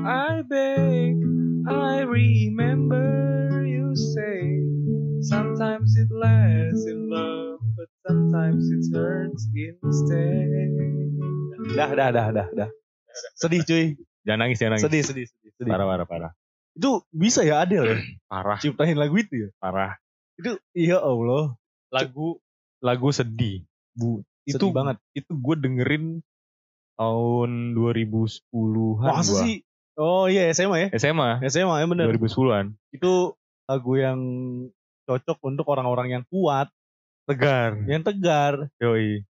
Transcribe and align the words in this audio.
I 0.00 0.42
beg, 0.48 1.14
I 1.68 2.00
remember 2.08 3.04
you 3.66 3.92
say 3.94 4.64
sometimes 5.20 5.92
it 5.96 6.08
lasts 6.08 6.86
in 6.88 7.10
love, 7.10 7.60
but 7.76 7.90
sometimes 8.08 8.64
it 8.72 8.84
hurts 8.94 9.44
instead. 9.52 10.48
Dah, 11.76 11.90
dah, 11.92 12.08
dah, 12.10 12.26
dah, 12.32 12.48
dah. 12.54 12.70
Sedih 13.36 13.60
cuy. 13.62 13.84
Jangan 14.24 14.38
nangis, 14.46 14.56
jangan 14.60 14.72
nangis. 14.78 14.84
Sedih, 14.88 15.02
sedih, 15.04 15.26
sedih. 15.28 15.50
sedih. 15.58 15.72
Parah, 15.72 15.86
parah, 15.86 16.06
parah. 16.08 16.32
Itu 16.72 17.04
bisa 17.12 17.44
ya 17.44 17.60
Adele 17.60 17.88
ya? 17.92 17.96
Parah, 18.24 18.56
Ciptain 18.60 18.96
lagu 18.96 19.16
itu 19.18 19.34
ya? 19.36 19.48
parah. 19.60 19.96
Itu, 20.40 20.56
iya 20.72 20.96
Allah. 21.00 21.56
Lagu, 21.92 22.40
lagu 22.80 23.08
sedih. 23.12 23.64
Bu, 23.92 24.24
itu 24.48 24.56
Sedih 24.56 24.72
banget. 24.72 24.96
Itu 25.12 25.36
gue 25.36 25.56
dengerin 25.60 26.04
tahun 26.96 27.50
2010-an 27.76 29.08
Masa 29.12 29.32
gua. 29.32 29.42
sih? 29.44 29.60
Oh 30.00 30.24
iya 30.32 30.48
SMA 30.56 30.88
ya? 30.88 30.88
SMA, 30.96 31.44
SMA 31.44 31.76
ya 31.76 31.86
bener. 31.86 32.08
2010-an. 32.08 32.72
Itu 32.88 33.36
lagu 33.68 33.92
yang 34.00 34.18
cocok 35.04 35.38
untuk 35.44 35.68
orang-orang 35.68 36.08
yang 36.16 36.24
kuat, 36.32 36.72
Tegar. 37.28 37.76
yang 37.84 38.00
tegar. 38.00 38.72
Yoi. 38.80 39.28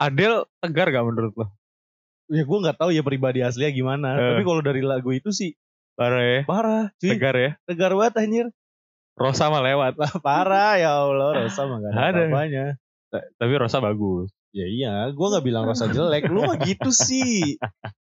Adele 0.00 0.48
tegar 0.64 0.88
gak 0.88 1.04
menurut 1.04 1.34
lo? 1.36 1.46
Ya 2.32 2.40
gue 2.44 2.58
nggak 2.60 2.78
tahu 2.80 2.88
ya 2.96 3.04
pribadi 3.04 3.44
aslinya 3.44 3.72
gimana. 3.76 4.08
Eh. 4.16 4.24
Tapi 4.32 4.42
kalau 4.48 4.64
dari 4.64 4.80
lagu 4.80 5.12
itu 5.12 5.28
sih 5.28 5.52
Parah 5.98 6.22
ya? 6.22 6.40
parah, 6.46 6.84
cuy. 6.96 7.10
Tegar 7.12 7.34
ya? 7.36 7.50
Tegar 7.68 7.92
banget 7.92 8.14
anjir. 8.22 8.46
Rosa 9.18 9.50
mah 9.50 9.60
lewat. 9.60 9.98
Lah, 9.98 10.14
parah 10.22 10.78
ya 10.78 11.04
Allah, 11.04 11.44
Rosa 11.44 11.66
mah 11.66 11.84
gak 11.84 11.92
ada. 11.92 12.78
Ta- 13.10 13.28
Tapi 13.36 13.52
Rosa 13.58 13.82
bagus. 13.82 14.30
Ya 14.56 14.64
iya, 14.64 15.10
gue 15.12 15.26
nggak 15.26 15.44
bilang 15.44 15.66
Rosa 15.68 15.90
jelek. 15.90 16.30
Lu 16.30 16.46
mah 16.46 16.56
gitu 16.62 16.94
sih. 16.94 17.58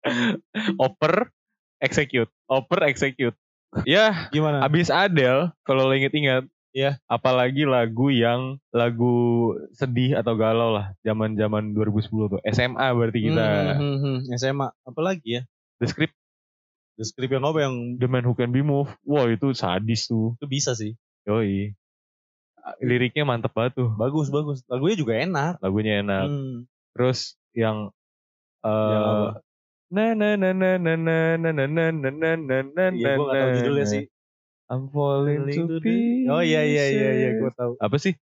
Oper, 0.83 1.29
execute. 1.83 2.31
Oper, 2.47 2.87
execute. 2.87 3.35
Ya, 3.83 4.29
Gimana? 4.29 4.61
abis 4.63 4.87
Adele, 4.87 5.49
kalau 5.65 5.89
lo 5.89 5.93
inget-inget, 5.97 6.45
Iya. 6.73 6.97
apalagi 7.05 7.69
lagu 7.69 8.09
yang 8.09 8.57
lagu 8.73 9.13
sedih 9.73 10.17
atau 10.17 10.33
galau 10.33 10.73
lah, 10.73 10.93
zaman-zaman 11.05 11.73
2010 11.73 12.37
tuh. 12.37 12.41
SMA 12.49 12.87
berarti 12.93 13.19
kita. 13.29 13.45
Hmm, 13.77 13.77
hmm, 13.77 13.97
hmm. 14.01 14.17
SMA. 14.37 14.67
Apalagi 14.85 15.29
ya? 15.37 15.41
The 15.81 15.89
Script, 15.89 16.15
The 16.97 17.05
Script 17.05 17.33
yang 17.33 17.45
apa 17.45 17.59
yang 17.61 17.97
The 17.97 18.09
Man 18.09 18.25
Who 18.25 18.33
Can 18.33 18.53
Be 18.53 18.61
Moved. 18.61 18.93
Wah 19.05 19.25
itu 19.25 19.53
sadis 19.53 20.05
tuh. 20.05 20.37
itu 20.37 20.45
bisa 20.49 20.73
sih. 20.73 20.93
Yoi. 21.25 21.73
Liriknya 22.79 23.27
mantep 23.27 23.51
banget 23.51 23.75
tuh. 23.75 23.89
Bagus, 23.93 24.31
bagus. 24.31 24.63
Lagunya 24.71 24.95
juga 24.95 25.13
enak. 25.17 25.59
Lagunya 25.59 25.99
enak. 25.99 26.25
Hmm. 26.29 26.57
Terus 26.95 27.35
yang 27.53 27.89
Yang 28.63 29.01
eh 29.01 29.03
apa? 29.03 29.42
Na 29.93 30.17
na 30.17 30.29
na 30.33 30.49
na 30.51 30.69
na 30.81 30.93
na 30.97 31.17
na 31.37 31.51
na 31.53 31.63
na 31.69 31.85
na 31.93 32.09
na 32.09 32.29
na 32.33 32.57
na 32.65 32.83
Iya, 32.89 33.13
gue 33.13 33.25
gak 33.29 33.37
tahu 33.37 33.49
na, 33.49 33.57
judulnya 33.61 33.85
na. 33.85 33.93
sih. 33.93 34.03
I'm 34.71 34.89
falling 34.89 35.41
to 35.45 35.77
pieces. 35.77 36.25
Oh 36.27 36.41
iya 36.41 36.65
iya 36.65 36.85
iya 36.89 37.09
iya 37.13 37.29
gue 37.37 37.51
tahu. 37.53 37.77
Apa 37.77 37.95
sih 38.01 38.17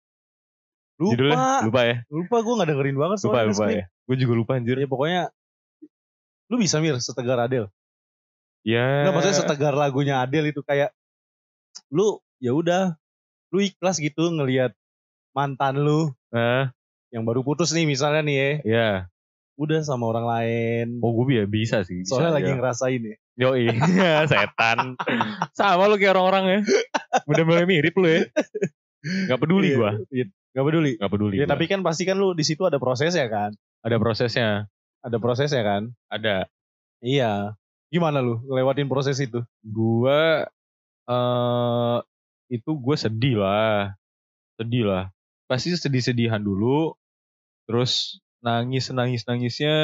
Lupa. 0.96 1.12
judulnya? 1.12 1.36
Lupa 1.62 1.80
ya. 1.84 1.96
Lupa 2.08 2.36
gue 2.41 2.55
gak 2.56 2.69
dengerin 2.72 2.96
banget 2.96 3.16
Lupa 3.22 3.41
lupa 3.44 3.64
ya. 3.69 3.84
Gue 4.08 4.16
juga 4.16 4.33
lupa 4.34 4.52
anjir. 4.56 4.80
Ya 4.80 4.89
pokoknya 4.89 5.22
lu 6.48 6.56
bisa 6.56 6.80
mir 6.80 6.96
setegar 6.98 7.36
Adele. 7.39 7.69
Ya. 8.64 9.05
Enggak 9.05 9.14
maksudnya 9.20 9.39
setegar 9.39 9.74
lagunya 9.77 10.24
Adele 10.24 10.50
itu 10.50 10.64
kayak 10.64 10.96
lu 11.92 12.16
ya 12.41 12.56
udah 12.56 12.96
lu 13.52 13.61
ikhlas 13.61 14.00
gitu 14.00 14.33
ngelihat 14.33 14.72
mantan 15.33 15.80
lu 15.80 16.12
Nah, 16.28 16.69
yang 17.08 17.24
baru 17.24 17.41
putus 17.41 17.72
nih 17.72 17.89
misalnya 17.89 18.20
nih 18.20 18.36
ya 18.36 18.48
ya. 18.64 18.89
Udah 19.59 19.83
sama 19.83 20.06
orang 20.06 20.23
lain 20.25 20.87
Oh 21.03 21.11
gue 21.12 21.34
ya 21.34 21.45
bisa 21.45 21.83
sih. 21.83 22.06
Bisa, 22.06 22.14
soalnya 22.14 22.39
lagi 22.39 22.51
ya. 22.51 22.56
ngerasain 22.56 23.03
ya 23.03 23.17
Yoi. 23.39 23.70
Setan. 24.31 24.95
Sama 25.55 25.87
lu 25.87 25.95
kayak 25.95 26.14
orang-orang 26.14 26.45
ya. 26.47 26.59
Bener-bener 27.23 27.67
mirip 27.67 27.95
lu 27.95 28.06
ya. 28.06 28.27
Gak 29.27 29.39
peduli 29.39 29.70
Iya, 29.70 29.79
gua. 29.79 29.92
iya. 30.11 30.27
Gak 30.51 30.64
peduli 30.64 30.92
Gak 30.95 31.11
peduli. 31.11 31.34
ya 31.39 31.47
gua. 31.47 31.55
tapi 31.55 31.64
kan 31.67 31.80
pasti 31.83 32.02
kan 32.02 32.19
lu 32.19 32.35
di 32.35 32.42
situ 32.42 32.67
ada 32.67 32.79
prosesnya 32.79 33.27
kan 33.27 33.51
ada 33.83 33.95
prosesnya. 33.98 34.67
ada 34.98 35.17
prosesnya 35.19 35.63
kan 35.63 35.83
Ada. 36.11 36.51
iya 36.98 37.55
gimana 37.89 38.19
lu 38.19 38.42
ngelewatin 38.42 38.90
proses 38.90 39.14
itu 39.19 39.39
Gua 39.63 40.42
eh 41.07 41.98
itu 42.48 42.70
gue 42.75 42.96
sedih 42.96 43.39
lah. 43.39 43.95
Sedih 44.57 44.83
lah. 44.83 45.13
Pasti 45.46 45.70
sedih-sedihan 45.70 46.40
dulu. 46.40 46.90
Terus 47.64 48.19
nangis 48.39 48.91
nangis 48.91 49.23
nangisnya. 49.25 49.77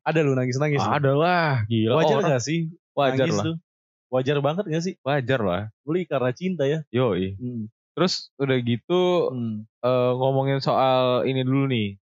Ada 0.00 0.20
lu 0.20 0.32
nangis 0.32 0.56
nangis? 0.56 0.80
Ada 0.80 1.12
lah 1.12 1.64
gila. 1.66 2.00
Wajar 2.00 2.20
gak 2.28 2.42
sih? 2.42 2.68
wajar 2.92 3.24
nangis 3.24 3.36
lah. 3.40 3.44
tuh. 3.48 3.56
Wajar 4.12 4.36
banget 4.38 4.64
gak 4.68 4.82
sih? 4.84 4.94
Wajar 5.00 5.40
lah. 5.40 5.62
Beli 5.82 6.04
karena 6.04 6.30
cinta 6.30 6.64
ya. 6.64 6.84
Yoi. 6.90 7.36
Hmm. 7.36 7.68
terus 7.92 8.32
udah 8.40 8.56
gitu 8.56 9.28
Hmm. 9.28 9.68
eh, 9.78 10.12
ngomongin 10.16 10.58
soal 10.58 11.24
ini 11.24 11.44
dulu 11.44 11.68
nih. 11.68 12.00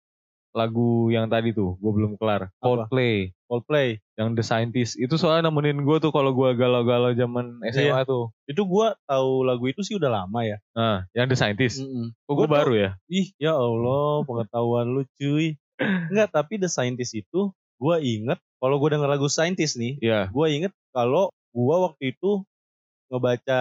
Lagu 0.52 1.08
yang 1.08 1.28
tadi 1.28 1.52
tuh 1.52 1.76
gue 1.76 1.92
belum 1.92 2.16
kelar. 2.16 2.52
Coldplay. 2.58 3.32
Coldplay. 3.46 3.96
Yang 4.16 4.28
The 4.34 4.44
Scientist. 4.44 4.92
Itu 4.96 5.16
soalnya 5.16 5.48
nemenin 5.48 5.80
gue 5.80 5.96
tuh 5.96 6.10
kalau 6.10 6.32
gue 6.32 6.52
galau-galau 6.52 7.12
zaman 7.12 7.60
SMA 7.68 7.94
Iya. 7.94 8.04
tuh. 8.04 8.32
Itu 8.44 8.64
gua 8.64 8.96
tahu 9.04 9.44
lagu 9.44 9.64
itu 9.64 9.80
sih 9.80 9.96
udah 9.96 10.08
lama 10.10 10.40
ya. 10.42 10.56
Nah 10.72 11.08
yang 11.12 11.28
The 11.28 11.36
Scientist. 11.36 11.80
Kok 11.80 12.32
Gua 12.32 12.36
gue 12.36 12.48
baru 12.48 12.72
ya? 12.74 12.90
Ih, 13.08 13.32
ya 13.38 13.56
Allah, 13.56 14.24
pengetahuan 14.24 14.92
lu 14.92 15.04
cuy. 15.16 15.56
Enggak, 15.80 16.34
tapi 16.34 16.58
The 16.58 16.66
Scientist 16.66 17.14
itu 17.14 17.54
gua 17.78 18.02
inget 18.02 18.42
kalau 18.58 18.76
gua 18.76 18.90
denger 18.92 19.06
lagu 19.06 19.30
Scientist 19.30 19.78
nih, 19.78 20.02
Iya. 20.02 20.26
gua 20.28 20.50
inget 20.50 20.74
kalau 20.90 21.30
gua 21.54 21.88
waktu 21.90 22.12
itu 22.12 22.42
ngebaca 23.08 23.60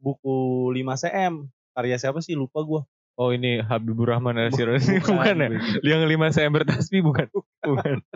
buku 0.00 0.70
5 0.72 1.02
cm 1.02 1.32
karya 1.74 1.96
siapa 1.98 2.22
sih? 2.22 2.32
Lupa 2.32 2.62
gua. 2.62 2.82
oh 3.16 3.32
ini 3.32 3.60
Habibur 3.60 4.12
Rahman 4.12 4.36
Al-Sironi 4.36 5.00
Bukan, 5.00 5.16
bukan 5.16 5.36
ya? 5.40 5.48
yang 5.84 6.04
5 6.04 6.36
cm 6.36 6.50
bertasbih 6.52 7.00
bukan? 7.00 7.26
Bukan. 7.64 7.96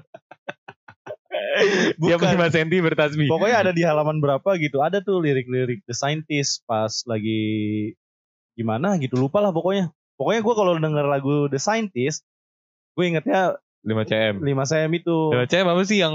Dia 2.01 2.17
Bukan. 2.17 2.37
5 2.37 2.55
cm 2.55 2.69
bertasbih. 2.85 3.27
Pokoknya 3.27 3.57
ada 3.65 3.73
di 3.73 3.83
halaman 3.83 4.21
berapa 4.21 4.57
gitu, 4.61 4.81
ada 4.85 5.01
tuh 5.01 5.21
lirik-lirik 5.25 5.83
The 5.89 5.95
Scientist 5.97 6.63
pas 6.65 6.91
lagi 7.07 7.93
gimana 8.55 8.97
gitu, 9.01 9.17
lupa 9.17 9.41
lah 9.41 9.51
pokoknya. 9.51 9.91
Pokoknya 10.21 10.41
gua 10.45 10.55
kalau 10.55 10.73
denger 10.77 11.07
lagu 11.09 11.49
The 11.49 11.57
Scientist, 11.57 12.29
gue 12.97 13.05
ingetnya 13.07 13.57
5 13.81 14.11
cm 14.11 14.35
5 14.45 14.71
cm 14.71 14.91
itu. 14.93 15.19
5 15.33 15.51
cm 15.51 15.67
apa 15.73 15.83
sih 15.89 15.99
yang 16.05 16.15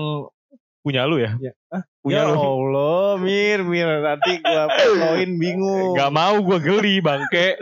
punya 0.86 1.10
lu 1.10 1.18
ya 1.18 1.34
Ya, 1.42 1.52
ah, 1.74 1.82
punya 2.06 2.22
ya 2.22 2.30
lu 2.30 2.38
Allah, 2.38 3.18
Mir, 3.18 3.66
Mir, 3.66 3.90
nanti 4.06 4.38
gua 4.38 4.70
fotoin 4.70 5.32
bingung. 5.42 5.98
Gak 5.98 6.14
mau 6.14 6.38
gue 6.46 6.62
geli 6.62 7.02
bangke. 7.02 7.58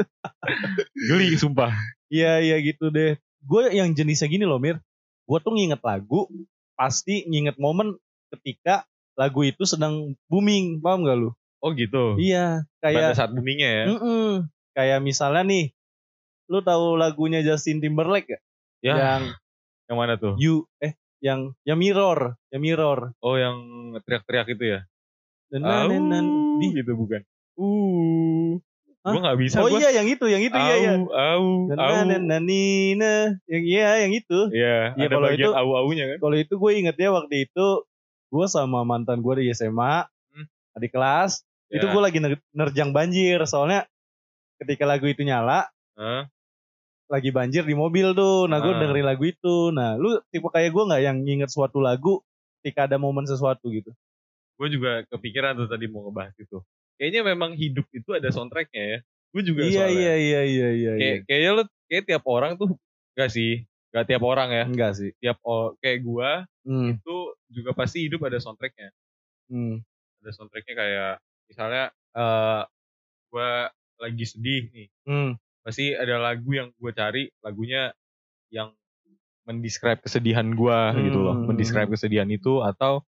geli 1.07 1.40
sumpah. 1.40 1.72
Iya, 2.12 2.44
iya 2.44 2.59
gitu 2.59 2.91
deh. 2.91 3.16
Gue 3.47 3.72
yang 3.72 3.96
jenisnya 3.96 4.28
gini 4.28 4.44
loh, 4.44 4.59
Mir. 4.59 4.84
Gue 5.23 5.40
tuh 5.40 5.56
nginget 5.56 5.79
lagu, 5.79 6.28
pasti 6.75 7.23
nginget 7.31 7.56
momen 7.56 7.96
ketika 8.35 8.84
lagu 9.16 9.47
itu 9.47 9.63
sedang 9.63 10.19
booming, 10.28 10.84
paham 10.84 11.07
gak 11.07 11.16
lu? 11.16 11.31
Oh 11.63 11.72
gitu. 11.72 12.19
Iya, 12.19 12.68
Pada 12.84 13.16
kayak, 13.16 13.16
saat 13.16 13.31
boomingnya 13.31 13.69
ya. 13.72 13.84
Mm-mm. 13.88 14.52
kayak 14.75 15.00
misalnya 15.00 15.47
nih, 15.47 15.72
lu 16.52 16.59
tahu 16.59 17.00
lagunya 17.00 17.40
Justin 17.40 17.79
Timberlake 17.79 18.35
gak? 18.35 18.44
Ya. 18.83 18.95
Yang 18.99 19.23
Yang 19.83 19.97
mana 19.97 20.13
tuh? 20.16 20.33
You, 20.35 20.67
eh, 20.79 20.94
yang, 21.19 21.55
yang 21.63 21.79
Mirror, 21.79 22.35
yang 22.51 22.61
Mirror. 22.61 23.16
Oh 23.19 23.35
yang 23.35 23.55
teriak-teriak 24.03 24.47
itu 24.51 24.63
ya. 24.75 24.79
Dan, 25.47 25.63
dan. 25.63 26.25
Au, 26.27 26.59
Di- 26.59 26.73
gitu 26.75 26.91
bukan. 26.93 27.22
Uh. 27.55 28.57
Hah? 29.03 29.11
Gak 29.19 29.35
bisa 29.35 29.59
oh 29.59 29.67
gua. 29.67 29.79
iya, 29.83 29.91
yang 29.91 30.07
itu, 30.07 30.23
yang 30.31 30.39
itu, 30.39 30.55
iya, 30.55 30.75
iya. 30.79 30.91
Au, 30.95 31.11
au, 31.11 31.45
Dan, 31.67 31.75
au. 31.77 31.91
dan, 31.91 32.05
dan, 32.07 32.23
dan, 32.25 32.43
nina. 32.47 33.16
Yang, 33.51 33.63
iya, 33.67 33.89
yang 34.07 34.11
itu. 34.16 34.39
Iya, 34.49 34.95
Iya, 34.95 35.05
ada 35.05 35.13
kalau 35.13 35.27
bagian 35.27 35.43
itu- 35.51 35.55
au-aunya 35.59 36.03
kan. 36.07 36.17
Kalau 36.23 36.35
itu 36.39 36.53
gue 36.55 36.72
ingetnya 36.73 37.09
waktu 37.11 37.35
itu 37.45 37.67
gue 38.31 38.45
sama 38.47 38.79
mantan 38.81 39.19
gue 39.19 39.33
di 39.38 39.51
SMA, 39.51 40.07
Hmm. 40.31 40.45
adik 40.73 40.91
kelas, 40.91 41.43
itu 41.67 41.84
Ya. 41.84 41.91
gue 41.91 42.02
lagi 42.02 42.17
ner- 42.17 42.47
nerjang 42.52 42.90
banjir. 42.90 43.43
Soalnya 43.43 43.84
ketika 44.58 44.87
lagu 44.87 45.03
itu 45.05 45.22
nyala, 45.22 45.67
Hah? 45.93 46.31
Lagi 47.13 47.29
banjir 47.29 47.61
di 47.61 47.73
mobil 47.73 48.11
tuh. 48.11 48.45
Nah 48.45 48.57
gue 48.57 48.73
Ah. 48.73 48.79
dengerin 48.79 49.05
lagu 49.05 49.23
itu. 49.23 49.69
Nah 49.69 49.93
lu 49.93 50.17
tipe 50.27 50.47
kayak 50.47 50.69
gue 50.69 50.83
nggak 50.83 51.01
yang 51.03 51.17
nginget 51.19 51.47
suatu 51.47 51.77
lagu 51.77 52.25
ketika 52.59 52.85
ada 52.85 52.97
momen 52.97 53.23
sesuatu 53.23 53.69
gitu. 53.69 53.93
Gue 54.55 54.67
juga 54.67 55.05
kepikiran 55.07 55.53
tuh 55.55 55.67
tadi 55.67 55.85
mau 55.85 56.03
ngebahas 56.03 56.33
itu. 56.35 56.57
Kayaknya 56.95 57.21
memang 57.27 57.53
hidup 57.53 57.85
itu 57.89 58.09
ada 58.11 58.27
soundtracknya 58.27 58.83
ya. 58.83 58.99
Gue 59.29 59.41
juga 59.43 59.61
Iya 59.63 59.73
soalnya. 59.83 59.93
iya 59.93 60.13
iya 60.15 60.41
iya 60.43 60.69
iya. 60.71 60.91
Kayak, 60.91 60.99
iya. 61.11 61.23
kayaknya 61.25 61.51
lu 61.51 61.63
kayak 61.85 62.03
tiap 62.05 62.23
orang 62.25 62.51
tuh 62.53 62.69
gak 63.13 63.29
sih? 63.29 63.53
Gak 63.89 64.05
tiap 64.07 64.23
orang 64.23 64.49
ya. 64.49 64.63
Enggak 64.65 64.93
sih. 64.95 65.09
Tiap 65.15 65.37
o- 65.41 65.77
kayak 65.77 66.01
gua 66.01 66.45
Hmm. 66.63 66.95
itu 66.95 67.15
juga 67.47 67.71
pasti 67.71 68.05
hidup 68.05 68.23
ada 68.23 68.37
soundtracknya. 68.37 68.89
Hmm. 69.45 69.83
ada 70.17 70.31
soundtracknya 70.31 70.73
kayak 70.73 71.13
misalnya 71.45 71.83
eh 72.13 72.61
gue 73.27 73.49
lagi 73.99 74.23
sedih 74.23 74.63
nih 74.69 74.87
Hmm. 75.03 75.35
Pasti 75.63 75.95
ada 75.95 76.19
lagu 76.19 76.51
yang 76.51 76.69
gue 76.75 76.91
cari 76.91 77.23
lagunya 77.39 77.89
yang 78.51 78.75
mendescribe 79.43 79.99
kesedihan 79.99 80.47
gue 80.51 80.79
gitu 81.03 81.19
loh 81.19 81.35
Hmm. 81.35 81.47
mendescribe 81.49 81.89
kesedihan 81.89 82.27
itu 82.27 82.59
atau 82.59 83.03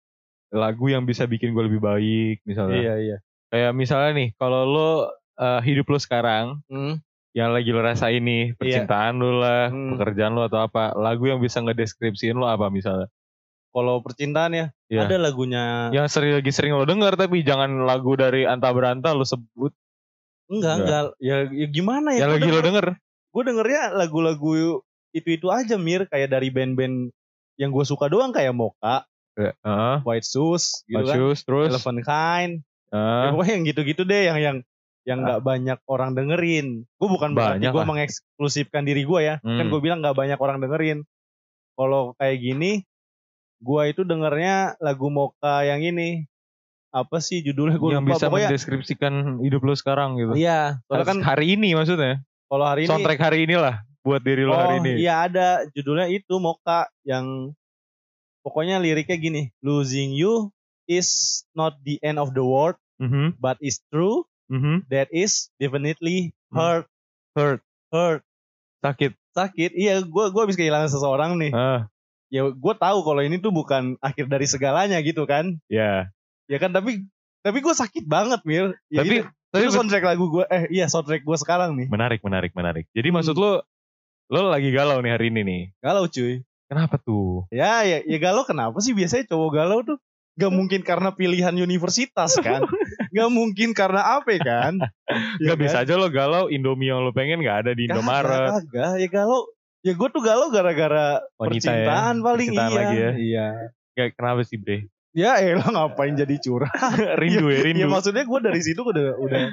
lagu 0.52 0.88
yang 0.88 1.04
bisa 1.04 1.24
bikin 1.26 1.52
gue 1.52 1.64
lebih 1.68 1.80
baik 1.80 2.38
misalnya. 2.44 2.80
Iya 2.80 2.94
iya. 2.98 3.18
Kayak 3.52 3.72
misalnya 3.76 4.12
nih, 4.16 4.30
kalau 4.36 4.62
lo 4.64 4.90
eh, 5.36 5.62
hidup 5.68 5.92
lo 5.92 6.00
sekarang 6.00 6.64
Hmm. 6.68 7.04
yang 7.36 7.52
lagi 7.52 7.76
lo 7.76 7.84
rasain 7.84 8.24
nih, 8.24 8.56
percintaan 8.56 9.20
lo 9.20 9.44
lah, 9.44 9.68
Hmm. 9.68 9.96
pekerjaan 9.96 10.32
lo 10.32 10.48
atau 10.48 10.64
apa, 10.64 10.96
lagu 10.96 11.28
yang 11.28 11.44
bisa 11.44 11.60
ngedeskripsiin 11.60 12.36
lo 12.36 12.48
apa 12.48 12.72
misalnya? 12.72 13.12
Kalau 13.76 14.00
percintaan 14.00 14.56
ya, 14.56 14.68
Iya. 14.88 15.04
ada 15.04 15.20
lagunya. 15.20 15.92
Yang 15.92 16.08
sering 16.16 16.40
lagi 16.40 16.52
sering 16.56 16.72
lo 16.72 16.88
denger 16.88 17.20
tapi 17.20 17.44
jangan 17.44 17.84
lagu 17.84 18.16
dari 18.16 18.48
Anta 18.48 18.72
Beranta 18.72 19.12
lo 19.12 19.28
sebut. 19.28 19.76
Enggak 20.46 20.74
enggak. 20.80 21.04
Ya, 21.18 21.36
ya 21.48 21.68
gimana 21.68 22.14
ya? 22.14 22.26
yang 22.26 22.30
Gua 22.30 22.38
lagi 22.38 22.50
lo 22.50 22.62
denger- 22.62 22.98
gue 23.36 23.44
dengernya 23.44 23.82
lagu-lagu 23.94 24.52
itu-itu 25.12 25.48
aja 25.50 25.76
Mir 25.76 26.06
kayak 26.06 26.30
dari 26.30 26.48
band-band 26.48 27.12
yang 27.56 27.72
gue 27.72 27.84
suka 27.84 28.08
doang 28.08 28.30
kayak 28.30 28.52
Mocha, 28.52 29.04
Heeh. 29.34 29.96
White 30.04 30.24
Shoes 30.24 30.84
gitu 30.86 31.02
kan, 31.02 31.16
Bagus, 31.16 31.40
terus. 31.42 31.70
Elephant 31.72 32.02
Kind, 32.02 32.54
ya, 32.88 32.96
Heeh. 32.96 33.28
pokoknya 33.32 33.54
yang 33.54 33.66
gitu-gitu 33.66 34.02
deh 34.04 34.24
yang 34.26 34.38
yang 34.38 34.58
yang 35.04 35.20
nggak 35.22 35.42
banyak 35.42 35.80
orang 35.86 36.14
dengerin. 36.14 36.84
Gue 36.96 37.08
bukan 37.08 37.32
berarti 37.32 37.62
Banyak 37.62 37.72
gue 37.72 37.80
lah. 37.80 37.88
mengeksklusifkan 37.88 38.84
diri 38.84 39.04
gue 39.04 39.20
ya, 39.22 39.36
kan 39.38 39.62
Hmm. 39.62 39.70
gue 39.70 39.80
bilang 39.80 40.00
nggak 40.02 40.16
banyak 40.16 40.40
orang 40.40 40.58
dengerin. 40.60 41.06
Kalau 41.76 42.16
kayak 42.16 42.38
gini, 42.40 42.72
gue 43.60 43.82
itu 43.86 44.02
dengernya 44.02 44.80
lagu 44.80 45.08
Mocha 45.08 45.62
yang 45.62 45.80
ini 45.80 46.24
apa 46.96 47.20
sih 47.20 47.44
judulnya 47.44 47.76
gue 47.76 47.92
yang 47.92 48.02
lupa 48.02 48.16
bisa 48.16 48.26
pokoknya. 48.26 48.48
mendeskripsikan 48.48 49.14
hidup 49.44 49.62
lo 49.62 49.76
sekarang 49.76 50.16
gitu. 50.16 50.32
Iya, 50.32 50.80
soalnya 50.88 51.06
kan 51.06 51.20
hari 51.22 51.60
ini 51.60 51.76
maksudnya. 51.76 52.24
kalau 52.48 52.64
hari 52.64 52.86
ini 52.86 52.90
Soundtrack 52.90 53.20
hari 53.20 53.38
inilah 53.44 53.84
buat 54.00 54.24
diri 54.24 54.48
lo 54.48 54.56
hari 54.56 54.80
ini. 54.80 55.04
iya 55.04 55.28
ada 55.28 55.48
judulnya 55.70 56.08
itu 56.08 56.40
Mocha 56.40 56.88
yang 57.04 57.52
pokoknya 58.42 58.80
liriknya 58.80 59.18
gini, 59.18 59.42
losing 59.60 60.16
you 60.16 60.56
is 60.86 61.44
not 61.52 61.76
the 61.82 62.00
end 62.00 62.16
of 62.16 62.32
the 62.32 62.40
world, 62.40 62.78
Mhm, 62.96 63.36
but 63.36 63.60
is 63.60 63.84
true. 63.86 64.24
mhm. 64.48 64.86
That 64.88 65.12
is 65.12 65.52
definitely 65.58 66.32
Hmm. 66.48 66.56
hurt, 66.56 66.86
Hurt, 67.34 67.60
hurt, 67.92 68.22
sakit. 68.80 69.12
sakit. 69.34 69.76
Iya, 69.76 70.00
gue 70.00 70.26
gua 70.30 70.42
habis 70.46 70.56
kehilangan 70.56 70.88
seseorang 70.88 71.36
nih. 71.36 71.52
Ah, 71.52 71.92
Ya 72.28 72.42
gue 72.42 72.74
tahu 72.76 73.00
kalau 73.02 73.20
ini 73.20 73.38
tuh 73.38 73.50
bukan 73.50 74.00
akhir 74.00 74.26
dari 74.26 74.46
segalanya 74.46 74.98
gitu 75.00 75.26
kan. 75.26 75.60
ya. 75.68 76.10
Ya 76.46 76.58
kan 76.62 76.72
tapi 76.72 77.06
tapi 77.42 77.58
gue 77.62 77.74
sakit 77.74 78.06
banget 78.06 78.42
mir. 78.46 78.74
Ya 78.90 79.02
tapi 79.06 79.22
itu, 79.22 79.30
tapi 79.54 79.64
itu 79.66 79.74
soundtrack 79.74 80.06
lagu 80.06 80.26
gue 80.30 80.46
eh 80.50 80.64
iya 80.74 80.86
soundtrack 80.90 81.22
gue 81.22 81.38
sekarang 81.38 81.78
nih. 81.78 81.88
menarik, 81.90 82.22
menarik, 82.26 82.52
menarik. 82.54 82.86
Jadi 82.94 83.08
Hmm. 83.10 83.16
maksud 83.22 83.36
lo 83.38 83.62
lo 84.26 84.50
lagi 84.50 84.74
galau 84.74 85.02
nih 85.06 85.12
hari 85.14 85.30
ini 85.30 85.42
nih. 85.46 85.62
Galau 85.82 86.10
cuy. 86.10 86.42
Kenapa 86.66 86.98
tuh? 86.98 87.46
Ya, 87.54 87.86
ya, 87.86 88.02
ya 88.02 88.18
galau 88.18 88.42
kenapa 88.42 88.82
sih 88.82 88.98
biasanya 88.98 89.30
cowok 89.30 89.52
galau 89.54 89.80
tuh? 89.86 89.98
Gak 90.36 90.52
mungkin 90.52 90.82
karena 90.84 91.14
pilihan 91.14 91.54
universitas 91.56 92.36
kan? 92.42 92.66
Gak 93.16 93.30
mungkin 93.32 93.72
karena 93.78 94.20
apa 94.20 94.36
kan? 94.42 94.74
Ya 95.40 95.54
Gak 95.54 95.60
bisa 95.62 95.78
aja 95.86 95.94
lo 95.96 96.10
galau 96.10 96.50
Indomie 96.50 96.90
yang 96.90 97.06
lo 97.06 97.14
pengen 97.14 97.40
gak 97.46 97.64
ada 97.64 97.72
di 97.78 97.86
Indomaret. 97.86 98.66
Kagak, 98.66 98.98
ya 99.00 99.08
galau. 99.08 99.46
Ya 99.86 99.94
gue 99.94 100.10
tuh 100.10 100.20
galau 100.26 100.50
gara-gara 100.50 101.22
Wanita 101.38 101.70
percintaan 101.70 102.16
ya? 102.20 102.24
paling 102.26 102.50
Percintaan 102.50 102.72
iya. 102.74 102.78
lagi 102.82 102.96
ya? 102.98 103.12
Iya. 103.14 103.48
Gak, 103.96 104.08
kenapa 104.18 104.42
sih 104.42 104.58
bre? 104.58 104.90
Ya 105.16 105.40
elah 105.40 105.64
ngapain 105.72 106.12
jadi 106.14 106.36
curah. 106.38 106.68
rindu 107.24 107.48
ya, 107.48 107.60
rindu. 107.64 107.80
Ya 107.82 107.88
maksudnya 107.88 108.28
gue 108.28 108.40
dari 108.44 108.60
situ 108.60 108.84
udah 108.84 109.16
udah 109.16 109.44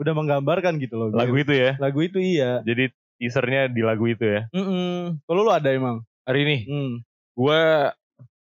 udah 0.00 0.12
menggambarkan 0.16 0.80
gitu 0.80 0.96
loh. 0.96 1.08
Lagu 1.12 1.36
itu 1.36 1.52
ya. 1.52 1.76
Lagu 1.76 2.00
itu 2.00 2.16
iya. 2.16 2.64
Jadi 2.64 2.88
teasernya 3.20 3.68
di 3.68 3.84
lagu 3.84 4.08
itu 4.08 4.24
ya. 4.24 4.48
Mm 4.56 5.20
Kalau 5.28 5.44
lu 5.44 5.52
ada 5.52 5.68
emang? 5.68 6.00
Hari 6.24 6.40
ini 6.48 6.56
Hmm. 6.64 6.92
gue 7.36 7.60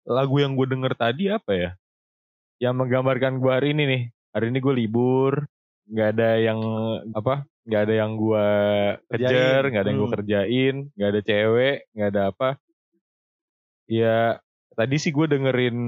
lagu 0.06 0.36
yang 0.38 0.54
gue 0.54 0.66
denger 0.70 0.94
tadi 0.94 1.26
apa 1.26 1.50
ya? 1.52 1.70
Yang 2.62 2.74
menggambarkan 2.78 3.42
gue 3.42 3.50
hari 3.50 3.74
ini 3.74 3.82
nih. 3.90 4.02
Hari 4.30 4.46
ini 4.48 4.58
gue 4.62 4.74
libur, 4.78 5.42
nggak 5.90 6.08
ada 6.14 6.30
yang 6.38 6.58
apa? 7.10 7.42
Nggak 7.66 7.82
ada 7.82 7.94
yang 7.98 8.12
gue 8.14 8.46
kejar, 9.10 9.26
Kerjain. 9.66 9.70
nggak 9.74 9.82
ada 9.82 9.90
yang 9.90 9.98
gue 9.98 10.06
Hmm. 10.06 10.16
kerjain, 10.16 10.74
nggak 10.94 11.10
ada 11.10 11.20
cewek, 11.20 11.76
nggak 11.90 12.08
ada 12.08 12.22
apa. 12.30 12.48
Ya 13.90 14.38
tadi 14.78 14.96
sih 14.96 15.10
gue 15.10 15.26
dengerin 15.26 15.78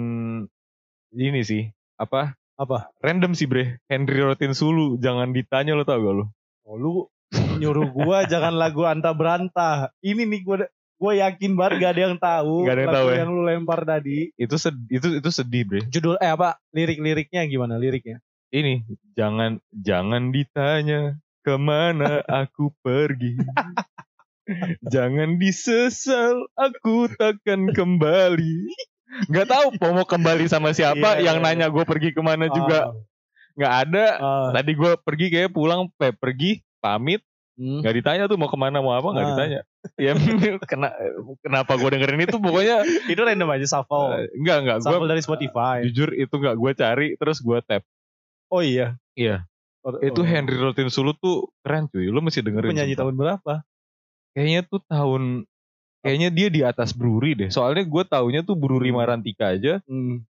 ini 1.12 1.40
sih 1.44 1.62
apa? 2.00 2.34
Apa? 2.56 2.92
Random 3.00 3.32
sih 3.36 3.48
bre, 3.48 3.80
Henry 3.88 4.20
Rotin 4.20 4.52
Sulu. 4.56 5.00
Jangan 5.00 5.32
ditanya 5.32 5.76
lo 5.76 5.84
tau 5.84 6.00
gak 6.00 6.14
lo? 6.14 6.24
Oh 6.68 6.76
lu 6.76 6.92
nyuruh 7.32 7.88
gua 7.92 8.24
jangan 8.32 8.56
lagu 8.56 8.84
anta 8.88 9.12
berantah. 9.12 9.92
Ini 10.04 10.24
nih 10.28 10.40
gua 10.44 10.56
gua 11.00 11.12
yakin 11.16 11.56
banget 11.58 11.72
gak 11.80 11.92
ada 11.96 12.02
yang 12.08 12.16
tahu. 12.20 12.56
Gak 12.68 12.74
ada 12.76 12.82
yang 12.82 12.90
lagu 12.92 12.98
tahu 12.98 13.08
ya? 13.08 13.16
yang 13.24 13.30
lu 13.32 13.42
lempar 13.44 13.80
tadi. 13.84 14.18
Itu 14.36 14.56
sed- 14.60 14.88
itu 14.88 15.20
itu 15.20 15.30
sedih 15.32 15.62
bre. 15.68 15.80
Judul 15.88 16.16
eh 16.20 16.30
apa? 16.32 16.60
Lirik-liriknya 16.72 17.44
gimana 17.48 17.76
liriknya? 17.80 18.20
ini 18.52 18.84
jangan 19.16 19.64
jangan 19.72 20.28
ditanya 20.28 21.16
ke 21.40 21.56
mana 21.56 22.20
aku 22.28 22.70
pergi 22.84 23.40
jangan 24.92 25.40
disesal 25.40 26.46
aku 26.52 27.08
takkan 27.16 27.72
kembali 27.72 28.68
nggak 29.28 29.46
tahu 29.46 29.66
mau 29.78 30.02
kembali 30.02 30.44
sama 30.46 30.70
siapa 30.70 31.16
Iya, 31.16 31.28
yang 31.28 31.38
nanya 31.38 31.68
gue 31.68 31.84
pergi 31.84 32.10
ke 32.10 32.20
mana 32.20 32.48
juga 32.48 32.96
nggak 33.52 33.72
ada 33.84 34.06
Ah, 34.16 34.48
tadi 34.50 34.72
gue 34.72 34.92
pergi 34.96 35.26
kayak 35.28 35.50
pulang 35.50 35.92
eh, 35.94 36.10
pergi 36.10 36.50
pamit 36.78 37.20
hmm. 37.54 37.84
nggak 37.84 37.94
ditanya 37.94 38.24
tuh 38.24 38.36
mau 38.36 38.48
ke 38.48 38.56
mana 38.56 38.80
mau 38.80 38.92
apa 38.92 39.08
nggak 39.08 39.20
Ah. 39.20 39.30
ditanya 39.30 39.60
ya 39.94 40.12
kena, 40.64 40.88
kenapa 41.38 41.76
gue 41.76 41.88
dengerin 41.92 42.22
itu 42.22 42.36
pokoknya 42.36 42.80
Itu 43.12 43.20
random 43.20 43.50
aja 43.50 43.66
shuffle. 43.68 44.16
eh, 44.16 44.32
nggak 44.34 44.56
nggak 44.62 44.76
gue 44.80 45.08
dari 45.08 45.20
Spotify. 45.20 45.76
jujur 45.84 46.10
itu 46.10 46.32
nggak 46.32 46.56
gue 46.56 46.72
cari 46.72 47.08
terus 47.14 47.38
gue 47.38 47.58
tap 47.60 47.84
Oh 48.48 48.60
iya. 48.60 49.00
Iya. 49.12 49.48
Oh, 49.80 49.96
itu 49.98 50.20
oh. 50.20 50.24
Henry 50.24 50.54
Rotin 50.54 50.86
Sulu 50.86 51.16
tuh 51.16 51.50
keren 51.60 51.88
cuy 51.88 52.06
lu 52.06 52.20
mesti 52.20 52.40
dengerin 52.40 52.70
penyanyi 52.70 52.94
tahun 52.94 53.16
berapa? 53.16 53.64
kayaknya 54.32 54.64
tuh 54.64 54.80
tahun 54.86 55.44
kayaknya 56.02 56.28
dia 56.28 56.48
di 56.48 56.60
atas 56.60 56.90
Bruri 56.90 57.32
deh 57.32 57.48
soalnya 57.48 57.82
gue 57.82 58.02
taunya 58.04 58.40
tuh 58.40 58.54
Bruri 58.54 58.90
Marantika 58.90 59.50
aja 59.50 59.78
Hmm. 59.84 60.26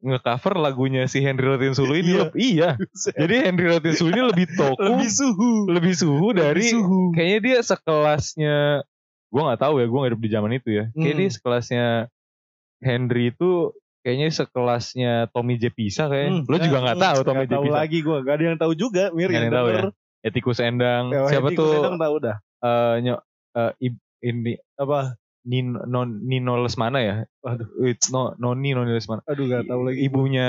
ngecover 0.00 0.56
lagunya 0.56 1.04
si 1.04 1.20
Henry 1.20 1.44
Rotin 1.44 1.74
Sulu 1.74 1.92
ini 1.92 2.16
Iya. 2.16 2.24
iya 2.32 2.70
jadi 3.20 3.34
Henry 3.44 3.68
Rotin 3.68 3.92
Sulu 3.92 4.10
ini 4.10 4.22
lebih 4.24 4.46
toku 4.50 4.80
lebih 4.80 5.10
suhu. 5.10 5.52
lebih 5.68 5.94
suhu 5.94 6.26
dari 6.32 6.62
Lebih 6.62 6.72
suhu. 6.72 7.00
kayaknya 7.12 7.38
dia 7.42 7.58
sekelasnya 7.60 8.56
gue 9.28 9.42
nggak 9.44 9.60
tahu 9.60 9.74
ya 9.76 9.86
gue 9.86 9.98
nggak 9.98 10.10
hidup 10.10 10.22
di 10.22 10.30
zaman 10.30 10.50
itu 10.52 10.68
ya 10.72 10.84
Hmm. 10.90 11.04
dia 11.04 11.28
sekelasnya 11.28 11.84
Henry 12.78 13.28
itu 13.28 13.50
kayaknya 14.00 14.32
sekelasnya 14.32 15.12
Tommy 15.28 15.54
J 15.54 15.68
Pisa 15.68 16.02
Hmm, 16.02 16.10
kayak 16.10 16.28
lo 16.46 16.56
juga 16.58 16.78
nggak 16.80 16.96
hmm, 16.96 17.04
tahu 17.04 17.18
Tommy 17.22 17.44
J 17.44 17.52
tahu 17.52 17.62
Pisa 17.62 17.76
lagi 17.76 17.98
gua. 18.00 18.18
Gak 18.20 18.34
ada 18.34 18.44
yang 18.46 18.56
tahu 18.56 18.72
juga. 18.74 19.04
Mir 19.12 19.28
ada 19.28 19.36
yang 19.38 19.52
tahu 19.52 19.68
ya? 19.68 19.82
Etikus 20.22 20.58
Endang 20.58 21.04
Eh, 21.10 21.28
siapa 21.28 21.46
Hetty 21.46 21.56
tuh 21.56 21.68
Kusendang 21.70 21.98
tahu 21.98 22.14
dah. 22.18 22.36
eh 22.40 22.94
nyok 23.02 23.20
eh, 23.52 23.72
ib- 23.82 24.02
ini 24.20 24.56
Apa? 24.76 25.16
Nino, 25.40 25.88
non, 25.88 26.20
Nino 26.20 26.60
Lesmana 26.60 27.00
ya? 27.00 27.24
Waduh. 27.40 27.64
It's 27.88 28.12
no, 28.12 28.36
Noni 28.36 28.76
Noni 28.76 28.92
Lesmana. 28.92 29.24
Aduh 29.24 29.48
gak 29.48 29.64
tahu 29.64 29.88
lagi. 29.88 30.04
Ibunya 30.04 30.48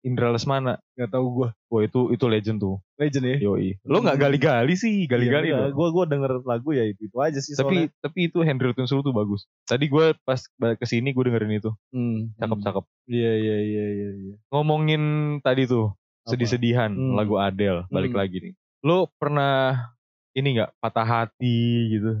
Indra 0.00 0.32
Lesmana. 0.32 0.80
Gak 0.96 1.12
tahu 1.12 1.26
gua. 1.36 1.48
Wah 1.68 1.84
itu 1.84 2.08
itu 2.08 2.24
legend 2.24 2.64
tuh. 2.64 2.80
Legend 2.96 3.24
ya. 3.28 3.36
Yoi. 3.44 3.76
Lo 3.84 4.00
nggak 4.00 4.16
Hmm. 4.16 4.24
gali-gali 4.24 4.72
sih, 4.72 5.04
gali-gali 5.04 5.52
Iya. 5.52 5.68
Gue 5.68 5.92
gue 5.92 6.04
denger 6.08 6.40
lagu 6.48 6.72
ya 6.72 6.88
itu 6.88 7.12
itu 7.12 7.16
aja 7.20 7.36
sih. 7.36 7.52
Tapi 7.52 7.92
tapi 8.00 8.32
itu 8.32 8.40
Henry 8.40 8.72
Rotin 8.72 8.88
Sulu 8.88 9.04
tuh 9.04 9.12
bagus. 9.12 9.44
Tadi 9.68 9.84
gue 9.84 10.16
pas 10.24 10.40
balik 10.56 10.80
ke 10.80 10.88
sini 10.88 11.12
gue 11.12 11.24
dengerin 11.28 11.60
itu. 11.60 11.68
Hmm. 11.92 12.32
Cakep-cakep. 12.40 12.84
Iya 13.12 13.32
iya 13.36 13.56
iya 13.60 13.84
iya. 13.92 14.08
iya. 14.16 14.34
Ngomongin 14.48 15.02
tadi 15.44 15.68
tuh 15.68 15.92
sedih-sedihan 16.24 16.88
Hmm. 16.88 17.20
lagu 17.20 17.36
Adele 17.36 17.84
balik 17.92 18.16
Hmm. 18.16 18.20
lagi 18.24 18.36
nih. 18.40 18.54
Lo 18.80 19.12
pernah 19.20 19.92
ini 20.32 20.56
nggak 20.56 20.72
patah 20.80 21.04
hati 21.04 21.58
gitu 21.92 22.16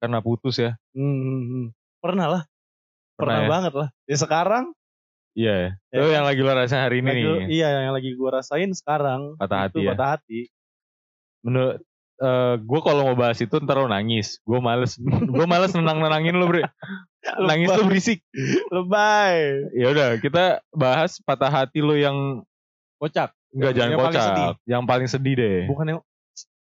karena 0.00 0.18
putus 0.18 0.56
ya? 0.56 0.74
Hmm, 0.90 1.04
hmm, 1.14 1.42
hmm. 1.44 1.66
Pernah 2.00 2.26
lah. 2.26 2.42
Pernah 3.14 3.20
Pernah, 3.20 3.38
ya? 3.38 3.48
banget 3.48 3.72
lah. 3.76 3.88
Ya 4.04 4.16
sekarang. 4.16 4.64
Iya 5.30 5.52
ya. 5.54 5.70
Ya. 5.88 5.96
Lo 5.96 6.08
yang 6.08 6.24
lagi 6.24 6.40
lo 6.40 6.50
rasain 6.50 6.80
hari 6.80 6.96
ini 6.98 7.06
lagi- 7.06 7.22
nih. 7.22 7.46
Iya 7.52 7.68
yang 7.82 7.94
lagi 7.94 8.10
gue 8.10 8.30
rasain 8.30 8.70
sekarang. 8.72 9.36
Patah 9.36 9.58
itu 9.62 9.78
hati 9.78 9.80
ya? 9.80 9.90
Patah 9.92 10.08
hati. 10.10 10.40
menurut 11.40 11.80
gue 12.60 12.80
kalau 12.82 13.02
mau 13.02 13.16
bahas 13.16 13.38
itu 13.38 13.56
ntar 13.58 13.76
lo 13.76 13.88
nangis 13.88 14.36
gue 14.42 14.60
males 14.60 14.92
gue 15.32 15.46
males 15.46 15.72
nenang 15.72 15.96
nenangin 15.98 16.36
lo 16.36 16.44
bre 16.46 16.68
nangis 17.48 17.64
tuh 17.66 17.80
berisik 17.82 18.20
Lebay. 18.68 19.72
ya 19.72 19.88
udah 19.88 20.08
kita 20.18 20.44
bahas 20.70 21.16
patah 21.18 21.48
hati 21.50 21.80
lo 21.80 21.96
yang 21.96 22.44
Kocak. 22.96 23.32
nggak 23.50 23.72
Yang- 23.72 23.74
jangan 23.74 23.88
yang 23.88 23.98
paling 23.98 24.12
kocak 24.12 24.24
sedih. 24.28 24.50
yang 24.68 24.82
paling 24.84 25.08
sedih 25.08 25.34
deh 25.34 25.60
Bukan 25.64 25.86
yang. 25.86 26.00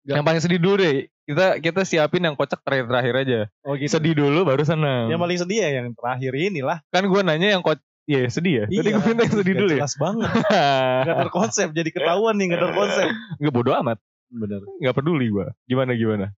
yang 0.07 0.23
paling 0.23 0.41
sedih 0.41 0.59
dulu 0.59 0.75
deh 0.79 0.97
kita 1.29 1.61
kita 1.61 1.85
siapin 1.85 2.25
yang 2.25 2.33
kocak 2.33 2.65
terakhir 2.65 2.89
terakhir 2.89 3.15
aja 3.21 3.41
Oh 3.63 3.77
gitu. 3.77 3.93
sedih 3.93 4.17
dulu 4.17 4.49
baru 4.49 4.65
seneng 4.65 5.13
Yang 5.13 5.21
paling 5.21 5.39
sedih 5.45 5.59
ya 5.61 5.69
yang 5.79 5.87
terakhir 5.93 6.33
inilah. 6.33 6.79
kan 6.89 7.05
gue 7.05 7.21
nanya 7.21 7.49
yang 7.53 7.63
kocak 7.63 7.85
Iya 8.09 8.25
sedih 8.33 8.65
ya. 8.65 8.67
Tadi 8.73 8.89
gue 8.89 9.05
minta 9.05 9.21
yang 9.21 9.37
sedih 9.37 9.55
dulu 9.61 9.69
ya. 9.77 9.85
Jelas 9.85 9.97
banget. 10.01 10.31
Gak 11.13 11.17
terkonsep. 11.29 11.69
Jadi 11.77 11.91
ketahuan 11.93 12.41
nih 12.41 12.57
gak 12.57 12.63
terkonsep. 12.65 13.09
Gak 13.37 13.53
bodo 13.53 13.77
amat. 13.85 14.01
Bener. 14.33 14.65
Gak 14.81 14.97
peduli 14.97 15.29
gue. 15.29 15.45
Gimana 15.69 15.93
gimana. 15.93 16.33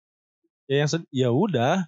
Ya 0.66 0.82
yang. 0.82 0.90
Ya 1.14 1.30
udah. 1.30 1.86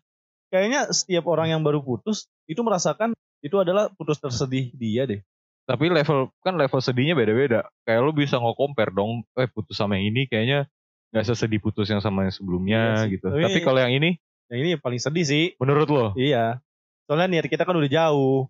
Kayaknya 0.55 0.87
setiap 0.95 1.27
orang 1.27 1.51
yang 1.51 1.67
baru 1.67 1.83
putus 1.83 2.31
itu 2.47 2.63
merasakan 2.63 3.11
itu 3.43 3.59
adalah 3.59 3.91
putus 3.91 4.23
tersedih 4.23 4.71
dia 4.71 5.03
deh. 5.03 5.19
tapi 5.63 5.91
level 5.91 6.31
kan 6.47 6.55
level 6.55 6.79
sedihnya 6.79 7.19
beda-beda. 7.19 7.67
Kayak 7.83 8.07
lu 8.07 8.15
bisa 8.15 8.39
nge-compare 8.39 8.95
dong, 8.95 9.27
eh 9.35 9.51
putus 9.51 9.75
sama 9.75 9.99
yang 9.99 10.15
ini 10.15 10.31
kayaknya 10.31 10.71
nggak 11.13 11.25
sesedih 11.25 11.61
putus 11.61 11.87
yang 11.87 12.01
sama 12.01 12.25
yang 12.25 12.33
sebelumnya 12.33 12.81
Iya 12.99 13.13
gitu. 13.13 13.27
Tapi- 13.27 13.45
Tapi 13.47 13.61
kalau 13.61 13.79
yang 13.79 13.93
ini 13.93 14.17
Yang 14.49 14.59
ini 14.59 14.69
yang 14.71 14.83
paling 14.83 14.99
sedih 14.99 15.25
sih. 15.25 15.45
menurut 15.57 15.87
lo? 15.87 16.07
Iya. 16.13 16.61
Soalnya 17.05 17.29
niat 17.31 17.47
kita 17.47 17.63
kan 17.63 17.73
udah 17.73 17.89
jauh. 17.89 18.49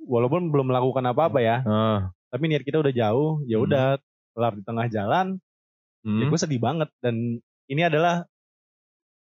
Walaupun 0.00 0.46
belum 0.48 0.66
melakukan 0.68 1.02
apa-apa 1.04 1.38
ya, 1.38 1.62
Ah, 1.62 2.10
tapi 2.28 2.46
niat 2.46 2.60
kita 2.60 2.78
udah 2.78 2.90
jauh, 2.90 3.42
ya 3.44 3.56
Hmm. 3.56 3.66
udah 3.66 3.84
kelar 4.32 4.52
di 4.52 4.62
tengah 4.62 4.86
jalan, 4.88 5.26
ya 6.00 6.10
hmm. 6.20 6.26
gue 6.26 6.38
sedih 6.40 6.58
banget 6.58 6.90
dan 6.98 7.38
ini 7.64 7.82
adalah 7.82 8.26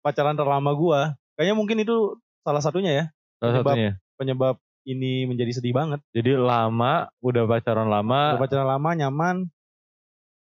pacaran 0.01 0.33
terlama 0.33 0.71
gue. 0.71 0.99
Kayaknya 1.35 1.55
mungkin 1.55 1.77
itu 1.77 1.95
salah 2.41 2.59
satunya 2.59 2.91
ya 2.93 3.05
Salah 3.37 3.51
penyebab- 3.53 3.67
satunya. 3.73 3.91
penyebab 4.15 4.55
ini 4.83 5.11
menjadi 5.25 5.51
sedih 5.53 5.73
banget. 5.73 5.99
Jadi 6.09 6.35
lama, 6.35 6.93
udah 7.19 7.43
pacaran 7.45 7.87
lama, 7.87 8.21
Udah 8.33 8.41
pacaran 8.41 8.67
lama 8.69 8.89
nyaman. 8.93 9.35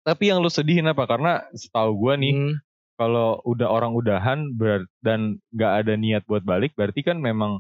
Tapi 0.08 0.32
yang 0.32 0.40
lu 0.40 0.48
sedihin 0.48 0.88
apa? 0.88 1.04
Karena 1.04 1.44
setahu 1.52 1.92
gua 2.00 2.16
nih, 2.16 2.32
Hmm. 2.32 2.56
kalau 2.96 3.44
udah 3.44 3.68
orang 3.68 3.92
udahan 3.92 4.56
ber- 4.56 4.88
dan 5.04 5.44
nggak 5.52 5.74
ada 5.84 5.94
niat 5.94 6.24
buat 6.24 6.42
balik, 6.42 6.72
berarti 6.74 7.04
kan 7.04 7.20
memang 7.20 7.60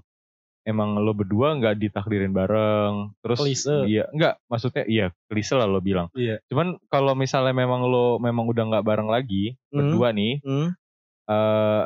emang 0.63 0.95
lo 0.95 1.11
berdua 1.11 1.55
nggak 1.55 1.75
ditakdirin 1.77 2.31
bareng. 2.31 3.11
Terus 3.19 3.39
Klise. 3.39 3.83
iya, 3.83 4.07
nggak 4.09 4.47
maksudnya 4.47 4.83
iya 4.83 5.05
klise 5.27 5.55
lah 5.55 5.63
lo 5.63 5.79
bilang. 5.79 6.07
Iya. 6.11 6.39
Cuman 6.47 6.79
kalau 6.87 7.11
misalnya 7.13 7.51
memang 7.51 7.83
lo 7.83 8.15
memang 8.17 8.47
udah 8.47 8.63
nggak 8.65 8.85
bareng 8.85 9.07
lagi 9.07 9.55
Hmm. 9.67 9.77
berdua 9.77 10.11
nih, 10.11 10.39
Hmm. 10.41 10.71
eh 11.27 11.83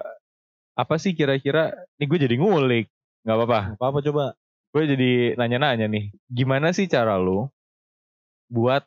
apa 0.73 0.95
sih 0.97 1.11
kira-kira? 1.11 1.73
Nih 1.97 2.05
gue 2.05 2.19
jadi 2.21 2.35
ngulik, 2.37 2.85
nggak 3.21 3.37
apa-apa. 3.37 3.59
Apa 3.77 3.85
apa 3.87 3.99
coba? 4.01 4.25
Gue 4.71 4.87
jadi 4.87 5.35
nanya-nanya 5.35 5.85
nih, 5.85 6.13
gimana 6.25 6.71
sih 6.71 6.85
cara 6.85 7.17
lo 7.17 7.49
buat 8.47 8.81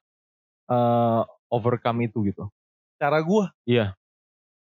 eh 0.66 1.22
overcome 1.54 2.04
itu 2.04 2.26
gitu? 2.26 2.50
Cara 2.98 3.22
gue 3.22 3.44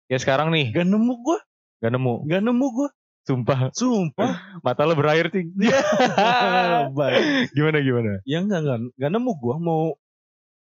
Ya 0.09 0.17
sekarang 0.17 0.49
nih 0.51 0.73
gak 0.73 0.83
nemu 0.83 1.13
gue, 1.21 1.37
gak 1.79 1.91
nemu, 1.93 2.13
gak 2.27 2.41
nemu 2.41 2.67
gue. 2.73 2.89
sumpah 3.21 3.69
Sumpah. 3.71 4.33
mata 4.65 4.81
lo 4.83 4.97
berair 4.97 5.29
sih. 5.29 5.45
Baik. 6.97 7.53
gimana 7.53 7.77
gimana? 7.79 8.11
ya 8.25 8.41
enggak 8.41 8.65
enggak 8.65 8.77
enggak 8.97 9.11
nemu 9.13 9.31
gue 9.37 9.55
mau 9.61 9.83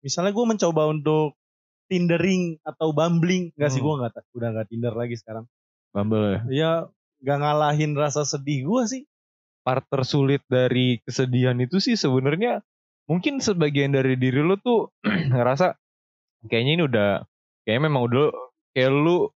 misalnya 0.02 0.34
gue 0.34 0.46
mencoba 0.50 0.90
untuk 0.90 1.38
tindering 1.86 2.58
atau 2.66 2.92
bumbling 2.92 3.54
enggak 3.54 3.70
sih 3.70 3.80
Hmm. 3.80 3.88
gue 3.88 3.94
enggak 4.02 4.26
udah 4.34 4.50
enggak 4.58 4.68
tinder 4.68 4.94
lagi 4.96 5.16
sekarang 5.16 5.46
Bumble 5.92 6.24
ya. 6.24 6.40
ya 6.50 6.72
enggak 7.22 7.38
ngalahin 7.40 7.92
rasa 7.94 8.26
sedih 8.26 8.66
gue 8.66 8.84
sih 8.90 9.04
Part 9.62 9.86
tersulit 9.94 10.42
dari 10.50 10.98
kesedihan 11.06 11.54
itu 11.62 11.78
sih 11.78 11.94
sebenarnya 11.94 12.66
mungkin 13.06 13.38
sebagian 13.38 13.94
dari 13.94 14.18
diri 14.18 14.42
lo 14.42 14.58
tuh 14.58 14.90
ngerasa 15.30 15.78
kayaknya 16.48 16.72
ini 16.78 16.84
udah 16.88 17.10
kayaknya 17.64 17.82
memang 17.90 18.02
udah 18.08 18.26
kayak 18.72 18.90
lu 18.90 19.30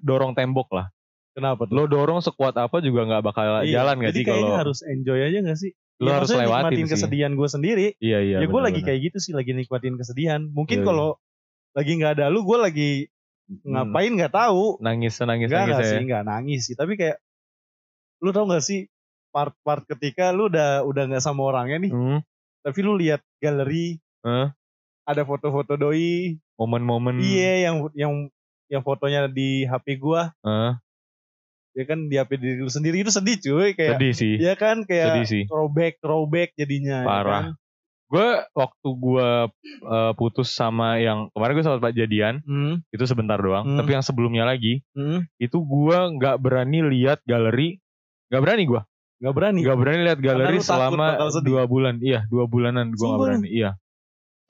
dorong 0.00 0.32
tembok 0.36 0.68
lah. 0.70 0.86
kenapa 1.34 1.64
tuh 1.64 1.74
Lo 1.74 1.84
dorong 1.86 2.20
sekuat 2.20 2.54
apa 2.54 2.78
juga 2.78 3.06
nggak 3.08 3.22
bakal 3.24 3.64
Iya, 3.64 3.80
jalan 3.80 4.02
gak 4.02 4.10
jadi 4.12 4.18
sih 4.18 4.26
kayaknya 4.26 4.44
kalau 4.52 4.60
harus 4.66 4.78
enjoy 4.84 5.18
aja 5.22 5.38
gak 5.40 5.58
sih 5.58 5.72
Lo 6.00 6.08
Ya, 6.10 6.14
harus 6.20 6.28
lewatin 6.32 6.44
nikmatin 6.44 6.84
sih. 6.84 6.92
kesedihan 6.96 7.32
gue 7.32 7.48
sendiri 7.48 7.86
Iya 7.98 8.18
iya. 8.20 8.36
ya 8.40 8.46
gue 8.46 8.60
lagi 8.60 8.80
kayak 8.82 9.00
gitu 9.10 9.18
sih 9.22 9.32
lagi 9.32 9.50
nikmatin 9.52 9.96
kesedihan 9.96 10.40
mungkin 10.46 10.82
Iya, 10.82 10.86
kalau 10.86 11.08
lagi 11.70 11.92
nggak 11.96 12.12
ada 12.20 12.26
lu 12.28 12.42
gue 12.44 12.58
lagi 12.60 12.92
Hmm, 13.50 13.74
ngapain 13.74 14.14
nggak 14.14 14.30
tahu 14.30 14.78
nangis 14.78 15.18
nangis 15.20 15.50
Enggak, 15.50 15.58
nangis 15.58 15.74
enggak 15.74 15.82
ya. 15.82 15.90
sih, 15.90 15.98
enggak 16.06 16.22
nangis 16.22 16.60
sih. 16.70 16.76
Tapi 16.78 16.92
kayak 16.94 17.18
lu 18.22 18.30
tau 18.30 18.46
gak 18.46 18.62
sih 18.62 18.86
part-part 19.34 19.82
ketika 19.86 20.30
lu 20.30 20.46
udah 20.46 20.86
udah 20.86 21.02
nggak 21.10 21.18
sama 21.18 21.50
orangnya 21.50 21.82
nih, 21.82 21.90
Hmm, 21.90 22.18
tapi 22.62 22.78
lu 22.82 22.94
lihat 22.94 23.22
galeri, 23.42 23.98
Hah? 24.22 24.54
Ada 25.10 25.22
foto-foto 25.22 25.74
doi, 25.74 26.38
momen-momen. 26.54 27.18
iya 27.18 27.66
yang 27.66 27.90
yang 27.92 28.12
yang 28.66 28.80
fotonya 28.80 29.26
di 29.26 29.64
HP 29.64 29.98
gua, 29.98 30.30
Hah? 30.40 30.78
ya 31.70 31.84
kan 31.84 32.06
di 32.06 32.14
HP 32.14 32.30
diri 32.34 32.58
lu 32.58 32.70
sendiri 32.70 33.00
itu 33.00 33.10
sedih 33.10 33.36
cuy, 33.36 33.74
kayak 33.74 33.98
sedih 33.98 34.12
sih. 34.12 34.34
ya 34.38 34.54
kan 34.54 34.82
kayak 34.82 35.06
Sedih 35.12 35.26
sih. 35.26 35.42
throwback 35.46 35.98
throwback 35.98 36.50
jadinya. 36.54 37.02
ya 37.02 37.06
Parah. 37.06 37.26
kan? 37.26 37.44
Gue 38.10 38.26
waktu 38.58 38.88
gue 38.90 39.28
uh, 39.86 40.12
putus 40.18 40.50
sama 40.50 40.98
yang 40.98 41.30
kemarin 41.30 41.54
gue 41.54 41.62
sempat 41.62 41.94
jadian 41.94 42.42
Hmm, 42.42 42.82
itu 42.90 43.06
sebentar 43.06 43.38
doang. 43.38 43.62
Hmm. 43.62 43.78
Tapi 43.78 43.90
yang 43.94 44.02
sebelumnya 44.02 44.42
lagi 44.42 44.82
hmm, 44.98 45.30
itu 45.38 45.54
gue 45.54 45.98
nggak 46.18 46.42
berani 46.42 46.82
lihat 46.90 47.22
galeri. 47.22 47.78
Nggak 48.26 48.42
berani 48.42 48.62
gue. 48.66 48.82
nggak 49.22 49.34
berani. 49.36 49.58
Nggak 49.62 49.78
berani 49.78 50.00
lihat 50.02 50.18
galeri 50.18 50.58
takut 50.58 50.66
selama 50.66 51.06
dua 51.38 51.62
bulan. 51.70 52.02
Iya 52.02 52.26
dua 52.26 52.50
bulanan 52.50 52.90
gue 52.90 52.98
nggak 52.98 53.22
berani. 53.22 53.46
Iya. 53.46 53.70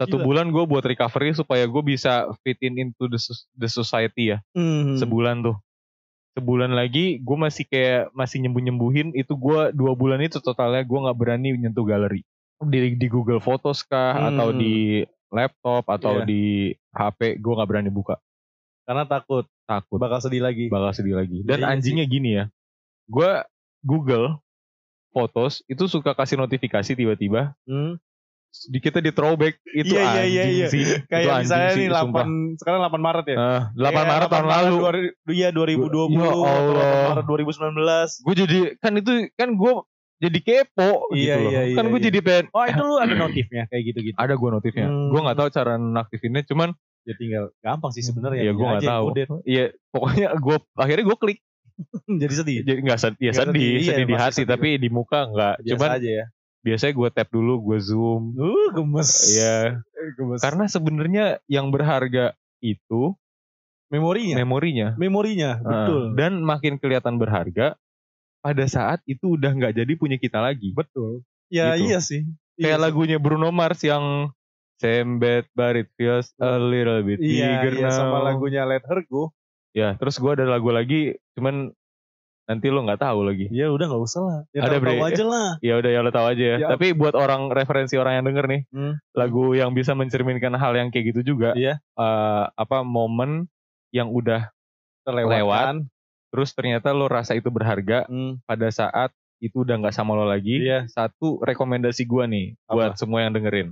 Satu 0.00 0.16
Gila. 0.16 0.24
bulan 0.24 0.46
gue 0.48 0.64
buat 0.64 0.80
recovery 0.82 1.30
supaya 1.34 1.62
gue 1.62 1.82
bisa 1.84 2.12
fit 2.40 2.56
in 2.58 2.80
into 2.80 3.04
the, 3.04 3.20
the 3.52 3.68
society 3.68 4.32
ya. 4.32 4.40
Hmm. 4.50 4.96
Sebulan 4.96 5.44
tuh. 5.44 5.60
Sebulan 6.32 6.72
lagi 6.72 7.18
gue 7.18 7.36
masih 7.36 7.64
kayak 7.64 8.08
masih 8.10 8.40
nyembuh 8.40 8.62
nyembuhin 8.62 9.12
itu 9.12 9.30
gue 9.30 9.60
dua 9.70 9.92
bulan 9.92 10.18
itu 10.18 10.38
totalnya 10.38 10.80
gue 10.80 10.98
nggak 10.98 11.14
berani 11.14 11.52
nyentuh 11.54 11.82
galeri 11.82 12.24
di 12.62 12.94
di 12.94 13.06
Google 13.06 13.38
Photos 13.38 13.82
kah 13.82 14.14
Hmm. 14.14 14.28
atau 14.32 14.48
di 14.50 15.02
laptop 15.28 15.84
atau 15.86 16.12
Iya. 16.16 16.24
di 16.24 16.42
HP 16.88 17.36
gue 17.36 17.52
nggak 17.52 17.68
berani 17.68 17.88
buka 17.88 18.16
Karena 18.82 19.04
takut 19.04 19.44
takut 19.64 19.96
bakal 19.96 20.18
sedih 20.18 20.40
lagi. 20.40 20.66
bakal 20.66 20.90
sedih 20.90 21.14
lagi 21.14 21.42
dan 21.42 21.60
sih. 21.60 21.66
anjingnya 21.66 22.04
gini 22.04 22.30
ya 22.32 22.44
gue 23.06 23.30
Google 23.80 24.38
Photos 25.10 25.66
itu 25.66 25.84
suka 25.86 26.12
kasih 26.12 26.36
notifikasi 26.36 26.94
tiba-tiba 26.94 27.58
Hmm. 27.64 27.98
Di 28.50 28.78
kita 28.78 28.98
di 28.98 29.10
throwback 29.10 29.54
itu 29.68 29.90
Iya, 29.90 30.02
iya, 30.02 30.10
anjing 30.10 30.26
iya, 30.28 30.44
iya. 30.44 30.66
sih 30.66 30.82
itu 30.82 30.94
Kayak 31.06 31.22
anjing 31.24 31.40
misalnya 31.40 31.70
sih 31.70 31.80
nih 31.80 31.88
sumpah 31.94 32.24
8 32.24 32.58
sekarang 32.58 32.78
8 32.82 32.98
Maret 33.00 33.24
ya. 33.24 33.36
Eh, 33.36 33.60
8 33.72 33.78
Kayak 33.80 34.06
Maret 34.06 34.28
tahun 34.28 34.46
lalu 34.48 34.74
2000 35.24 35.32
Iya 35.32 35.48
2020 35.50 36.10
Ya 36.10 36.26
atau 36.26 36.42
8 36.42 36.50
Allah. 36.50 37.08
Maret 37.08 37.26
2019. 37.26 38.10
gue 38.20 38.34
jadi 38.36 38.58
kan 38.76 38.92
itu 38.94 39.10
kan 39.32 39.48
gue 39.52 39.72
jadi 40.18 40.38
kepo 40.38 40.90
Iya, 41.10 41.16
gitu 41.16 41.38
loh 41.38 41.50
iya, 41.50 41.60
kan 41.70 41.80
iya, 41.80 41.88
gue 41.88 41.96
iya. 41.96 42.06
jadi 42.06 42.18
pengen 42.20 42.46
Oh 42.50 42.64
itu 42.64 42.82
lu 42.82 42.94
ada 42.96 43.14
notifnya 43.14 43.62
kayak 43.66 43.82
gitu-gitu. 43.86 44.16
ada 44.16 44.34
gue 44.34 44.48
notifnya 44.50 44.86
Hmm. 44.86 45.08
gue 45.08 45.20
nggak 45.20 45.36
tahu 45.36 45.48
cara 45.50 45.72
nonaktifinnya 45.74 46.42
cuman 46.44 46.70
Ya 47.00 47.14
tinggal 47.16 47.44
gampang 47.58 47.90
sih 47.90 48.02
sebenarnya. 48.02 48.42
ya 48.42 48.52
gue 48.52 48.60
nggak 48.62 48.82
aja 48.82 48.90
tahu 48.92 49.06
iya 49.44 49.64
pokoknya 49.88 50.28
gue 50.36 50.56
akhirnya 50.74 51.04
gue 51.06 51.18
klik 51.18 51.38
Jadi 52.20 52.34
sedih. 52.34 52.58
jadi 52.60 52.78
nggak 52.82 53.00
sedih 53.00 53.24
ya 53.24 53.32
Nggak 53.32 53.40
sedih 53.46 53.56
sedih, 53.56 53.70
iya, 53.78 53.88
sedih 53.88 54.04
di 54.04 54.14
hati 54.14 54.34
sedih. 54.36 54.48
tapi 54.50 54.68
di 54.76 54.88
muka 54.90 55.18
nggak 55.24 55.54
cuman 55.64 55.90
aja 55.96 56.10
ya. 56.12 56.24
Biasanya 56.60 56.92
gue 56.92 57.08
tap 57.10 57.28
dulu 57.28 57.60
gue 57.62 57.78
zoom 57.80 58.36
Uh 58.36 58.68
gemes. 58.72 59.10
Iya, 59.32 59.80
Gemes. 60.14 60.40
karena 60.40 60.64
sebenarnya 60.66 61.24
yang 61.46 61.68
berharga 61.68 62.32
itu 62.60 63.16
memorinya. 63.88 64.36
memorinya. 64.38 64.88
memorinya 64.94 65.50
Heeh. 65.56 65.66
betul. 65.66 66.02
Dan 66.14 66.40
makin 66.40 66.76
kelihatan 66.76 67.16
berharga 67.16 67.74
pada 68.40 68.64
saat 68.64 69.00
itu 69.04 69.36
udah 69.36 69.50
nggak 69.50 69.74
jadi 69.74 69.92
punya 69.94 70.16
kita 70.16 70.40
lagi. 70.40 70.72
betul. 70.72 71.24
Ya 71.48 71.74
Gitu. 71.74 71.84
iya 71.86 71.98
sih. 71.98 72.22
Kayak 72.54 72.60
Iya 72.60 72.76
sih. 72.76 72.82
lagunya 72.82 73.18
Bruno 73.18 73.50
Mars 73.50 73.80
yang 73.80 74.30
Same 74.76 75.20
bed 75.20 75.44
but 75.52 75.76
it 75.76 75.92
feels 75.92 76.32
a 76.40 76.56
little 76.56 77.04
bit 77.04 77.20
Iya, 77.20 77.60
bigger 77.60 77.72
iya 77.76 77.88
now. 77.88 77.96
sama 78.00 78.24
lagunya 78.24 78.64
Let 78.64 78.80
Her 78.88 79.04
Go. 79.04 79.28
Ya, 79.70 79.92
terus 79.94 80.16
gue 80.16 80.32
ada 80.32 80.48
lagu 80.48 80.72
lagi, 80.72 81.14
cuman 81.36 81.70
nanti 82.50 82.66
lo 82.66 82.82
nggak 82.82 82.98
tahu 82.98 83.22
lagi. 83.22 83.46
Ya 83.54 83.70
udah 83.70 83.86
nggak 83.86 84.02
usah 84.02 84.20
lah. 84.20 84.38
Ya 84.50 84.66
Ada, 84.66 84.76
tahu 84.76 84.82
Bre. 84.82 85.06
aja 85.06 85.22
lah. 85.22 85.48
Ya 85.62 85.74
udah 85.78 85.90
ya 85.94 86.00
lo 86.02 86.10
tahu 86.10 86.26
aja 86.26 86.44
ya. 86.44 86.56
Ya. 86.58 86.68
Tapi 86.74 86.90
buat 86.92 87.14
orang 87.14 87.46
referensi 87.48 87.94
orang 87.94 88.18
yang 88.18 88.26
denger 88.26 88.46
nih, 88.50 88.62
Hmm. 88.68 88.98
lagu 89.14 89.54
yang 89.54 89.70
bisa 89.70 89.94
mencerminkan 89.94 90.50
hal 90.52 90.74
yang 90.74 90.90
kayak 90.90 91.14
gitu 91.14 91.32
juga. 91.32 91.54
Iya. 91.54 91.78
eh, 91.78 92.44
apa 92.50 92.82
momen 92.82 93.46
yang 93.94 94.10
udah 94.10 94.50
Terlewatkan. 95.06 95.86
terus 96.28 96.50
ternyata 96.50 96.90
lo 96.90 97.06
rasa 97.06 97.38
itu 97.38 97.46
berharga 97.48 98.04
Hmm. 98.04 98.42
pada 98.44 98.66
saat 98.68 99.14
itu 99.38 99.62
udah 99.62 99.78
nggak 99.78 99.94
sama 99.94 100.18
lo 100.18 100.26
lagi. 100.26 100.58
Iya. 100.58 100.90
Satu 100.90 101.38
rekomendasi 101.38 102.02
gua 102.04 102.26
nih 102.26 102.58
Apa? 102.66 102.74
buat 102.74 102.92
semua 102.98 103.22
yang 103.22 103.32
dengerin. 103.32 103.70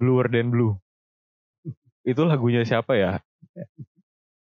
Bluer 0.00 0.26
than 0.26 0.48
Blue. 0.48 0.80
itu 2.08 2.22
lagunya 2.24 2.64
siapa 2.64 2.96
ya? 2.96 3.20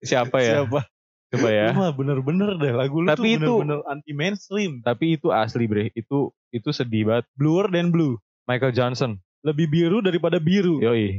Siapa 0.00 0.36
ya? 0.40 0.62
Siapa? 0.62 0.84
Coba 1.34 1.48
ya. 1.48 1.66
Lu 1.68 1.78
mah 1.78 1.92
bener-bener 1.92 2.48
deh 2.54 2.72
lagu 2.72 2.96
lu 2.98 3.08
Tapi 3.08 3.18
tuh 3.18 3.26
itu- 3.34 3.56
bener-bener 3.58 3.80
anti 3.86 4.12
mainstream. 4.12 4.72
Tapi 4.80 5.14
itu 5.14 5.28
asli 5.28 5.64
bre. 5.64 5.90
Itu 5.92 6.30
itu 6.48 6.68
sedih 6.70 7.06
banget. 7.06 7.26
Bluer 7.34 7.66
dan 7.66 7.88
blue. 7.88 8.16
Michael 8.44 8.70
Johnson. 8.70 9.18
Lebih 9.40 9.66
biru 9.66 9.98
daripada 10.00 10.36
biru. 10.36 10.78
Yoi. 10.78 11.16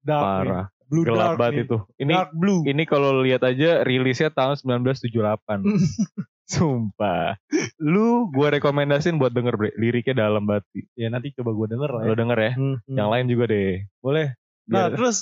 Dark 0.00 0.24
nih. 0.44 0.50
Parah. 0.50 0.66
Blue 0.84 1.04
Gelap 1.04 1.36
dark 1.36 1.38
banget 1.38 1.52
nih. 1.52 1.64
itu. 1.64 1.78
Ini 1.98 2.12
dark 2.14 2.32
blue. 2.32 2.60
ini 2.64 2.82
kalau 2.82 3.20
lihat 3.20 3.42
aja 3.42 3.82
rilisnya 3.82 4.30
tahun 4.30 4.56
1978. 4.56 5.60
Sumpah. 6.48 7.36
Lu 7.76 8.32
gua 8.32 8.48
rekomendasiin 8.50 9.20
buat 9.20 9.30
denger 9.30 9.54
bre. 9.54 9.70
Liriknya 9.76 10.24
dalam 10.24 10.48
banget. 10.48 10.64
Ya 10.94 11.08
nanti 11.08 11.36
coba 11.36 11.52
gue 11.52 11.66
denger 11.68 11.90
lah 11.90 12.02
ya. 12.02 12.08
Lo 12.08 12.14
denger 12.16 12.38
ya. 12.38 12.52
Hmm, 12.56 12.76
hmm. 12.80 12.96
Yang 12.96 13.08
lain 13.12 13.26
juga 13.28 13.44
deh. 13.46 13.72
Boleh. 14.00 14.26
Nah 14.64 14.88
Biar- 14.88 14.96
terus 14.96 15.16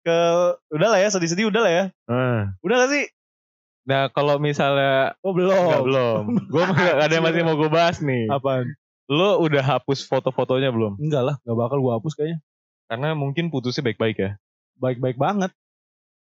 ke 0.00 0.18
udah 0.72 0.88
lah 0.88 0.98
ya 0.98 1.08
sedih-sedih 1.12 1.52
udah 1.52 1.60
lah 1.60 1.72
ya. 1.72 1.84
Eh. 2.08 2.40
Udah 2.64 2.76
gak 2.80 2.90
sih? 2.90 3.04
Nah 3.88 4.12
kalau 4.12 4.36
misalnya 4.36 5.16
Oh 5.24 5.32
belum. 5.32 5.56
Enggak 5.56 5.84
belum. 5.88 6.22
Gue 6.52 6.64
ada 7.08 7.08
yang 7.08 7.24
masih 7.24 7.40
mau 7.40 7.56
gue 7.56 7.70
bahas 7.72 8.04
nih. 8.04 8.28
Apaan? 8.28 8.76
Lo 9.08 9.40
udah 9.40 9.64
hapus 9.64 10.04
foto-fotonya 10.04 10.68
belum? 10.68 11.00
Enggak 11.00 11.22
lah, 11.24 11.34
gak 11.40 11.56
bakal 11.56 11.80
gue 11.80 11.92
hapus 11.96 12.12
kayaknya. 12.12 12.38
Karena 12.92 13.16
mungkin 13.16 13.48
putusnya 13.48 13.80
baik-baik 13.80 14.16
ya. 14.20 14.30
Baik-baik 14.76 15.16
banget. 15.16 15.56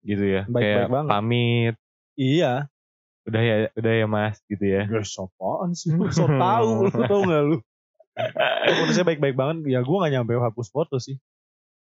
Gitu 0.07 0.23
ya. 0.23 0.47
Baik-baik 0.47 0.87
Kayak 0.87 0.95
banget. 0.95 1.11
pamit. 1.11 1.75
Iya. 2.15 2.53
Udah 3.27 3.43
ya, 3.43 3.55
udah 3.75 3.93
ya 3.93 4.07
mas 4.07 4.39
gitu 4.47 4.65
ya. 4.65 4.87
Ya 4.87 5.03
apaan 5.03 5.75
sih? 5.75 5.91
So 6.15 6.31
tau, 6.31 6.87
lu 6.87 6.91
tau 6.95 7.21
gak 7.27 7.43
lu? 7.43 7.57
Ya, 8.15 8.71
putusnya 8.79 9.05
baik-baik 9.05 9.35
banget. 9.35 9.57
Ya 9.67 9.83
gue 9.83 9.97
gak 9.99 10.13
nyampe 10.15 10.39
hapus 10.39 10.71
foto 10.71 11.03
sih. 11.03 11.19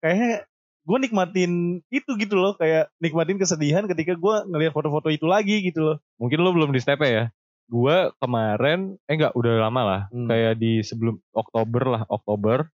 Kayaknya 0.00 0.48
gue 0.90 0.98
nikmatin 1.06 1.78
itu 1.94 2.10
gitu 2.18 2.34
loh. 2.34 2.58
Kayak 2.58 2.90
nikmatin 2.98 3.38
kesedihan 3.38 3.86
ketika 3.86 4.18
gue 4.18 4.34
ngelihat 4.50 4.74
foto-foto 4.74 5.06
itu 5.06 5.30
lagi 5.30 5.62
gitu 5.62 5.86
loh. 5.86 5.96
Mungkin 6.18 6.42
lo 6.42 6.50
belum 6.50 6.74
di 6.74 6.82
step 6.82 6.98
ya. 7.06 7.30
Gua 7.70 8.10
kemarin, 8.18 8.98
eh 9.06 9.14
enggak 9.14 9.30
udah 9.38 9.70
lama 9.70 9.82
lah. 9.86 10.02
Hmm. 10.10 10.26
Kayak 10.26 10.58
di 10.58 10.82
sebelum 10.82 11.22
Oktober 11.30 11.82
lah, 11.86 12.02
Oktober 12.10 12.66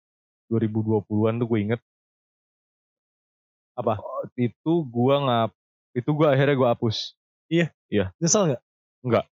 2020-an 0.47 1.35
tuh 1.43 1.47
gue 1.51 1.59
inget. 1.59 1.81
Apa? 3.75 3.99
Itu 4.39 4.87
gua 4.87 5.19
ngap, 5.19 5.51
itu 5.99 6.09
gua 6.15 6.31
akhirnya 6.31 6.55
gua 6.55 6.71
hapus. 6.71 7.11
Nyesel 8.23 8.55
gak? 8.55 8.63
Enggak. 9.03 9.25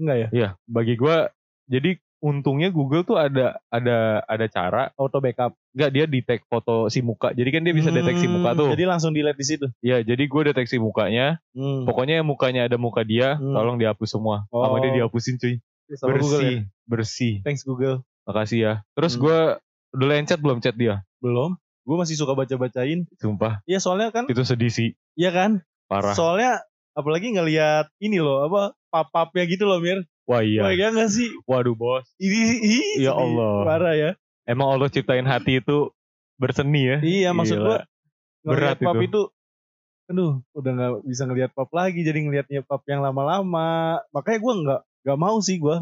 Enggak 0.00 0.16
ya? 0.16 0.28
Iya, 0.32 0.48
bagi 0.64 0.96
gua 0.96 1.28
jadi 1.68 2.00
untungnya 2.20 2.68
Google 2.68 3.02
tuh 3.02 3.16
ada 3.16 3.58
ada 3.66 4.20
ada 4.22 4.46
cara 4.46 4.92
Auto 4.94 5.18
backup. 5.18 5.56
enggak 5.70 5.90
dia 5.90 6.04
detect 6.04 6.42
foto 6.46 6.86
si 6.86 7.00
muka. 7.00 7.30
Jadi 7.30 7.48
kan 7.48 7.62
dia 7.62 7.72
bisa 7.72 7.88
deteksi 7.88 8.26
Hmm, 8.26 8.38
muka 8.38 8.50
tuh. 8.54 8.68
Jadi 8.70 8.84
langsung 8.84 9.10
dilihat 9.10 9.34
di 9.34 9.46
situ. 9.46 9.66
Iya, 9.80 10.02
jadi 10.02 10.20
gue 10.20 10.42
deteksi 10.50 10.76
mukanya. 10.76 11.40
Hmm. 11.50 11.84
Pokoknya 11.84 12.20
yang 12.20 12.28
mukanya 12.28 12.66
ada 12.66 12.76
muka 12.76 13.00
dia, 13.02 13.34
Hmm. 13.34 13.52
tolong 13.52 13.76
dihapus 13.76 14.08
semua. 14.10 14.44
Sama 14.46 14.76
Oh. 14.76 14.78
dia 14.78 14.92
dihapusin 14.92 15.36
cuy. 15.36 15.58
Sama 15.90 16.14
Google 16.14 16.22
bersih, 16.22 16.46
ya? 16.46 16.62
bersih. 16.86 17.34
Thanks 17.42 17.62
Google. 17.62 18.02
Makasih 18.22 18.58
ya. 18.60 18.72
Terus 18.92 19.14
Hmm. 19.14 19.20
gua 19.20 19.38
udah 19.90 20.06
lencet 20.06 20.38
belum 20.38 20.58
chat 20.60 20.74
dia? 20.74 21.02
Belum. 21.18 21.56
Gue 21.82 21.96
masih 21.96 22.14
suka 22.14 22.34
baca-bacain. 22.34 23.08
Sumpah, 23.16 23.64
Iya 23.64 23.78
soalnya 23.78 24.10
kan. 24.10 24.28
itu 24.28 24.44
sedih 24.44 24.70
sih. 24.70 24.94
Iya 25.14 25.32
kan? 25.32 25.50
Parah. 25.86 26.14
Soalnya 26.14 26.62
apalagi 26.92 27.30
ngelihat 27.30 27.90
ini 27.98 28.18
loh 28.18 28.44
apa 28.44 28.74
pap-papnya 28.90 29.46
gitu 29.48 29.64
loh 29.64 29.78
Mir. 29.78 30.02
Wah 30.30 30.46
iya. 30.46 30.62
Wah 30.62 30.70
iya 30.70 30.94
gak 30.94 31.10
sih? 31.10 31.26
Waduh 31.42 31.74
bos. 31.74 32.06
Ini 32.16 33.02
Ya. 33.02 33.10
Allah. 33.12 33.66
Parah 33.66 33.94
ya. 33.98 34.10
Emang 34.46 34.70
Allah 34.70 34.86
ciptain 34.86 35.26
hati 35.26 35.58
itu 35.58 35.90
berseni 36.38 36.86
ya. 36.86 36.98
Iya 37.02 37.30
maksud 37.34 37.58
Gila. 37.58 37.66
gue 37.66 37.78
Berat 38.46 38.78
ngelihat 38.78 38.86
pap 38.86 38.94
itu. 38.96 39.04
itu. 39.04 39.22
Aduh 40.06 40.32
udah 40.54 40.70
gak 40.70 40.92
bisa 41.02 41.22
ngelihat 41.26 41.50
pap 41.50 41.70
lagi 41.70 42.00
jadi 42.00 42.22
ngelihatnya 42.22 42.62
pap 42.62 42.86
yang 42.86 43.02
lama-lama. 43.02 43.98
Makanya 44.10 44.38
gue 44.38 44.54
nggak 44.62 44.80
nggak 45.02 45.18
mau 45.18 45.36
sih 45.42 45.58
gue 45.58 45.76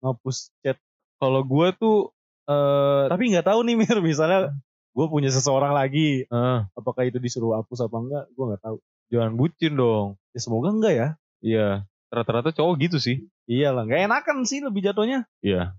ngapus 0.00 0.36
chat. 0.60 0.80
Kalau 1.16 1.44
gua 1.44 1.72
tuh 1.72 2.12
eh 2.44 3.04
Tapi 3.08 3.32
nggak 3.32 3.46
tahu 3.46 3.60
nih 3.64 3.76
Mir 3.76 3.98
misalnya 4.00 4.52
gue 4.94 5.06
punya 5.08 5.28
seseorang 5.28 5.72
lagi. 5.72 6.24
eh, 6.24 6.58
Apakah 6.72 7.04
itu 7.04 7.16
disuruh 7.18 7.56
hapus 7.56 7.84
apa 7.84 7.96
enggak? 7.98 8.24
Gue 8.32 8.44
nggak 8.48 8.62
tahu. 8.62 8.76
jangan 9.12 9.32
bucin 9.36 9.76
dong. 9.76 10.16
Ya 10.32 10.40
semoga 10.40 10.72
enggak 10.72 10.92
ya. 10.92 11.08
Iya. 11.40 11.68
Rata-rata 12.08 12.50
cowok 12.50 12.74
gitu 12.80 12.96
sih. 12.98 13.28
Iyalah 13.44 13.84
nggak 13.84 14.02
enakan 14.08 14.36
sih 14.44 14.64
lebih 14.64 14.80
jatuhnya. 14.82 15.28
Iya. 15.40 15.76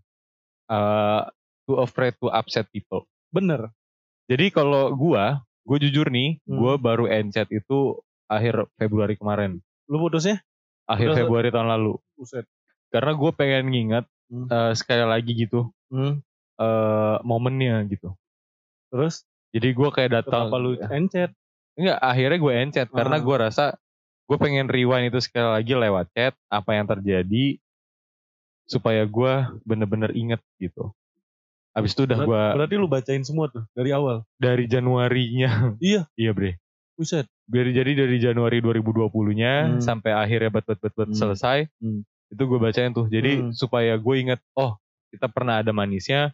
Eh 0.69 1.21
too 1.65 1.77
afraid 1.77 2.13
to 2.17 2.29
upset 2.29 2.69
people. 2.69 3.05
Bener. 3.33 3.73
Jadi 4.25 4.49
kalau 4.49 4.93
gua, 4.93 5.41
gua 5.61 5.77
jujur 5.77 6.09
nih, 6.09 6.37
Hmm. 6.45 6.57
gua 6.57 6.77
baru 6.77 7.05
end 7.05 7.33
chat 7.33 7.49
itu 7.49 7.97
akhir 8.25 8.65
Februari 8.77 9.17
kemarin. 9.17 9.61
Lu 9.85 9.97
putusnya? 9.97 10.41
Akhir 10.85 11.13
Udah, 11.13 11.17
Februari 11.25 11.49
tahun 11.49 11.69
lalu. 11.69 11.97
Buset. 12.13 12.45
Karena 12.89 13.11
gue 13.13 13.31
pengen 13.33 13.69
nginget 13.69 14.05
Hmm. 14.25 14.49
eh, 14.49 14.73
sekali 14.73 15.05
lagi 15.05 15.31
gitu 15.33 15.69
Hmm. 15.89 16.21
eh 16.57 17.17
momennya 17.21 17.85
gitu. 17.85 18.13
Terus 18.89 19.25
Jadi 19.53 19.71
gue 19.71 19.87
kayak 19.87 20.11
datang. 20.11 20.51
kenapa 20.51 20.57
lu 20.59 20.75
encet? 20.75 21.31
Enggak, 21.79 21.99
akhirnya 22.01 22.37
gue 22.37 22.53
encet 22.59 22.87
karena 22.91 23.17
Ah. 23.17 23.23
gue 23.23 23.35
rasa 23.39 23.65
gue 24.25 24.37
pengen 24.37 24.67
rewind 24.67 25.07
itu 25.07 25.19
sekali 25.21 25.47
lagi 25.47 25.73
lewat 25.73 26.05
chat 26.11 26.33
apa 26.49 26.71
yang 26.73 26.85
terjadi 26.85 27.55
supaya 28.65 29.05
gue 29.05 29.33
bener-bener 29.63 30.11
inget 30.11 30.41
gitu. 30.57 30.91
Abis 31.71 31.91
itu 31.91 32.07
udah 32.07 32.17
gue 32.17 32.41
Berarti 32.55 32.75
lu 32.75 32.87
bacain 32.87 33.21
semua 33.21 33.51
tuh 33.51 33.67
dari 33.71 33.91
awal. 33.91 34.23
dari 34.37 34.65
Januarinya. 34.65 35.49
Iya. 35.83 36.07
iya 36.15 36.31
bre. 36.31 36.57
Buset. 36.95 37.27
Dari 37.45 37.75
jadi 37.75 37.91
dari 37.93 38.17
Januari 38.17 38.59
2020-nya 38.59 39.53
Hmm. 39.67 39.81
sampai 39.83 40.15
akhirnya 40.15 40.49
bet 40.49 40.65
bet 40.65 40.79
bet 40.79 40.93
bet 40.95 41.09
Hmm. 41.11 41.17
selesai. 41.17 41.67
Hmm. 41.77 42.01
Itu 42.31 42.47
gue 42.47 42.57
bacain 42.57 42.89
tuh. 42.89 43.05
Jadi 43.05 43.31
Hmm. 43.37 43.51
supaya 43.51 43.93
gue 43.95 44.15
inget, 44.15 44.39
oh 44.55 44.79
kita 45.11 45.27
pernah 45.27 45.59
ada 45.59 45.69
manisnya, 45.69 46.31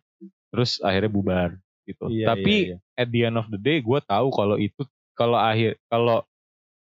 terus 0.49 0.77
akhirnya 0.79 1.09
bubar 1.09 1.49
gitu. 1.83 2.07
Iya, 2.07 2.31
Tapi 2.31 2.55
iya, 2.69 2.77
iya. 2.77 3.01
at 3.01 3.07
the 3.09 3.21
end 3.25 3.35
of 3.35 3.49
the 3.49 3.57
day 3.57 3.81
gue 3.81 3.99
tahu 3.99 4.29
kalau 4.29 4.55
itu 4.55 4.85
kalau 5.11 5.35
akhir 5.35 5.81
kalau 5.87 6.21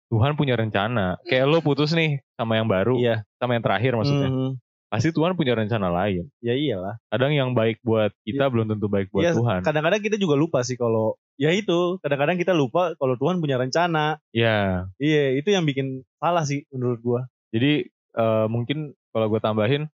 Tuhan 0.10 0.34
punya 0.34 0.54
rencana. 0.54 1.16
Kayak 1.24 1.46
lo 1.48 1.62
putus 1.62 1.94
nih 1.94 2.20
sama 2.34 2.58
yang 2.58 2.66
baru, 2.66 2.98
Iya. 2.98 3.24
sama 3.38 3.56
yang 3.56 3.64
terakhir 3.64 3.94
maksudnya. 3.94 4.28
Mhm. 4.28 4.52
Pasti 4.90 5.14
Tuhan 5.14 5.38
punya 5.38 5.54
rencana 5.54 5.94
lain. 5.94 6.26
Ya 6.42 6.58
iyalah. 6.58 6.98
Kadang 7.08 7.30
yang 7.30 7.54
baik 7.54 7.78
buat 7.86 8.10
kita 8.26 8.50
belum 8.50 8.74
tentu 8.74 8.90
baik 8.90 9.14
buat 9.14 9.22
Iya, 9.22 9.38
Tuhan. 9.38 9.62
Kadang-kadang 9.62 10.02
kita 10.02 10.18
juga 10.18 10.34
lupa 10.34 10.66
sih 10.66 10.76
kalau 10.76 11.14
ya 11.38 11.54
itu. 11.54 12.02
Kadang-kadang 12.02 12.42
kita 12.42 12.58
lupa 12.58 12.98
kalau 12.98 13.14
Tuhan 13.14 13.38
punya 13.38 13.62
rencana. 13.62 14.18
Ya, 14.34 14.90
Iya, 14.98 15.38
itu 15.38 15.54
yang 15.54 15.70
bikin 15.70 16.02
salah 16.18 16.42
sih 16.42 16.66
menurut 16.74 17.00
gua. 17.00 17.22
jadi 17.50 17.86
eh, 18.10 18.46
mungkin 18.50 18.98
kalau 19.10 19.30
gue 19.30 19.38
tambahin, 19.38 19.86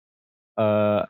eh 0.55 1.03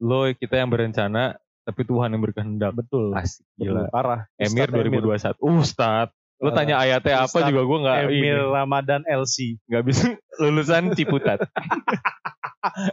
lo 0.00 0.20
kita 0.32 0.56
yang 0.56 0.72
berencana, 0.72 1.36
tapi 1.64 1.84
Tuhan 1.84 2.16
yang 2.16 2.24
berkehendak. 2.24 2.72
Betul. 2.72 3.12
Asik, 3.12 3.44
Betul, 3.54 3.84
gila. 3.84 3.92
Parah. 3.92 4.20
Emir 4.40 4.72
Ustadz 4.72 5.36
2021. 5.36 5.60
Ustad. 5.60 6.08
Lo 6.40 6.56
tanya 6.56 6.80
ayatnya 6.80 7.20
apa 7.20 7.28
Ustadz 7.28 7.52
juga 7.52 7.62
gue 7.68 7.78
nggak 7.84 7.96
Emir 8.08 8.16
ini. 8.40 8.48
Ramadan 8.48 9.04
LC. 9.04 9.60
nggak 9.68 9.84
bisa 9.84 10.04
lulusan 10.40 10.96
Ciputat. 10.96 11.44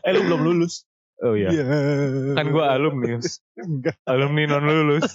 Eh 0.05 0.11
lu 0.15 0.21
belum 0.27 0.41
lulus. 0.43 0.87
Oh 1.19 1.33
iya. 1.33 1.49
Kan 2.37 2.53
gue 2.53 2.65
alumni. 2.65 3.17
Enggak. 3.57 3.97
alumni 4.05 4.43
non 4.45 4.63
lulus. 4.63 5.09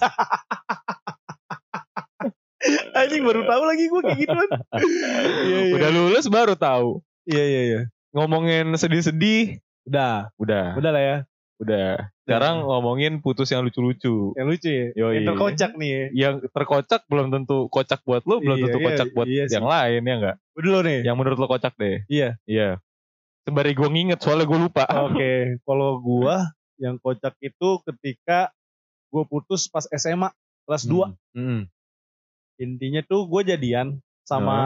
Anjing 2.95 3.23
baru 3.27 3.43
tahu 3.43 3.63
lagi 3.67 3.83
gua 3.91 4.01
kayak 4.07 4.19
gituan. 4.23 4.49
Iya, 5.43 5.59
iya. 5.67 5.73
Udah 5.75 5.89
lulus 5.91 6.25
baru 6.31 6.55
tahu. 6.55 7.03
Iya, 7.27 7.43
iya, 7.43 7.61
iya. 7.67 7.79
Ngomongin 8.15 8.71
sedih-sedih, 8.79 9.59
Udah. 9.83 10.31
udah, 10.39 10.79
Udah 10.79 10.91
lah 10.95 11.03
ya. 11.03 11.17
udah. 11.59 12.07
Sekarang 12.23 12.63
ngomongin 12.63 13.19
putus 13.19 13.51
yang 13.51 13.67
lucu-lucu. 13.67 14.31
Yang 14.35 14.47
lucu 14.47 14.69
ya. 14.71 14.87
Yoi. 14.95 15.13
Yang 15.19 15.25
terkocak 15.35 15.71
nih 15.75 15.89
ya. 15.91 16.03
Yang 16.11 16.35
terkocak 16.55 17.01
belum 17.11 17.27
tentu 17.35 17.67
kocak 17.67 17.99
buat 18.07 18.23
lo, 18.23 18.39
belum 18.39 18.57
Iya, 18.59 18.63
tentu 18.67 18.79
iya, 18.79 18.85
kocak 18.87 19.07
buat 19.11 19.27
iya 19.27 19.43
yang 19.51 19.67
lain 19.67 20.01
ya 20.03 20.13
enggak? 20.19 20.35
Udah 20.55 20.69
lo 20.71 20.79
nih. 20.87 20.99
Yang 21.03 21.15
menurut 21.19 21.37
lo 21.39 21.47
kocak 21.51 21.73
deh. 21.75 21.97
Iya. 22.07 22.29
Iya. 22.47 22.79
Sembari 23.43 23.75
gue 23.75 23.89
nginget 23.91 24.23
soalnya 24.23 24.47
gue 24.47 24.59
lupa. 24.59 24.87
Oke, 25.03 25.59
kalau 25.67 25.99
gua 25.99 26.55
yang 26.79 26.95
kocak 26.95 27.35
itu 27.43 27.83
ketika 27.91 28.55
gua 29.11 29.27
putus 29.27 29.67
pas 29.67 29.83
SMA 29.91 30.31
kelas 30.63 30.87
2. 30.87 31.11
Hmm. 31.35 31.67
Intinya 32.55 33.03
tuh 33.03 33.27
gue 33.27 33.41
jadian 33.43 33.99
sama 34.23 34.57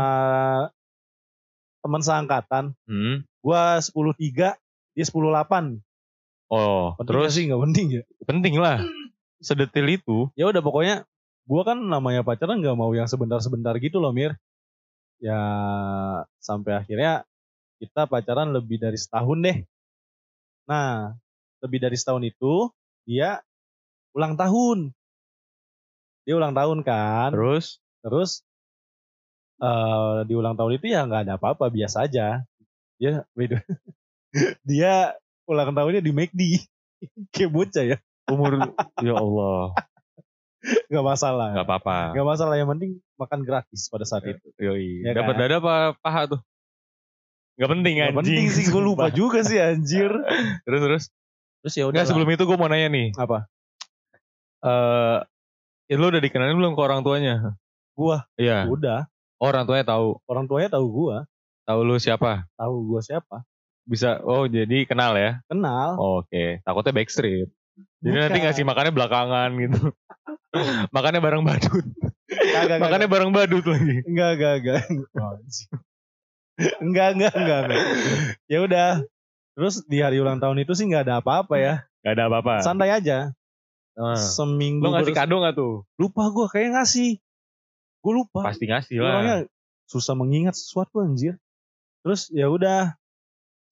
teman 1.82 2.02
seangkatan. 2.06 2.78
Hmm. 2.86 3.26
Gua 3.42 3.82
10-3, 3.82 4.54
dia 4.94 5.06
10-8. 5.10 5.82
Oh, 6.48 6.96
Penting 6.96 7.08
terus 7.10 7.34
sih 7.34 7.44
nggak 7.50 7.62
penting 7.66 7.88
ya? 7.92 8.04
penting 8.30 8.56
lah. 8.62 8.78
Sedetil 9.42 10.00
itu. 10.00 10.30
Ya 10.38 10.48
udah 10.54 10.62
pokoknya 10.62 11.04
gua 11.50 11.66
kan 11.66 11.82
namanya 11.82 12.22
pacaran 12.22 12.62
nggak 12.62 12.78
mau 12.78 12.94
yang 12.94 13.10
sebentar-sebentar 13.10 13.74
gitu 13.82 13.98
loh 13.98 14.14
Mir. 14.14 14.38
Ya 15.18 15.42
sampai 16.38 16.78
akhirnya 16.78 17.26
kita 17.78 18.06
pacaran 18.06 18.50
lebih 18.50 18.78
dari 18.78 18.98
setahun 18.98 19.38
deh. 19.40 19.58
Nah, 20.66 21.14
lebih 21.62 21.80
dari 21.80 21.98
setahun 21.98 22.24
itu 22.24 22.70
dia 23.06 23.40
ulang 24.12 24.34
tahun. 24.36 24.92
Dia 26.26 26.36
ulang 26.36 26.54
tahun 26.54 26.82
kan. 26.84 27.32
Terus 27.34 27.80
Terus 28.02 28.32
eh 29.58 30.18
di 30.30 30.34
ulang 30.38 30.54
tahun 30.54 30.78
itu 30.78 30.86
ya 30.94 31.04
nggak 31.04 31.22
ada 31.28 31.34
apa-apa 31.36 31.68
biasa 31.68 32.06
aja. 32.06 32.46
Dia 33.02 33.26
dia 34.70 34.94
ulang 35.50 35.74
tahunnya 35.74 36.02
di 36.04 36.12
McD. 36.14 36.42
Kayak 37.34 37.52
bocah 37.54 37.86
ya. 37.86 37.98
umur 38.28 38.60
ya 39.00 39.16
Allah, 39.16 39.72
Gak 40.92 41.00
masalah. 41.00 41.56
nggak 41.56 41.64
apa-apa. 41.64 42.12
Gak 42.12 42.28
masalah 42.28 42.60
yang 42.60 42.68
penting 42.76 43.00
makan 43.16 43.40
gratis 43.48 43.88
pada 43.88 44.04
saat 44.04 44.28
itu. 44.28 44.52
Yoi. 44.60 45.00
Ya 45.08 45.16
Dapat 45.16 45.32
kan? 45.32 45.40
dada 45.48 45.56
apa 45.64 45.76
paha 46.04 46.22
tuh? 46.36 46.42
Gak 47.58 47.70
penting 47.70 47.94
Gak 47.98 48.06
anjing. 48.08 48.18
penting 48.22 48.46
sih 48.50 48.66
gue 48.68 48.82
lupa 48.82 49.10
juga 49.10 49.42
sih 49.42 49.58
anjir. 49.58 50.14
Terus 50.62 50.80
terus. 50.80 51.04
Terus 51.60 51.74
ya 51.74 51.84
udah. 51.86 51.94
Enggak 51.98 52.08
sebelum 52.08 52.30
itu 52.30 52.44
gue 52.44 52.56
mau 52.56 52.70
nanya 52.70 52.88
nih. 52.88 53.08
apa? 53.16 53.50
Eh, 54.60 55.18
ya 55.88 55.96
lu 55.96 56.08
udah 56.08 56.20
dikenalin 56.20 56.56
belum 56.56 56.74
ke 56.74 56.82
orang 56.82 57.02
tuanya? 57.02 57.58
Gua 57.94 58.26
Iya. 58.36 58.66
udah. 58.66 59.10
Oh, 59.38 59.48
orang 59.48 59.66
tuanya 59.66 59.86
tahu. 59.86 60.18
Orang 60.26 60.46
tuanya 60.46 60.70
tahu 60.72 60.86
gua, 60.88 61.18
Tahu 61.64 61.80
lu 61.84 61.98
siapa? 61.98 62.46
tahu 62.54 62.76
gua 62.88 63.02
siapa. 63.02 63.46
Bisa. 63.84 64.18
Oh, 64.22 64.46
jadi 64.46 64.84
kenal 64.84 65.14
ya? 65.14 65.42
Kenal. 65.46 65.96
Oh, 65.96 66.22
Oke. 66.22 66.60
Takutnya 66.62 66.92
backstreet. 66.92 67.50
Jadi 68.02 68.16
nanti 68.16 68.38
Bukan. 68.38 68.46
ngasih 68.50 68.64
makannya 68.64 68.94
belakangan 68.94 69.50
gitu. 69.56 69.82
makannya 70.96 71.22
bareng 71.22 71.42
badut. 71.42 71.86
Kagak, 72.28 72.78
makannya 72.82 73.08
bareng 73.08 73.32
badut 73.32 73.66
lagi. 73.66 74.02
Enggak, 74.04 74.30
enggak, 74.38 74.54
enggak. 74.60 74.82
Enggak, 76.82 77.18
enggak, 77.18 77.34
enggak, 77.38 77.60
enggak. 77.66 77.84
Ya 78.50 78.60
udah. 78.66 78.90
Terus 79.58 79.82
di 79.90 80.02
hari 80.06 80.22
ulang 80.22 80.38
tahun 80.38 80.62
itu 80.62 80.78
sih 80.78 80.86
nggak 80.86 81.10
ada 81.10 81.16
apa-apa 81.22 81.58
ya. 81.58 81.76
Gak 82.06 82.14
ada 82.14 82.24
apa-apa. 82.30 82.64
Santai 82.64 82.94
aja. 82.94 83.34
Ah. 83.98 84.16
Seminggu. 84.16 84.86
Lo 84.86 84.94
ngasih 84.94 85.12
kado 85.12 85.42
gak 85.42 85.58
tuh? 85.58 85.84
Lupa 85.98 86.30
gue 86.30 86.48
kayak 86.48 86.78
ngasih. 86.78 87.20
Gue 88.00 88.14
lupa. 88.14 88.48
Pasti 88.48 88.70
ngasih 88.70 89.02
lah. 89.02 89.12
Orangnya 89.12 89.38
susah 89.90 90.14
mengingat 90.14 90.56
sesuatu 90.56 91.02
anjir. 91.02 91.36
Terus 92.06 92.30
ya 92.32 92.48
udah 92.48 92.96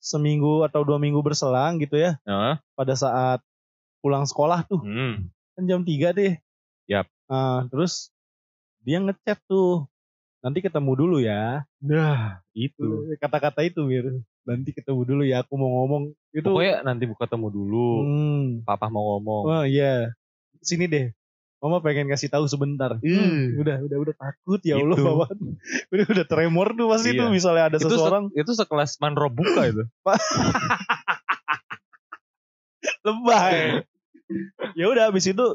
seminggu 0.01 0.65
atau 0.67 0.83
dua 0.83 0.99
minggu 0.99 1.21
berselang 1.21 1.77
gitu 1.79 1.95
ya. 1.95 2.17
Heeh. 2.27 2.59
Pada 2.75 2.93
saat 2.97 3.39
pulang 4.03 4.27
sekolah 4.27 4.67
tuh. 4.67 4.83
Hmm. 4.83 5.29
Kan 5.55 5.63
jam 5.69 5.81
3 5.87 6.11
deh. 6.11 6.35
Yap. 6.91 7.07
Ah, 7.31 7.69
terus 7.71 8.11
dia 8.83 8.99
ngechat 8.99 9.39
tuh. 9.47 9.87
Nanti 10.45 10.61
ketemu 10.61 10.93
dulu 10.93 11.17
ya. 11.17 11.65
Nah, 11.81 12.37
itu. 12.53 13.09
Kata-kata 13.17 13.65
itu 13.65 13.81
Mir. 13.81 14.21
Nanti 14.45 14.77
ketemu 14.77 15.01
dulu 15.01 15.25
ya 15.25 15.41
aku 15.41 15.57
mau 15.57 15.73
ngomong. 15.81 16.13
Itu. 16.29 16.53
Pokoknya 16.53 16.85
nanti 16.85 17.09
ketemu 17.09 17.47
dulu. 17.49 17.89
Hmm. 18.05 18.45
Papa 18.61 18.93
mau 18.93 19.17
ngomong. 19.17 19.43
Oh 19.49 19.63
iya. 19.65 20.13
Sini 20.61 20.85
deh. 20.85 21.09
Mama 21.57 21.81
pengen 21.81 22.05
kasih 22.05 22.29
tahu 22.29 22.45
sebentar. 22.45 23.01
Ih. 23.01 23.17
Hmm, 23.17 23.57
udah, 23.57 23.81
udah, 23.89 23.97
udah 24.05 24.15
takut 24.21 24.61
ya 24.61 24.77
Allah 24.77 24.93
Itu. 24.93 25.01
bawaan. 25.09 25.37
udah, 25.97 26.05
udah 26.13 26.25
tremor 26.29 26.67
tuh 26.77 26.87
pasti 26.93 27.09
Iya. 27.17 27.25
tuh 27.25 27.27
misalnya 27.33 27.63
ada 27.73 27.77
itu, 27.81 27.89
se- 27.89 27.97
seseorang 27.97 28.29
itu 28.37 28.51
sekelas 28.53 29.01
manro 29.01 29.33
buka 29.33 29.65
itu. 29.65 29.81
lebay. 33.05 33.81
ya 34.77 34.85
udah 34.89 35.09
habis 35.09 35.25
itu 35.25 35.45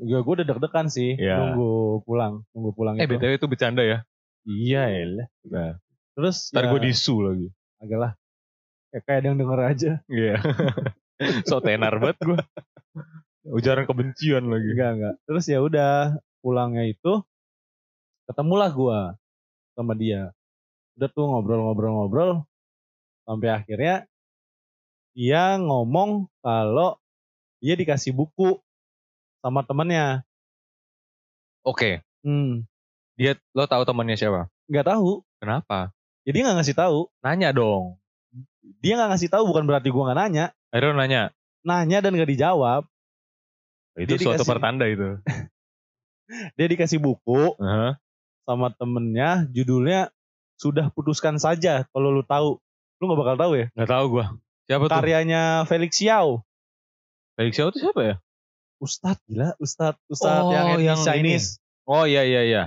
ya 0.00 0.18
gue 0.20 0.32
udah 0.32 0.46
deg-degan 0.46 0.86
sih 0.88 1.14
Iya. 1.14 1.36
nunggu 1.38 2.02
pulang, 2.04 2.42
nunggu 2.52 2.70
pulang 2.72 2.94
eh 2.96 3.04
itu. 3.04 3.16
BTW 3.16 3.32
itu 3.36 3.46
bercanda 3.46 3.82
ya. 3.82 3.98
Iya 4.42 4.82
elah. 4.88 5.28
Nah, 5.46 5.72
Terus 6.12 6.50
ntar 6.50 6.66
ya, 6.66 6.70
gue 6.72 6.80
disu 6.86 7.14
lagi. 7.20 7.48
agak 7.78 7.98
lah. 7.98 8.12
Kayak 8.90 9.02
kayak 9.04 9.18
ada 9.18 9.26
yang 9.28 9.38
denger 9.38 9.60
aja. 9.62 9.92
Iya. 10.06 10.34
so 11.48 11.60
tenar 11.60 11.96
banget 11.96 12.18
gue. 12.20 12.40
Ujaran 13.48 13.84
kebencian 13.84 14.46
lagi. 14.46 14.70
Enggak, 14.74 14.90
enggak. 14.96 15.14
Terus 15.26 15.44
ya 15.46 15.58
udah 15.58 15.92
pulangnya 16.40 16.86
itu 16.86 17.22
ketemulah 18.26 18.70
gua 18.70 19.00
sama 19.74 19.94
dia. 19.94 20.30
Udah 20.94 21.08
tuh 21.08 21.26
ngobrol-ngobrol-ngobrol 21.26 22.44
sampai 23.24 23.48
akhirnya 23.50 24.04
dia 25.12 25.56
ngomong 25.56 26.26
kalau 26.40 26.96
dia 27.58 27.74
dikasih 27.74 28.12
buku 28.12 28.58
sama 29.42 29.60
temennya. 29.62 30.22
Oke. 31.62 32.02
Hmm, 32.22 32.66
Dia 33.18 33.34
lo 33.52 33.66
tahu 33.66 33.82
temannya 33.82 34.16
siapa? 34.16 34.46
nggak 34.70 34.86
tahu. 34.88 35.20
Kenapa? 35.42 35.90
Jadi 36.22 36.38
nggak 36.40 36.56
ngasih 36.62 36.76
tahu. 36.78 36.98
Nanya 37.20 37.50
dong. 37.50 37.98
Dia 38.78 38.94
nggak 38.96 39.10
ngasih 39.14 39.28
tahu 39.28 39.44
bukan 39.50 39.66
berarti 39.66 39.90
gua 39.90 40.10
nggak 40.10 40.18
nanya. 40.22 40.44
Akhirnya 40.70 40.94
nanya. 40.96 41.22
Nanya 41.62 41.98
dan 42.00 42.14
nggak 42.14 42.30
dijawab. 42.30 42.82
Itu 43.98 44.16
Dia 44.16 44.22
suatu 44.22 44.40
dikasih- 44.40 44.48
pertanda 44.48 44.84
itu. 44.88 45.18
Dia 46.56 46.66
dikasih 46.70 46.96
buku 46.96 47.58
Heeh. 47.60 47.92
sama 48.48 48.72
temennya, 48.72 49.44
judulnya 49.52 50.08
sudah 50.56 50.88
putuskan 50.88 51.36
saja. 51.36 51.84
Kalau 51.92 52.08
lu 52.08 52.22
tahu, 52.24 52.56
lu 52.96 53.04
nggak 53.04 53.20
bakal 53.20 53.36
tahu 53.36 53.52
ya. 53.58 53.66
Gak 53.76 53.90
tahu 53.90 54.04
gue. 54.16 54.26
Siapa 54.64 54.84
tuh? 54.88 54.94
Karyanya 54.94 55.42
Felix 55.68 55.98
Xiao. 55.98 56.40
Felix 57.36 57.52
Xiao 57.52 57.68
itu 57.68 57.82
siapa 57.82 58.00
ya? 58.00 58.14
Ustadz 58.82 59.22
gila, 59.30 59.54
Ustadz, 59.62 60.02
Ustadz 60.10 60.42
Oh, 60.42 60.50
yang, 60.50 60.82
yang 60.82 60.98
Chinese, 60.98 61.62
Oh 61.86 62.02
iya 62.02 62.26
iya 62.26 62.42
iya. 62.42 62.64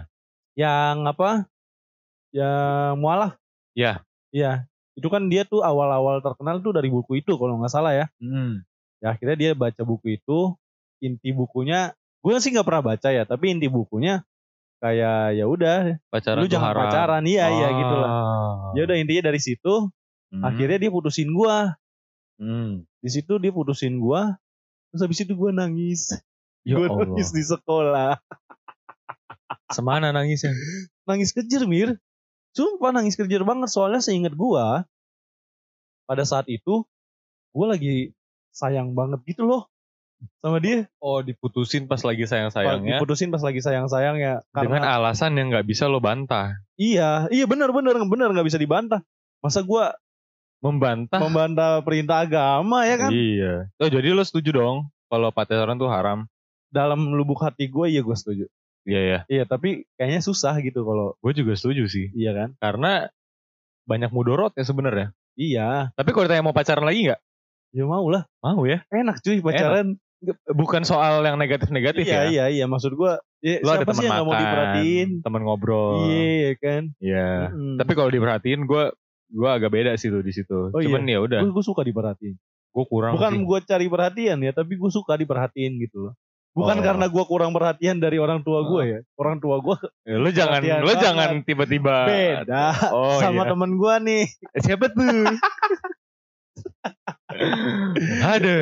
yang 0.55 1.03
apa? 1.03 1.43
Yang 2.31 2.91
mualaf. 2.99 3.33
Ya. 3.75 4.03
Iya, 4.31 4.67
itu 4.95 5.07
kan 5.07 5.27
dia 5.27 5.43
tuh 5.43 5.63
awal-awal 5.63 6.19
terkenal 6.19 6.59
tuh 6.59 6.71
dari 6.71 6.87
buku 6.87 7.19
itu 7.19 7.35
kalau 7.35 7.55
nggak 7.59 7.71
salah 7.71 7.91
ya. 7.91 8.05
Hmm. 8.19 8.63
Ya 8.99 9.15
akhirnya 9.15 9.35
dia 9.35 9.51
baca 9.51 9.83
buku 9.83 10.19
itu, 10.19 10.55
inti 10.99 11.31
bukunya, 11.31 11.91
gue 12.19 12.35
sih 12.39 12.51
nggak 12.51 12.67
pernah 12.67 12.83
baca 12.83 13.09
ya, 13.11 13.23
tapi 13.23 13.51
inti 13.51 13.67
bukunya 13.67 14.23
kayak 14.79 15.39
ya 15.39 15.45
udah, 15.47 15.99
Pacaran 16.11 16.43
lu 16.43 16.51
jangan 16.51 16.71
haram. 16.75 16.81
pacaran, 16.87 17.23
iya 17.23 17.47
iya 17.47 17.67
Ah. 17.71 17.75
gitu 17.75 17.95
lah. 17.95 18.11
Ya 18.75 18.81
udah 18.87 18.95
intinya 18.99 19.23
dari 19.27 19.39
situ, 19.39 19.91
Hmm. 20.35 20.43
akhirnya 20.43 20.79
dia 20.79 20.91
putusin 20.91 21.31
gua. 21.31 21.79
Hmm. 22.35 22.83
Di 22.99 23.07
situ 23.07 23.39
dia 23.39 23.55
putusin 23.55 24.03
gua, 24.03 24.35
terus 24.95 25.03
habis 25.11 25.19
itu 25.27 25.35
gua 25.35 25.51
nangis. 25.51 26.15
Ya 26.63 26.79
Gue 26.79 26.87
nangis 26.87 27.35
di 27.35 27.43
sekolah. 27.43 28.15
Semana 29.75 30.15
nangisnya? 30.15 30.55
nangis 31.03 31.35
kejer 31.35 31.67
Mir. 31.67 31.99
Sumpah 32.55 32.95
nangis 32.95 33.19
kejer 33.19 33.43
banget 33.43 33.67
soalnya 33.67 33.99
seingat 33.99 34.31
gua 34.39 34.87
pada 36.07 36.23
saat 36.23 36.47
itu 36.47 36.87
gua 37.51 37.75
lagi 37.75 38.15
sayang 38.55 38.95
banget 38.95 39.19
gitu 39.27 39.43
loh 39.43 39.67
sama 40.39 40.63
dia. 40.63 40.87
Oh 41.03 41.19
diputusin 41.19 41.91
pas 41.91 41.99
lagi 42.01 42.23
sayang-sayangnya. 42.23 42.97
Diputusin 42.97 43.29
pas 43.29 43.43
lagi 43.43 43.59
sayang-sayangnya 43.59 44.47
Dengan 44.55 44.81
karena 44.81 44.95
alasan 44.95 45.35
yang 45.35 45.51
nggak 45.51 45.67
bisa 45.67 45.91
lo 45.91 45.99
bantah. 45.99 46.55
iya, 46.79 47.27
iya 47.29 47.45
benar 47.45 47.75
benar 47.75 47.99
benar 48.07 48.31
nggak 48.31 48.47
bisa 48.47 48.55
dibantah. 48.55 49.03
Masa 49.43 49.61
gua 49.61 49.91
Membantah. 50.65 51.19
membantah 51.21 51.71
perintah 51.85 52.25
agama 52.25 52.89
ya 52.89 52.95
kan? 52.97 53.13
Iya. 53.13 53.69
Oh 53.77 53.89
jadi 53.89 54.17
lo 54.17 54.25
setuju 54.25 54.49
dong 54.49 54.89
kalau 55.13 55.29
pacaran 55.29 55.77
tuh 55.77 55.93
haram? 55.93 56.25
Dalam 56.73 57.13
lubuk 57.13 57.37
hati 57.45 57.69
gua 57.69 57.85
iya 57.85 58.01
gua 58.01 58.17
setuju. 58.17 58.49
Iya 58.85 59.01
ya. 59.01 59.19
Iya, 59.25 59.43
tapi 59.49 59.89
kayaknya 59.97 60.21
susah 60.21 60.53
gitu 60.61 60.85
kalau 60.85 61.17
Gue 61.17 61.33
juga 61.33 61.57
setuju 61.57 61.89
sih. 61.89 62.13
iya 62.13 62.37
kan? 62.37 62.53
Karena 62.61 63.09
banyak 63.89 64.13
mudorot 64.13 64.53
ya 64.53 64.61
sebenarnya. 64.65 65.09
Iya, 65.35 65.91
Tapi 65.97 66.09
kalau 66.15 66.25
ditanya 66.29 66.45
mau 66.45 66.55
pacaran 66.55 66.85
lagi 66.85 67.11
nggak? 67.11 67.21
ya 67.75 67.83
mau 67.83 68.07
lah. 68.07 68.23
Mau 68.39 68.63
ya. 68.63 68.87
Enak 68.87 69.19
cuy 69.19 69.43
pacaran. 69.43 69.99
Bukan 70.47 70.87
soal 70.87 71.21
yang 71.27 71.35
negatif-negatif 71.35 72.07
iya, 72.07 72.15
ya. 72.15 72.23
iya, 72.31 72.45
iya. 72.47 72.65
Maksud 72.71 72.95
gua, 72.95 73.19
ya, 73.43 73.59
Lo 73.61 73.75
ada 73.75 73.83
siapa 73.83 73.91
teman 73.93 74.03
nggak 74.07 74.23
mau 74.23 74.31
makan, 74.31 74.41
diperhatiin? 74.41 75.09
teman 75.21 75.41
ngobrol. 75.43 75.93
Iya 76.07 76.51
kan. 76.55 76.83
Iya. 77.03 77.29
Mm. 77.51 77.75
Tapi 77.77 77.91
kalau 77.93 78.09
diperhatiin 78.09 78.61
gue 78.63 78.83
gue 79.25 79.49
agak 79.49 79.69
beda 79.69 79.95
sih 79.95 80.09
tuh 80.09 80.21
di 80.21 80.29
situ. 80.29 80.69
Oh, 80.69 80.79
Cuman 80.79 81.05
ya 81.05 81.19
udah, 81.19 81.41
gue 81.41 81.63
suka 81.63 81.81
diperhatiin. 81.81 82.35
gue 82.75 82.85
kurang 82.85 83.15
Bukan 83.15 83.33
gue 83.41 83.59
cari 83.63 83.87
perhatian 83.87 84.37
ya, 84.39 84.51
tapi 84.51 84.75
gue 84.75 84.91
suka 84.91 85.15
diperhatiin 85.15 85.79
gitu 85.79 86.09
loh. 86.09 86.13
Bukan 86.51 86.79
Oh. 86.79 86.83
karena 86.83 87.05
gue 87.07 87.23
kurang 87.23 87.51
perhatian 87.51 87.99
dari 87.99 88.15
orang 88.15 88.39
tua 88.39 88.63
gue 88.63 88.81
ya. 88.85 88.99
Orang 89.15 89.39
tua 89.39 89.59
gue 89.59 89.75
Ya, 90.03 90.15
lo 90.15 90.29
jangan 90.29 90.59
lo 90.63 90.87
banget. 90.87 91.03
jangan 91.03 91.29
tiba-tiba 91.41 91.95
beda 92.07 92.65
Oh, 92.91 93.19
sama 93.19 93.43
iya. 93.43 93.51
temen 93.51 93.71
gue 93.75 93.93
nih. 94.03 94.23
Eh, 94.55 94.61
Siapa 94.61 94.87
tuh? 94.87 95.35
Ada. 98.23 98.55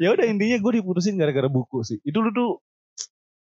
Ya 0.00 0.08
udah 0.08 0.24
intinya 0.24 0.56
gue 0.58 0.72
diputusin 0.74 1.16
gara-gara 1.16 1.48
buku 1.48 1.84
sih. 1.84 1.98
Itu 2.02 2.20
dulu 2.20 2.32
tuh. 2.32 2.52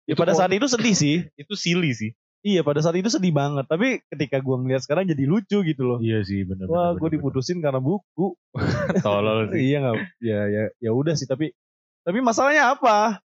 Ya 0.05 0.13
pada 0.15 0.37
saat 0.37 0.53
itu 0.53 0.69
sedih 0.69 0.93
sih. 0.93 1.17
Itu 1.35 1.57
silly 1.57 1.97
sih. 1.97 2.13
Iya 2.45 2.61
pada 2.61 2.85
saat 2.85 3.01
itu 3.01 3.09
sedih 3.09 3.33
banget. 3.33 3.65
Tapi 3.65 4.05
ketika 4.13 4.37
gue 4.45 4.57
ngeliat 4.61 4.85
sekarang 4.85 5.09
jadi 5.09 5.25
lucu 5.25 5.65
gitu 5.65 5.83
loh. 5.83 5.99
Iya 6.05 6.21
sih 6.21 6.45
benar. 6.45 6.69
Wah 6.69 6.93
gue 6.93 7.17
diputusin 7.17 7.65
karena 7.65 7.81
buku. 7.81 8.37
Tolol 9.05 9.49
sih. 9.49 9.73
iya 9.73 9.81
nggak? 9.81 9.97
Ya 10.21 10.41
ya 10.53 10.65
ya 10.77 10.91
udah 10.93 11.17
sih 11.17 11.25
tapi 11.25 11.57
tapi 12.05 12.21
masalahnya 12.21 12.77
apa? 12.77 13.25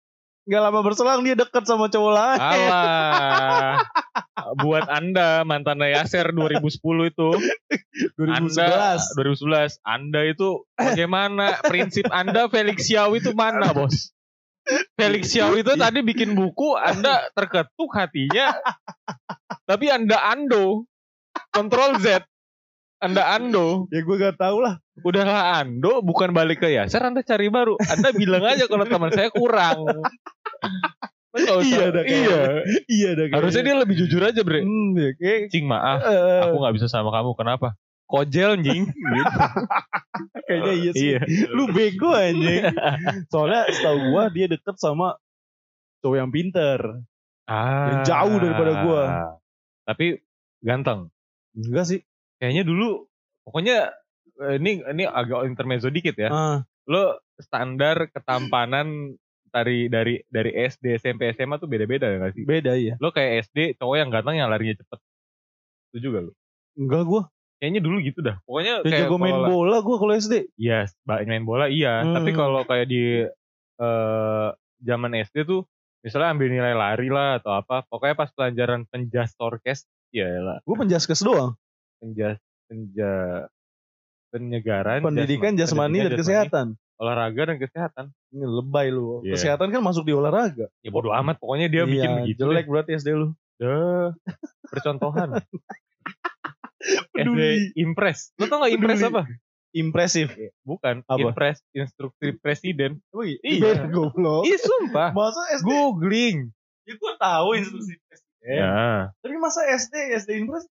Gak 0.46 0.62
lama 0.62 0.86
berselang 0.86 1.26
dia 1.26 1.34
deket 1.34 1.66
sama 1.66 1.90
cowok 1.90 2.12
lain. 2.14 2.38
Alah. 2.38 3.82
Buat 4.62 4.86
Anda 4.94 5.42
mantan 5.42 5.82
Yaser 5.82 6.30
2010 6.30 6.70
itu, 7.10 7.30
2011. 8.22 8.54
Anda 8.54 9.02
2011, 9.18 9.82
Anda 9.82 10.22
itu 10.30 10.62
bagaimana 10.78 11.66
prinsip 11.66 12.06
Anda 12.14 12.46
Felix 12.46 12.86
Xiao 12.86 13.18
itu 13.18 13.34
mana, 13.34 13.74
Bos? 13.74 14.14
Felix 14.98 15.30
Xiao 15.30 15.54
itu 15.54 15.74
tadi 15.76 16.02
bikin 16.02 16.34
buku, 16.34 16.74
Anda 16.74 17.30
terketuk 17.32 17.90
hatinya. 17.94 18.56
Tapi 19.66 19.90
Anda 19.94 20.18
ando. 20.26 20.90
Kontrol 21.52 22.00
Z. 22.00 22.24
Anda 23.04 23.28
ando. 23.36 23.86
Ya 23.94 24.02
gue 24.02 24.16
gak 24.18 24.40
tau 24.40 24.64
lah. 24.64 24.80
Udahlah 25.04 25.62
ando, 25.62 26.00
bukan 26.02 26.32
balik 26.32 26.64
ke 26.64 26.72
Yaser, 26.72 27.04
Anda 27.04 27.22
cari 27.22 27.52
baru. 27.52 27.76
Anda 27.78 28.10
bilang 28.16 28.42
aja 28.48 28.66
kalau 28.66 28.88
teman 28.88 29.12
saya 29.12 29.30
kurang. 29.30 29.84
Usah- 31.36 31.60
Iya 31.62 31.86
dah. 31.92 32.04
Iya. 32.08 32.40
Iya 32.88 33.10
dah. 33.14 33.26
Harusnya 33.36 33.64
dia 33.68 33.76
lebih 33.76 33.96
jujur 34.00 34.24
aja, 34.24 34.40
Bre. 34.42 34.64
Hmm, 34.64 34.96
ya, 34.96 35.12
kayak, 35.20 35.40
Cing 35.52 35.68
maaf, 35.68 36.00
eh, 36.08 36.42
aku 36.48 36.56
nggak 36.64 36.76
bisa 36.80 36.88
sama 36.88 37.12
kamu. 37.12 37.36
Kenapa? 37.36 37.76
Kojel 38.06 38.62
anjing. 38.62 38.86
gitu. 38.86 39.40
kayaknya 40.48 40.74
iya 40.78 40.92
sih. 40.94 41.10
iya. 41.18 41.20
Lu 41.50 41.66
bego 41.74 42.14
anjing. 42.14 42.64
Soalnya 43.34 43.66
setahu 43.74 43.98
gue 44.14 44.24
dia 44.38 44.46
deket 44.50 44.76
sama 44.78 45.18
cowok 46.06 46.18
yang 46.22 46.30
pinter. 46.30 46.80
Ah. 47.50 47.90
Yang 47.90 48.14
jauh 48.14 48.36
daripada 48.38 48.72
gua. 48.86 49.04
Tapi 49.86 50.22
ganteng. 50.62 51.10
Enggak 51.58 51.86
sih. 51.90 52.00
Kayaknya 52.38 52.64
dulu 52.66 53.10
pokoknya 53.42 53.94
eh, 54.42 54.56
ini 54.62 54.86
ini 54.86 55.04
agak 55.10 55.50
intermezzo 55.50 55.90
dikit 55.90 56.14
ya. 56.18 56.30
Ah, 56.30 56.58
lo 56.86 57.18
standar 57.42 58.10
ketampanan 58.14 59.18
dari 59.50 59.88
dari 59.88 60.22
dari 60.30 60.52
SD 60.52 61.02
SMP 61.02 61.34
SMA 61.34 61.58
tuh 61.58 61.70
beda-beda 61.70 62.06
ya 62.06 62.18
gak 62.22 62.34
sih? 62.38 62.44
Beda 62.46 62.78
ya. 62.78 62.98
Lo 63.02 63.10
kayak 63.10 63.50
SD 63.50 63.82
cowok 63.82 63.96
yang 63.98 64.10
ganteng 64.14 64.38
yang 64.38 64.50
larinya 64.54 64.78
cepet. 64.78 65.00
Itu 65.94 66.12
juga 66.12 66.30
lo. 66.30 66.32
Enggak 66.76 67.04
gua. 67.08 67.22
Kayaknya 67.56 67.82
dulu 67.82 67.98
gitu 68.00 68.20
dah. 68.20 68.36
Pokoknya 68.44 68.74
Ya 68.78 68.84
kayak 68.86 69.02
jago 69.06 69.16
main 69.16 69.38
bola 69.40 69.78
gua 69.80 69.96
kalau 69.96 70.14
SD. 70.14 70.52
Iya, 70.56 70.86
ba- 71.02 71.22
main 71.22 71.42
bola 71.42 71.66
iya. 71.66 72.02
Hmm. 72.02 72.14
Tapi 72.14 72.32
kalau 72.32 72.62
kayak 72.62 72.86
di 72.86 73.24
eh 73.76 74.48
zaman 74.80 75.12
SD 75.18 75.44
tuh 75.44 75.64
misalnya 76.00 76.32
ambil 76.32 76.48
nilai 76.48 76.72
lari 76.72 77.08
lah 77.08 77.40
atau 77.40 77.52
apa, 77.52 77.82
pokoknya 77.84 78.14
pas 78.14 78.30
pelajaran 78.30 78.84
penjas 78.86 79.34
orkes, 79.38 79.84
ya 80.10 80.28
lah, 80.38 80.58
Gua 80.62 80.78
penjaskes 80.78 81.20
doang. 81.20 81.56
penjas 81.98 82.38
penja 82.66 83.46
penyegaran, 84.30 85.00
Pendidikan 85.02 85.54
jasma- 85.54 85.88
jasmani 85.88 85.98
dan 86.04 86.12
kesehatan. 86.14 86.68
olahraga 86.96 87.42
dan 87.46 87.58
kesehatan. 87.58 88.06
Ini 88.30 88.46
lebay 88.46 88.88
lu. 88.88 89.20
Iya. 89.22 89.34
Kesehatan 89.34 89.68
kan 89.70 89.82
masuk 89.82 90.04
di 90.04 90.12
olahraga. 90.12 90.68
Ya 90.80 90.90
bodo 90.90 91.12
amat, 91.14 91.38
pokoknya 91.38 91.68
dia 91.68 91.84
Iya, 91.84 91.90
bikin 91.90 92.12
begitu. 92.22 92.40
jelek 92.42 92.66
berarti 92.66 92.92
SD 92.94 93.10
lu. 93.12 93.28
Deh. 93.56 94.12
Percontohan. 94.68 95.40
Peduli. 97.16 97.72
Impress. 97.76 98.32
Lo 98.38 98.46
tau 98.46 98.62
gak 98.62 98.74
Impress 98.74 99.00
Peduli. 99.00 99.12
apa? 99.12 99.24
Impresif. 99.76 100.28
Bukan. 100.64 101.04
Apa? 101.04 101.20
Impress. 101.20 101.60
Instruksi 101.72 102.40
presiden. 102.40 103.04
Wih, 103.12 103.36
Iya. 103.44 103.84
goblok. 103.96 104.48
Ih 104.48 104.56
sumpah. 104.56 105.12
Masa 105.12 105.42
SD? 105.52 105.68
Googling. 105.68 106.38
Ya 106.88 106.94
gua 106.96 107.14
tahu 107.20 107.60
instruksi 107.60 108.00
presiden. 108.00 108.32
Ya. 108.46 109.10
Tapi 109.20 109.36
masa 109.36 109.66
SD, 109.66 110.16
SD 110.16 110.46
Impres? 110.46 110.70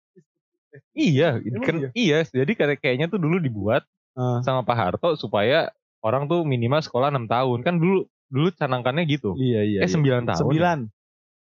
Iya, 0.95 1.39
kan, 1.63 1.91
iya. 1.95 2.23
Jadi 2.23 2.53
kayak 2.55 2.79
kayaknya 2.79 3.07
tuh 3.07 3.19
dulu 3.19 3.39
dibuat 3.39 3.83
Ah, 4.15 4.39
sama 4.47 4.63
Pak 4.63 4.79
Harto 4.79 5.19
supaya 5.19 5.75
orang 5.99 6.31
tuh 6.31 6.47
minimal 6.47 6.79
sekolah 6.79 7.11
6 7.11 7.27
tahun. 7.27 7.59
Kan 7.67 7.83
dulu 7.83 8.07
dulu 8.31 8.49
canangkannya 8.55 9.03
gitu. 9.11 9.35
iya 9.35 9.67
iya. 9.67 9.79
eh 9.83 9.91
9 9.91 10.01
tahun. 10.23 10.39
Sembilan. 10.39 10.79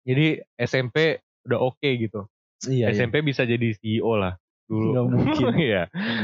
Jadi 0.02 0.26
SMP 0.59 1.22
udah 1.46 1.59
oke 1.62 1.88
gitu. 1.94 2.26
Iya. 2.66 2.90
SMP 2.90 3.22
bisa 3.22 3.46
jadi 3.46 3.70
CEO 3.79 4.18
lah 4.18 4.35
dulu. 4.66 4.90
Nggak 4.92 5.05
mungkin. 5.09 5.44
Iya. 5.66 5.83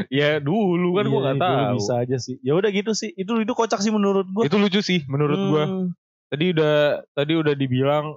ya 0.09 0.31
dulu 0.39 0.89
kan 0.93 1.05
gua 1.05 1.15
Iya, 1.15 1.25
nggak 1.25 1.37
dulu 1.37 1.47
tahu. 1.47 1.77
Bisa 1.79 1.95
aja 1.99 2.17
sih. 2.19 2.37
Ya 2.41 2.53
udah 2.53 2.69
gitu 2.69 2.93
sih. 2.93 3.11
Itu 3.13 3.33
itu 3.37 3.53
kocak 3.53 3.79
sih 3.79 3.89
menurut 3.89 4.27
gua. 4.29 4.45
Itu 4.45 4.57
lucu 4.57 4.81
sih 4.81 5.03
menurut 5.07 5.41
gua. 5.49 5.65
Hmm. 5.65 5.87
Tadi 6.27 6.45
udah 6.51 6.77
tadi 7.13 7.33
udah 7.35 7.55
dibilang 7.55 8.17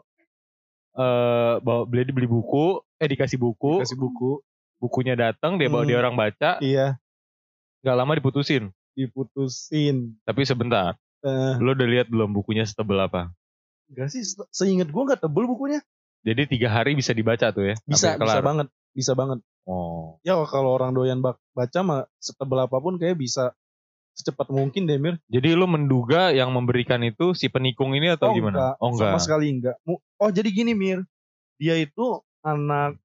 eh 0.93 1.53
bawa 1.57 1.83
beli 1.83 2.07
beli 2.07 2.25
buku, 2.25 2.79
eh 2.95 3.05
dikasih 3.05 3.35
buku, 3.35 3.83
Kasih 3.83 3.95
buku. 3.95 4.39
bukunya 4.77 5.13
datang 5.13 5.55
dia 5.55 5.67
bawa 5.67 5.83
Hmm. 5.83 5.89
dia 5.89 5.97
orang 5.99 6.15
baca, 6.15 6.51
Iya. 6.57 6.95
nggak 7.81 7.95
lama 7.95 8.13
diputusin. 8.13 8.71
Diputusin. 8.93 10.15
Tapi 10.23 10.41
sebentar, 10.43 10.95
Eh, 11.19 11.53
lo 11.57 11.73
udah 11.73 11.83
lihat 11.85 12.07
belum 12.07 12.31
bukunya 12.31 12.63
setebel 12.63 12.95
apa? 12.97 13.27
enggak 13.85 14.07
sih. 14.09 14.23
se- 14.23 14.47
Seingat 14.49 14.87
gua 14.87 15.05
nggak 15.05 15.21
tebel 15.21 15.45
bukunya. 15.45 15.83
Jadi 16.23 16.47
tiga 16.47 16.71
hari 16.71 16.95
bisa 16.95 17.11
dibaca 17.11 17.51
tuh 17.51 17.69
ya? 17.69 17.75
Bisa, 17.83 18.15
bisa 18.15 18.39
banget. 18.39 18.67
Bisa 18.89 19.13
banget. 19.13 19.43
Oh, 19.65 20.21
Ya 20.21 20.37
kalau 20.45 20.77
orang 20.77 20.93
doyan 20.93 21.19
baca 21.21 21.79
mah 21.81 22.05
setebel 22.17 22.61
apa 22.61 22.77
pun 22.77 22.95
kayak 22.95 23.17
bisa 23.17 23.53
secepat 24.13 24.47
mungkin 24.47 24.87
deh 24.87 24.95
Mir. 24.95 25.19
jadi 25.27 25.59
lo 25.59 25.67
menduga 25.67 26.31
yang 26.31 26.53
memberikan 26.53 27.03
itu 27.03 27.35
si 27.35 27.51
penikung 27.51 27.91
ini 27.91 28.13
atau 28.13 28.31
gimana? 28.31 28.77
oh 28.79 28.93
Sama 28.93 29.17
enggak. 29.17 29.21
sekali 29.25 29.45
enggak. 29.51 29.75
Oh 30.15 30.29
jadi 30.29 30.47
gini 30.47 30.71
Mir. 30.71 31.03
Dia 31.57 31.75
itu 31.75 32.21
anak 32.39 32.95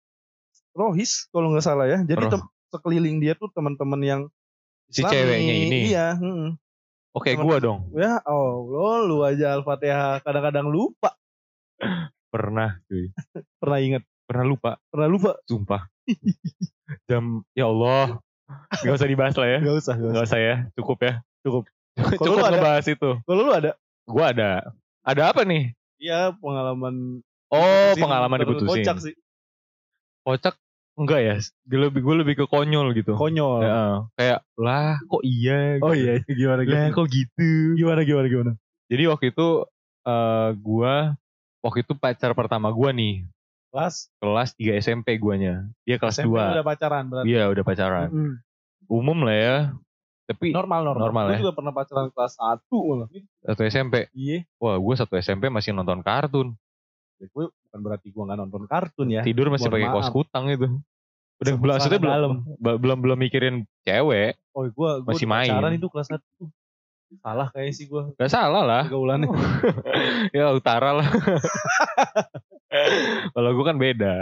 Rohis 0.70 1.26
kalau 1.28 1.50
nggak 1.50 1.64
salah 1.64 1.88
ya. 1.88 1.98
Jadi 2.04 2.30
Roh. 2.30 2.44
sekeliling 2.70 3.18
dia 3.18 3.34
tuh 3.34 3.50
teman-teman 3.50 4.00
yang 4.00 4.20
Si 4.86 5.02
Islami. 5.02 5.12
ceweknya 5.12 5.54
ini. 5.56 5.78
Iya. 5.90 6.06
mm. 6.14 6.48
Oke, 7.10 7.34
gua 7.34 7.58
dong. 7.58 7.90
Ya 7.90 8.22
Allah 8.22 8.96
lu 9.02 9.26
aja 9.26 9.58
Al-Fatihah 9.58 10.22
kadang-kadang 10.22 10.70
lupa. 10.70 11.10
Pernah, 12.30 12.78
cuy. 12.86 13.10
Pernah 13.60 13.78
ingat. 13.82 14.02
Pernah 14.30 14.46
lupa, 14.46 14.78
Pernah 14.94 15.08
lupa. 15.10 15.30
sumpah. 15.42 15.90
Jam, 17.06 17.42
ya 17.52 17.66
Allah. 17.66 18.18
Gak 18.76 18.94
usah 18.94 19.08
dibahas 19.08 19.34
lah 19.34 19.48
ya. 19.48 19.58
Gak 19.60 19.76
usah. 19.78 19.94
Gak 19.94 20.10
Gak 20.10 20.14
usah. 20.16 20.26
usah 20.26 20.40
ya, 20.40 20.54
cukup 20.74 20.98
ya. 21.00 21.12
Cukup. 21.40 21.62
Cukup 21.94 22.18
Kalau 22.18 22.34
lu 22.34 22.42
ada- 22.42 22.52
ngebahas 22.56 22.86
itu. 22.86 23.10
Kalau 23.20 23.42
lu 23.42 23.52
ada? 23.52 23.70
Gua 24.04 24.24
ada. 24.28 24.50
Ada 25.00 25.22
apa 25.30 25.42
nih? 25.42 25.74
Iya 25.96 26.32
pengalaman. 26.34 27.20
Oh, 27.48 27.58
diputusin 27.58 28.00
pengalaman 28.00 28.38
diputusin. 28.40 28.70
Kocak 28.80 28.96
sih. 29.00 29.14
Kocak 30.22 30.54
enggak 30.94 31.20
ya? 31.20 31.34
Gue 31.64 31.78
lebih 31.82 32.00
gue 32.00 32.16
lebih 32.20 32.34
ke 32.36 32.44
konyol 32.46 32.92
gitu. 32.92 33.14
Konyol. 33.14 33.62
Ya, 33.62 33.80
kayak 34.14 34.40
lah 34.54 34.98
kok 35.02 35.22
iya 35.22 35.78
Oh 35.80 35.90
gitu. 35.90 36.02
iya 36.02 36.12
gimana 36.26 36.60
lah 36.60 36.66
gimana. 36.66 36.92
kok 36.92 37.06
gitu 37.08 37.48
Gimana 37.74 38.00
gimana 38.02 38.26
gimana. 38.26 38.52
jadi 38.86 39.02
waktu 39.06 39.30
itu 39.30 39.48
eh 40.02 40.48
gua 40.56 41.14
waktu 41.60 41.78
itu 41.82 41.92
pacar 41.94 42.32
pertama 42.32 42.68
gua 42.68 42.90
nih 42.90 43.24
Kelas 43.70 44.10
kelas 44.16 44.50
3 44.54 44.78
SMP 44.78 45.14
guanya 45.16 45.70
dia 45.80 45.94
kelas 45.94 46.18
SMP 46.18 46.34
2 46.34 46.52
udah 46.52 46.66
pacaran 46.66 47.04
berarti. 47.06 47.26
iya 47.28 47.46
udah 47.46 47.62
pacaran 47.62 48.08
Mm-mm. 48.08 48.34
umum 48.86 49.18
lah 49.20 49.36
ya 49.36 49.56
tapi 50.24 50.50
Normal 50.50 50.80
normal. 50.84 51.02
Normal 51.04 51.24
Gua 51.24 51.32
ya. 51.32 51.40
juga 51.40 51.52
pernah 51.52 51.72
pacaran 51.72 52.08
kelas 52.08 52.34
1 52.34 52.66
malah. 52.66 53.08
satu 53.44 53.62
SMP 53.64 53.94
Iya. 54.10 54.42
wah 54.56 54.74
gua 54.76 54.94
satu 54.96 55.14
SMP 55.16 55.46
masih 55.46 55.70
nonton 55.70 56.00
kartun 56.00 56.54
Ya, 57.16 57.28
gue 57.28 57.46
bukan 57.46 57.80
berarti 57.80 58.08
gua 58.08 58.24
nggak 58.26 58.38
nonton 58.40 58.62
kartun 58.64 59.06
ya. 59.08 59.20
tidur 59.20 59.46
masih 59.48 59.68
pakai 59.68 59.86
kaos 59.86 60.08
kutang 60.08 60.48
itu 60.48 60.66
udah 61.38 61.54
maksudnya 61.56 61.96
belum 61.96 62.32
belum 62.58 62.98
belum 62.98 63.18
mikirin 63.18 63.54
cewek 63.80 64.34
Oh 64.50 64.66
gua, 64.68 64.98
gua 64.98 65.14
Masih 65.14 65.24
main. 65.24 65.46
pacaran 65.46 65.72
itu 65.72 65.86
kelas 65.86 66.08
1. 66.10 66.18
Salah 67.18 67.48
kayaknya 67.50 67.72
sih 67.72 67.86
gua. 67.86 68.02
gak 68.12 68.28
salah 68.28 68.62
lah 68.62 68.82
Pergaulannya. 68.84 69.28
ya 70.36 70.50
utara 70.50 70.90
lah 70.92 71.06
kalau 73.34 73.50
gua 73.52 73.64
kan 73.66 73.76
beda 73.76 74.14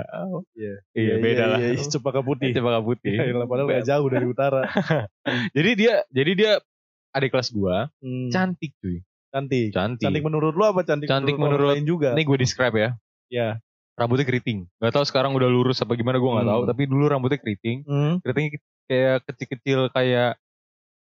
Iya. 0.52 0.74
iya 0.94 1.14
beda 1.18 1.44
lah 1.46 1.58
Iya, 1.58 1.68
iya. 1.74 1.84
Cempaka 1.84 2.20
putih. 2.20 2.50
Cempaka 2.56 2.80
putih 2.80 3.12
Ya, 3.12 3.44
padahal 3.44 3.68
gak 3.70 3.84
jauh 3.84 4.08
dari 4.08 4.26
utara. 4.26 4.62
jadi 5.56 5.70
dia 5.74 5.94
jadi 6.08 6.30
dia 6.32 6.52
adik 7.11 7.30
kelas 7.30 7.50
gua 7.50 7.92
Hmm, 7.98 8.28
cantik 8.28 8.72
cuy 8.78 9.04
cantik. 9.28 9.70
cantik, 9.70 10.00
Cantik 10.00 10.22
menurut 10.22 10.52
lu 10.52 10.64
apa 10.64 10.80
cantik, 10.82 11.04
Cantik 11.04 11.37
menurut, 11.37 11.61
menurut- 11.61 11.76
lain 11.76 11.84
juga? 11.84 12.08
ini 12.12 12.22
gue 12.22 12.38
describe 12.38 12.72
ya 12.74 12.90
Ya. 13.28 13.48
rambutnya 13.92 14.24
keriting 14.24 14.64
Gak 14.78 14.94
tahu 14.94 15.04
sekarang 15.04 15.32
udah 15.32 15.44
lurus 15.44 15.78
apa 15.78 15.92
gimana 15.92 16.16
gue 16.16 16.24
nggak 16.26 16.40
Hmm. 16.42 16.54
tahu 16.54 16.62
tapi 16.64 16.82
dulu 16.84 17.04
rambutnya 17.04 17.37
keriting 17.37 17.84
Hmm, 17.84 18.16
keritingnya 18.18 18.56
kayak 18.87 19.16
kecil-kecil 19.26 19.80
kayak 19.90 20.40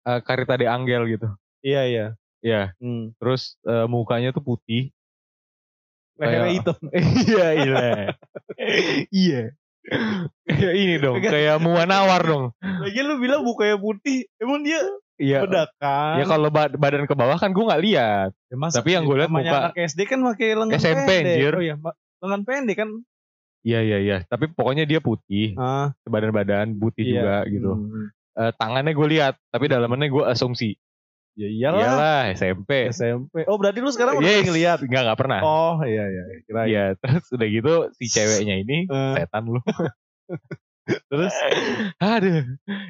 eh, 0.01 0.19
karita 0.21 0.55
de 0.55 0.65
Angel 0.65 1.03
gitu 1.09 1.27
iya 1.59 1.83
iya. 1.83 2.05
ya 2.39 2.71
Hmm. 2.77 3.11
terus 3.17 3.59
eh, 3.61 3.83
mukanya 3.85 4.31
tuh 4.31 4.39
putih 4.39 4.94
Lehernya 6.15 6.39
Kayak- 6.39 6.53
hitam. 6.53 6.77
iya 7.25 7.47
iya 7.53 7.77
iya 9.11 9.41
Kayak 10.45 10.75
ini 10.75 10.95
dong 10.97 11.15
kayak 11.19 11.57
muanawar 11.59 12.21
dong 12.21 12.45
Lagi 12.57 12.99
lu 12.99 13.15
bilang 13.15 13.41
mukanya 13.41 13.77
putih, 13.77 14.25
emang 14.35 14.61
dia 14.61 14.81
iya 15.15 15.39
bedak 15.39 15.69
kan? 15.75 16.17
ya 16.17 16.25
kalau 16.25 16.49
ba- 16.49 16.71
badan 16.71 17.03
ke 17.03 17.13
bawah 17.13 17.35
kan 17.35 17.49
gue 17.49 17.61
nggak 17.61 17.83
lihat 17.83 18.29
Ya, 18.45 18.55
masa 18.55 18.79
tapi 18.79 18.91
yang 18.91 19.03
gue 19.03 19.15
lihat 19.15 19.29
muka- 19.29 19.69
anak 19.69 19.77
SD 19.77 19.99
kan 20.05 20.19
pakai 20.25 20.47
lengan 20.53 20.75
SMP, 20.75 21.05
pendek. 21.05 21.35
anjir. 21.37 21.53
Oh 21.53 21.63
iya, 21.63 21.75
lengan 22.19 22.41
pendek 22.43 22.75
kan. 22.77 22.89
iya 23.61 23.79
iya 23.81 23.97
iya 23.99 24.17
tapi 24.23 24.45
pokoknya 24.47 24.83
dia 24.83 24.99
putih 24.99 25.53
Ah, 25.55 25.93
badan-badan 26.03 26.73
putih 26.75 27.03
iya. 27.03 27.13
juga 27.15 27.35
gitu 27.45 27.71
Hmm. 27.73 28.05
Eh, 28.35 28.51
tangannya 28.53 28.91
gue 28.91 29.07
lihat 29.09 29.39
tapi 29.47 29.65
dalamannya 29.65 30.07
gue 30.07 30.23
asumsi 30.25 30.75
Ya 31.35 31.47
iyalah. 31.47 31.79
iyalah 31.79 32.21
SMP 32.31 32.87
SMP. 32.89 33.43
Oh 33.45 33.55
berarti 33.55 33.79
lu 33.79 33.91
sekarang 33.91 34.17
udah 34.17 34.25
Yes. 34.25 34.47
lihat. 34.49 34.79
Enggak, 34.79 35.03
enggak 35.03 35.19
pernah. 35.19 35.39
Oh 35.41 35.75
iya 35.83 36.03
iya. 36.05 36.23
Kira 36.41 36.61
Iya, 36.63 36.83
terus 36.95 37.27
udah 37.29 37.47
gitu 37.49 37.73
si 37.93 38.05
ceweknya 38.07 38.55
ini 38.57 38.87
Eh. 38.89 39.13
setan 39.17 39.43
lu. 39.45 39.59
Terus? 40.85 41.33
Aduh. 41.97 42.45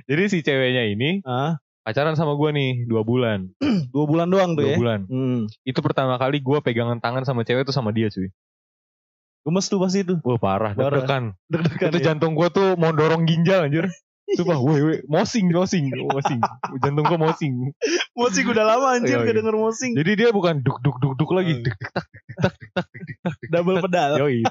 Jadi 0.05 0.23
si 0.27 0.39
ceweknya 0.39 0.84
ini 0.86 1.23
Ah, 1.23 1.58
pacaran 1.81 2.13
sama 2.13 2.36
gua 2.36 2.51
nih 2.51 2.84
dua 2.84 3.01
bulan. 3.01 3.49
dua 3.93 4.05
bulan 4.05 4.27
doang 4.27 4.53
tuh 4.53 4.62
Dua 4.62 4.71
ya. 4.71 4.77
bulan. 4.77 4.99
Hmm. 5.08 5.47
Itu 5.63 5.79
pertama 5.79 6.15
kali 6.15 6.38
gua 6.38 6.60
pegangan 6.60 6.99
tangan 6.99 7.23
sama 7.23 7.41
cewek 7.41 7.63
tuh 7.63 7.71
sama 7.71 7.89
dia 7.89 8.08
cuy. 8.08 8.29
Gemes 9.41 9.65
tuh 9.65 9.77
pasti 9.77 10.01
itu. 10.01 10.17
Wah 10.21 10.38
parah, 10.38 10.73
Parah. 10.73 10.89
deg-degan. 10.97 11.23
Deg-degan 11.47 11.89
Itu 11.89 11.97
ya. 11.97 12.05
jantung 12.12 12.34
gua 12.34 12.49
tuh 12.49 12.73
mau 12.75 12.89
dorong 12.89 13.23
ginjal 13.23 13.63
anjir. 13.63 13.86
Sumpah, 14.25 14.57
weh, 14.57 14.81
weh, 14.81 14.99
mosing, 15.05 15.53
mosing, 15.53 15.93
mosing. 16.09 16.41
Jantung 16.81 17.05
gua 17.05 17.19
mosing. 17.21 17.69
Mosing 18.17 18.45
udah 18.49 18.65
lama 18.65 18.97
anjir 18.97 19.21
Iya, 19.21 19.21
gak 19.21 19.29
iya. 19.29 19.38
denger 19.38 19.55
mosing. 19.55 19.93
Jadi 19.93 20.11
dia 20.17 20.29
bukan 20.33 20.65
duk 20.65 20.81
duk 20.81 20.97
duk 20.97 21.13
duk 21.13 21.29
lagi, 21.29 21.53
Hmm. 21.53 21.63
duk 21.63 21.75
duk 21.77 21.91
tak. 21.93 22.05
Double 23.53 23.77
pedal. 23.85 24.11
Yoi. 24.17 24.41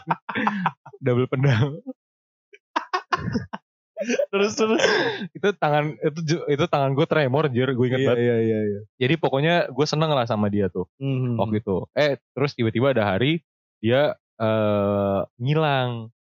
Double 1.00 1.26
pedal. 1.26 1.82
terus 4.28 4.52
terus. 4.52 4.82
itu 5.32 5.48
tangan 5.56 5.96
itu 5.96 6.20
itu 6.44 6.64
tangan 6.68 6.92
gue 6.92 7.06
tremor 7.08 7.48
anjir, 7.48 7.72
gue 7.72 7.87
inget 7.88 8.00
Iya 8.04 8.08
banget. 8.12 8.20
iya 8.22 8.37
iya. 8.38 8.58
iya. 8.62 8.80
Jadi 9.00 9.14
pokoknya 9.16 9.54
gue 9.72 9.87
seneng 9.88 10.12
lah 10.12 10.26
sama 10.28 10.46
dia 10.46 10.68
tuh. 10.68 10.87
Hmm. 11.00 11.34
waktu 11.40 11.64
itu. 11.64 11.88
Eh 11.96 12.20
terus 12.30 12.52
tiba-tiba 12.52 12.92
ada 12.92 13.10
hari 13.10 13.40
dia 13.80 14.14
eh 14.37 15.20
ngilang. 15.40 16.14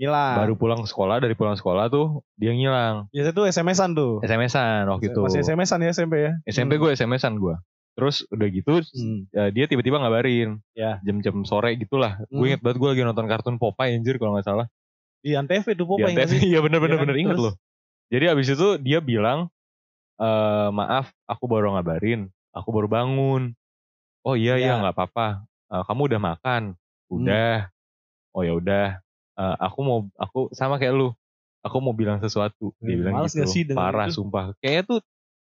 Ngilang. 0.00 0.36
Baru 0.38 0.54
pulang 0.56 0.80
sekolah, 0.82 1.20
dari 1.20 1.36
pulang 1.36 1.54
sekolah 1.54 1.86
tuh 1.86 2.24
dia 2.34 2.50
ngilang. 2.50 3.12
Biasanya 3.12 3.36
tuh 3.36 3.44
SMS-an 3.46 3.90
tuh. 3.92 4.12
SMS-an 4.20 4.88
waktu 4.88 5.12
itu. 5.12 5.20
Masih 5.20 5.44
SMS-an 5.44 5.78
ya 5.78 5.90
SMP 5.92 6.14
ya? 6.18 6.32
SMP 6.48 6.80
gue 6.80 6.88
SMS-an 6.90 7.36
gue. 7.36 7.52
Terus 7.92 8.24
udah 8.26 8.48
gitu 8.48 8.80
Hmm. 8.96 9.28
ya, 9.28 9.52
dia 9.52 9.68
tiba-tiba 9.68 10.00
ngabarin. 10.00 10.56
Ya. 10.72 11.04
Jam-jam 11.04 11.44
sore 11.44 11.76
gitulah. 11.76 12.16
Gue 12.26 12.40
Hmm. 12.40 12.48
inget 12.48 12.60
banget 12.64 12.80
gue 12.80 12.88
lagi 12.88 13.02
nonton 13.04 13.28
kartun 13.28 13.60
Popeye 13.60 13.92
anjir 13.92 14.16
kalau 14.16 14.32
nggak 14.32 14.48
salah. 14.48 14.66
Di 15.20 15.36
Antv 15.36 15.68
tuh 15.68 15.76
Di 15.76 15.84
Popeye 15.84 16.16
nggak 16.16 16.26
Antv. 16.32 16.40
Iya 16.40 16.58
bener-bener 16.64 16.96
Iya 16.96 16.96
kan? 16.96 17.04
bener 17.04 17.16
inget 17.20 17.36
loh. 17.38 17.54
Jadi 18.08 18.24
abis 18.24 18.48
itu 18.50 18.68
dia 18.80 18.98
bilang, 18.98 19.52
eh 20.16 20.68
maaf 20.72 21.12
aku 21.28 21.44
baru 21.44 21.76
ngabarin. 21.76 22.32
Aku 22.50 22.72
baru 22.72 22.88
bangun. 22.88 23.52
Oh 24.24 24.32
iya 24.32 24.56
Ya. 24.56 24.72
iya 24.72 24.80
nggak 24.80 24.96
apa-apa. 24.96 25.44
Eh, 25.70 25.82
kamu 25.84 26.00
udah 26.08 26.20
makan? 26.24 26.62
Hmm. 26.72 27.14
Udah. 27.20 27.68
Oh 28.32 28.42
ya 28.42 28.56
udah. 28.56 28.88
Eh, 29.40 29.56
aku 29.58 29.78
mau 29.80 29.98
aku 30.14 30.40
sama 30.52 30.76
kayak 30.76 30.92
lu. 30.92 31.08
Aku 31.60 31.80
mau 31.80 31.92
bilang 31.92 32.20
sesuatu. 32.20 32.76
Dia 32.76 32.92
Hmm, 32.92 33.00
bilang 33.00 33.12
males 33.18 33.32
gitu. 33.32 33.48
sih 33.48 33.64
Parah 33.68 34.06
itu? 34.06 34.20
sumpah. 34.20 34.52
Kayaknya 34.60 34.82
tuh 34.86 34.98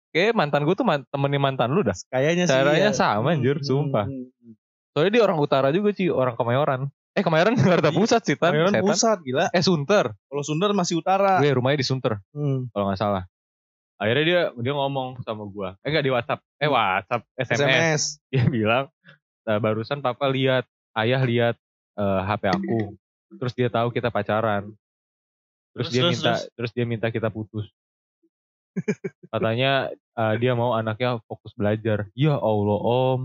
kayak 0.10 0.32
mantan 0.34 0.64
gue 0.64 0.72
tuh 0.74 0.84
man- 0.84 1.04
temenin 1.06 1.40
mantan 1.40 1.70
lu 1.70 1.80
dah. 1.82 1.96
Kayaknya 2.08 2.44
sih. 2.44 2.52
Caranya 2.54 2.92
ya. 2.92 2.96
sama, 2.96 3.36
anjir, 3.36 3.60
Hmm, 3.60 3.68
sumpah. 3.68 4.06
hmm, 4.08 4.32
hmm. 4.32 4.54
Soalnya 4.92 5.12
dia 5.14 5.24
orang 5.24 5.38
utara 5.38 5.68
juga 5.70 5.92
sih, 5.92 6.08
orang 6.08 6.34
Kemayoran. 6.34 6.88
Eh 7.12 7.24
Kemayoran 7.24 7.56
Jakarta 7.56 7.90
Iya, 7.90 7.98
Pusat 7.98 8.22
sih, 8.24 8.36
Tan. 8.36 8.52
Kemayoran 8.52 8.74
Setan. 8.74 8.84
pusat 8.86 9.18
gila. 9.22 9.46
Eh 9.52 9.64
Sunter. 9.64 10.06
Kalau 10.26 10.44
Sundar 10.44 10.72
masih 10.72 10.96
utara. 10.98 11.40
Gue 11.40 11.52
rumahnya 11.52 11.80
di 11.80 11.88
Sunter 11.88 12.24
Hmm. 12.32 12.68
kalau 12.70 12.88
nggak 12.88 13.00
salah. 13.00 13.24
Akhirnya 13.96 14.24
dia 14.24 14.42
dia 14.56 14.74
ngomong 14.74 15.20
sama 15.22 15.44
gua. 15.46 15.76
Eh 15.84 15.92
enggak 15.92 16.04
di 16.04 16.12
WhatsApp. 16.14 16.40
Eh 16.56 16.68
WhatsApp, 16.68 17.24
SMS. 17.36 17.60
SMS. 17.60 18.02
Dia 18.30 18.44
bilang, 18.46 18.86
"Nah, 19.44 19.58
barusan 19.58 20.00
papa 20.00 20.24
lihat, 20.26 20.64
ayah 20.96 21.20
lihat 21.22 21.56
eh, 21.96 22.22
HP 22.24 22.44
aku. 22.48 22.96
Terus 23.30 23.54
dia 23.54 23.70
tahu 23.70 23.90
kita 23.90 24.10
pacaran. 24.10 24.74
Terus, 25.78 25.86
Terus, 25.86 25.90
dia 25.92 26.02
terus, 26.02 26.12
minta 26.18 26.32
terus. 26.34 26.44
terus. 26.58 26.72
dia 26.74 26.86
minta 26.86 27.08
kita 27.10 27.30
putus. 27.30 27.70
Katanya 29.34 29.90
eh, 29.94 30.34
dia 30.40 30.54
mau 30.54 30.74
anaknya 30.74 31.22
fokus 31.26 31.54
belajar. 31.54 32.10
Ya 32.14 32.36
Allah, 32.36 32.80
Om. 32.80 33.22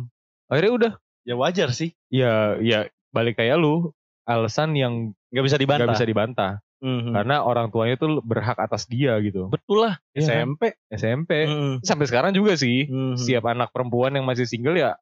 Akhirnya 0.48 0.72
udah. 0.72 0.92
Ya 1.24 1.34
wajar 1.34 1.72
sih. 1.72 1.96
Ya 2.12 2.60
ya 2.60 2.88
balik 3.10 3.40
kayak 3.40 3.56
lu. 3.56 3.92
Alasan 4.24 4.72
yang 4.72 5.12
Nggak 5.32 5.44
bisa 5.44 5.58
dibantah. 5.60 5.84
nggak 5.88 5.96
bisa 6.00 6.08
dibantah. 6.08 6.52
Mhm. 6.80 7.12
Karena 7.16 7.40
orang 7.40 7.72
tuanya 7.72 7.96
tuh 7.96 8.20
berhak 8.20 8.56
atas 8.56 8.84
dia 8.84 9.16
gitu. 9.20 9.48
Betul 9.48 9.88
lah. 9.88 9.94
Iya 10.12 10.20
kan? 10.20 10.28
SMP. 10.28 10.62
SMP. 10.92 11.30
Mhm. 11.44 11.74
Sampai 11.80 12.06
sekarang 12.08 12.32
juga 12.32 12.56
sih. 12.56 12.88
Mhm. 12.88 13.16
Setiap 13.16 13.44
anak 13.48 13.72
perempuan 13.72 14.12
yang 14.12 14.24
masih 14.24 14.44
single 14.44 14.76
ya 14.76 14.96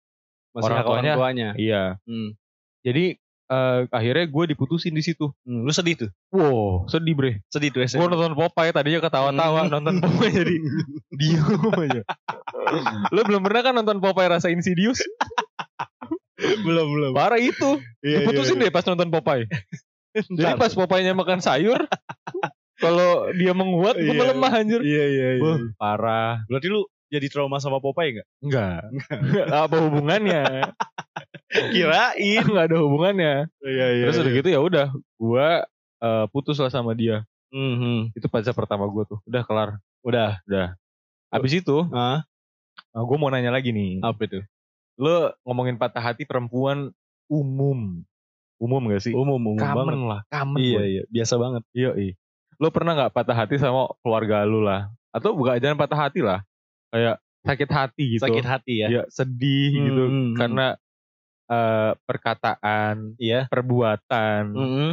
Masih 0.54 0.68
orang 0.70 0.78
hak 0.78 0.86
orang 0.86 0.94
tuanya. 1.02 1.14
tuanya. 1.16 1.48
iya. 1.58 1.82
Hmm. 2.06 2.34
Jadi 2.82 3.18
eh, 3.46 3.80
akhirnya 3.88 4.24
gue 4.26 4.44
diputusin 4.50 4.90
di 4.90 5.00
situ. 5.00 5.32
Hmm, 5.42 5.64
Lu 5.64 5.70
sedih 5.70 5.96
tuh. 5.96 6.10
Wow, 6.30 6.86
sedih 6.86 7.14
bre. 7.14 7.32
Sedih 7.46 7.68
tuh 7.68 7.80
Gue 7.80 7.90
SMP. 7.90 8.06
nonton 8.06 8.34
Popeye 8.34 8.70
tadinya 8.70 9.00
ketawa-tawa, 9.00 9.66
Hmm. 9.66 9.72
nonton 9.72 9.94
Popeye 9.98 10.30
jadi 10.32 10.54
diem 11.18 11.72
aja. 11.74 12.02
Lo 13.08 13.20
belum 13.22 13.42
pernah 13.42 13.60
kan 13.62 13.74
nonton 13.74 13.98
Popeye 13.98 14.28
rasa 14.28 14.48
Insidious? 14.48 15.02
belum 16.66 16.86
belum. 16.90 17.12
Parah 17.12 17.38
itu. 17.38 17.78
Iya, 18.00 18.22
Diputusin 18.22 18.58
deh 18.58 18.70
pas 18.70 18.82
nonton 18.82 19.08
Popeye. 19.08 19.46
Jadi 20.12 20.60
pas 20.60 20.68
Popeye-nya 20.68 21.16
makan 21.16 21.40
sayur, 21.40 21.88
kalau 22.76 23.32
dia 23.32 23.54
menguat, 23.54 23.96
gue 23.96 24.10
Iya. 24.10 24.18
melemah 24.18 24.52
anjir. 24.52 24.80
Iya 24.84 25.04
iya 25.08 25.28
iya. 25.38 25.42
Wah, 25.42 25.58
parah. 25.74 26.44
Berarti 26.46 26.68
lu 26.68 26.84
jadi 27.12 27.26
trauma 27.28 27.60
sama 27.60 27.76
Popeye 27.76 28.16
gak? 28.18 28.28
Enggak. 28.40 28.80
Apa 29.52 29.76
hubungannya? 29.84 30.72
Kirain. 31.52 32.42
Enggak 32.48 32.64
ada 32.72 32.76
hubungannya. 32.80 33.34
Iya 33.60 33.86
iya. 33.92 34.04
Terus 34.08 34.18
udah 34.24 34.32
gitu 34.32 34.48
ya 34.48 34.60
udah, 34.60 34.86
gue 34.96 35.48
eh, 36.02 36.24
putus 36.32 36.56
lah 36.56 36.72
sama 36.72 36.96
dia. 36.96 37.22
Mhm. 37.52 38.16
Itu 38.16 38.26
pacar 38.26 38.56
pertama 38.56 38.88
gue 38.88 39.04
tuh. 39.04 39.20
Udah 39.28 39.42
kelar. 39.44 39.70
Udah. 40.00 40.40
Abis 41.28 41.60
itu, 41.60 41.76
Ah, 41.92 42.24
gue 42.94 43.16
mau 43.16 43.28
nanya 43.28 43.52
lagi 43.52 43.72
nih. 43.72 44.00
apa 44.00 44.24
itu? 44.24 44.40
Lo 44.96 45.32
ngomongin 45.44 45.76
patah 45.76 46.00
hati 46.02 46.24
perempuan 46.24 46.92
umum. 47.28 48.00
Umum 48.56 48.82
gak 48.88 49.02
sih? 49.02 49.12
Umum 49.12 49.36
umum 49.36 49.58
Common 49.58 49.84
banget. 49.84 50.08
lah. 50.08 50.20
Common. 50.30 50.56
Iya 50.60 50.78
boy. 50.78 50.86
iya, 50.88 51.02
biasa 51.08 51.34
banget. 51.36 51.62
Iya, 51.72 51.90
iya. 51.98 52.12
Lo 52.56 52.68
pernah 52.70 52.92
gak 52.94 53.12
patah 53.12 53.36
hati 53.36 53.56
sama 53.58 53.90
keluarga 54.00 54.44
lu 54.44 54.62
lah? 54.62 54.88
Atau 55.12 55.36
bukan 55.36 55.58
jangan 55.58 55.76
patah 55.76 56.08
hati 56.08 56.20
lah. 56.24 56.40
Kayak 56.92 57.16
sakit 57.42 57.70
hati 57.72 58.04
gitu. 58.14 58.22
Sakit 58.22 58.44
hati 58.46 58.74
ya. 58.78 58.88
Iya, 58.92 59.02
sedih 59.08 59.70
Hmm, 59.72 59.84
gitu. 59.88 60.02
hmm, 60.04 60.12
hmm. 60.12 60.34
Karena 60.36 60.66
eh, 61.48 61.92
perkataan, 62.08 62.96
Iya. 63.20 63.44
perbuatan, 63.44 64.42
Mhm. 64.56 64.90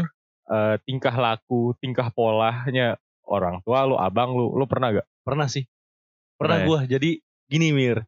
eh, 0.49 0.75
tingkah 0.83 1.13
laku, 1.13 1.71
tingkah 1.79 2.11
polanya 2.11 2.99
orang 3.23 3.63
tua 3.63 3.85
lu, 3.85 3.95
abang 3.95 4.35
lu. 4.35 4.51
Lo 4.51 4.67
pernah 4.67 4.91
gak? 4.91 5.07
Pernah 5.23 5.47
sih. 5.47 5.63
Pernah 6.35 6.35
Pernah 6.35 6.57
ya? 6.59 6.67
gua. 6.67 6.79
Jadi 6.83 7.09
gini 7.47 7.71
Mir. 7.71 8.03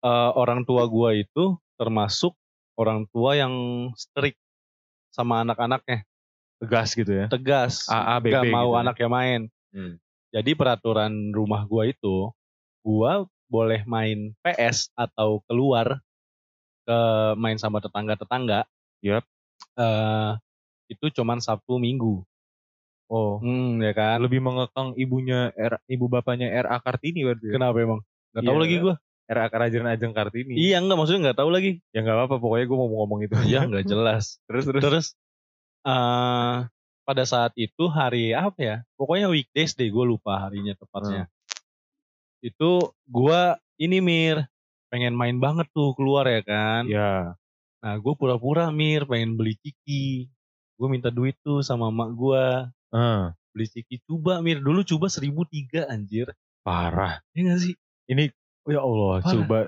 Eh, 0.00 0.30
orang 0.32 0.62
tua 0.62 0.86
gua 0.86 1.10
itu 1.12 1.58
termasuk 1.74 2.32
orang 2.78 3.04
tua 3.10 3.34
yang 3.34 3.52
strict 3.94 4.38
sama 5.10 5.42
anak-anaknya. 5.42 6.06
Tegas 6.60 6.94
gitu 6.94 7.10
ya? 7.10 7.26
Tegas. 7.26 7.84
AA, 7.84 8.14
BB 8.20 8.30
gak 8.30 8.42
mau 8.46 8.68
gitu 8.68 8.76
ya? 8.76 8.80
anaknya 8.84 9.08
main. 9.10 9.40
Hmm. 9.72 9.94
Jadi 10.30 10.50
peraturan 10.54 11.12
rumah 11.34 11.66
gua 11.66 11.84
itu, 11.84 12.30
gua 12.80 13.24
boleh 13.46 13.82
main 13.84 14.32
PS 14.40 14.94
atau 14.94 15.42
keluar 15.44 15.98
ke 16.82 16.98
main 17.36 17.58
sama 17.58 17.78
tetangga-tetangga. 17.78 18.64
Yap. 19.02 19.24
Eh 19.74 20.32
itu 20.88 21.06
cuman 21.12 21.38
Sabtu 21.38 21.78
Minggu. 21.78 22.22
Oh, 23.10 23.42
Hmm, 23.42 23.82
ya 23.82 23.90
kan? 23.90 24.22
lebih 24.22 24.38
mengekang 24.38 24.94
ibunya 24.94 25.50
R, 25.52 25.82
ibu 25.86 26.06
bapaknya 26.06 26.46
RA 26.62 26.78
Kartini 26.78 27.26
berarti 27.26 27.50
ya? 27.50 27.58
Kenapa 27.58 27.78
emang? 27.82 28.00
Gak 28.30 28.42
tahu 28.46 28.54
Iya. 28.54 28.62
lagi 28.62 28.76
gua. 28.78 28.94
RA 29.26 29.46
Kerajaan 29.46 29.86
Ajeng 29.86 30.14
Kartini. 30.14 30.54
Iya 30.54 30.78
enggak 30.78 30.98
maksudnya 30.98 31.30
nggak 31.30 31.38
tahu 31.38 31.50
lagi. 31.50 31.78
Ya 31.90 32.02
nggak 32.02 32.16
apa-apa, 32.18 32.36
pokoknya 32.38 32.66
gue 32.66 32.78
mau 32.78 32.90
ngomong 32.90 33.18
itu. 33.22 33.34
Iya 33.46 33.62
nggak 33.66 33.86
jelas. 33.86 34.38
terus 34.50 34.62
terus. 34.66 34.82
Terus 34.82 35.06
eh 35.86 36.56
pada 37.02 37.24
saat 37.26 37.50
itu 37.58 37.86
hari 37.90 38.30
apa 38.30 38.58
ya? 38.58 38.76
Pokoknya 38.94 39.26
weekdays 39.26 39.74
deh, 39.74 39.86
gue 39.86 40.04
lupa 40.06 40.46
harinya 40.46 40.74
tepatnya. 40.74 41.26
Itu 42.40 42.96
gua 43.04 43.60
ini 43.76 44.00
Mir 44.00 44.48
pengen 44.90 45.14
main 45.14 45.38
banget 45.38 45.70
tuh 45.70 45.94
keluar 45.94 46.26
ya 46.26 46.42
kan. 46.42 46.82
Ya. 46.88 47.38
Nah 47.80 47.94
gue 47.96 48.12
pura-pura 48.18 48.68
Mir 48.74 49.06
pengen 49.08 49.38
beli 49.38 49.56
ciki. 49.60 50.28
Gue 50.76 50.88
minta 50.88 51.08
duit 51.12 51.36
tuh 51.44 51.60
sama 51.60 51.88
emak 51.92 52.10
gue. 52.16 52.46
Eh, 52.96 53.24
Beli 53.54 53.66
ciki 53.68 53.96
coba 54.04 54.40
Mir. 54.44 54.58
Dulu 54.60 54.82
coba 54.84 55.06
seribu 55.08 55.46
tiga 55.48 55.86
anjir. 55.88 56.32
parah. 56.60 57.24
Iya 57.32 57.56
gak 57.56 57.60
sih? 57.64 57.74
Ini 58.12 58.28
ya 58.68 58.80
Allah, 58.80 59.14
Parah. 59.20 59.32
coba. 59.32 59.58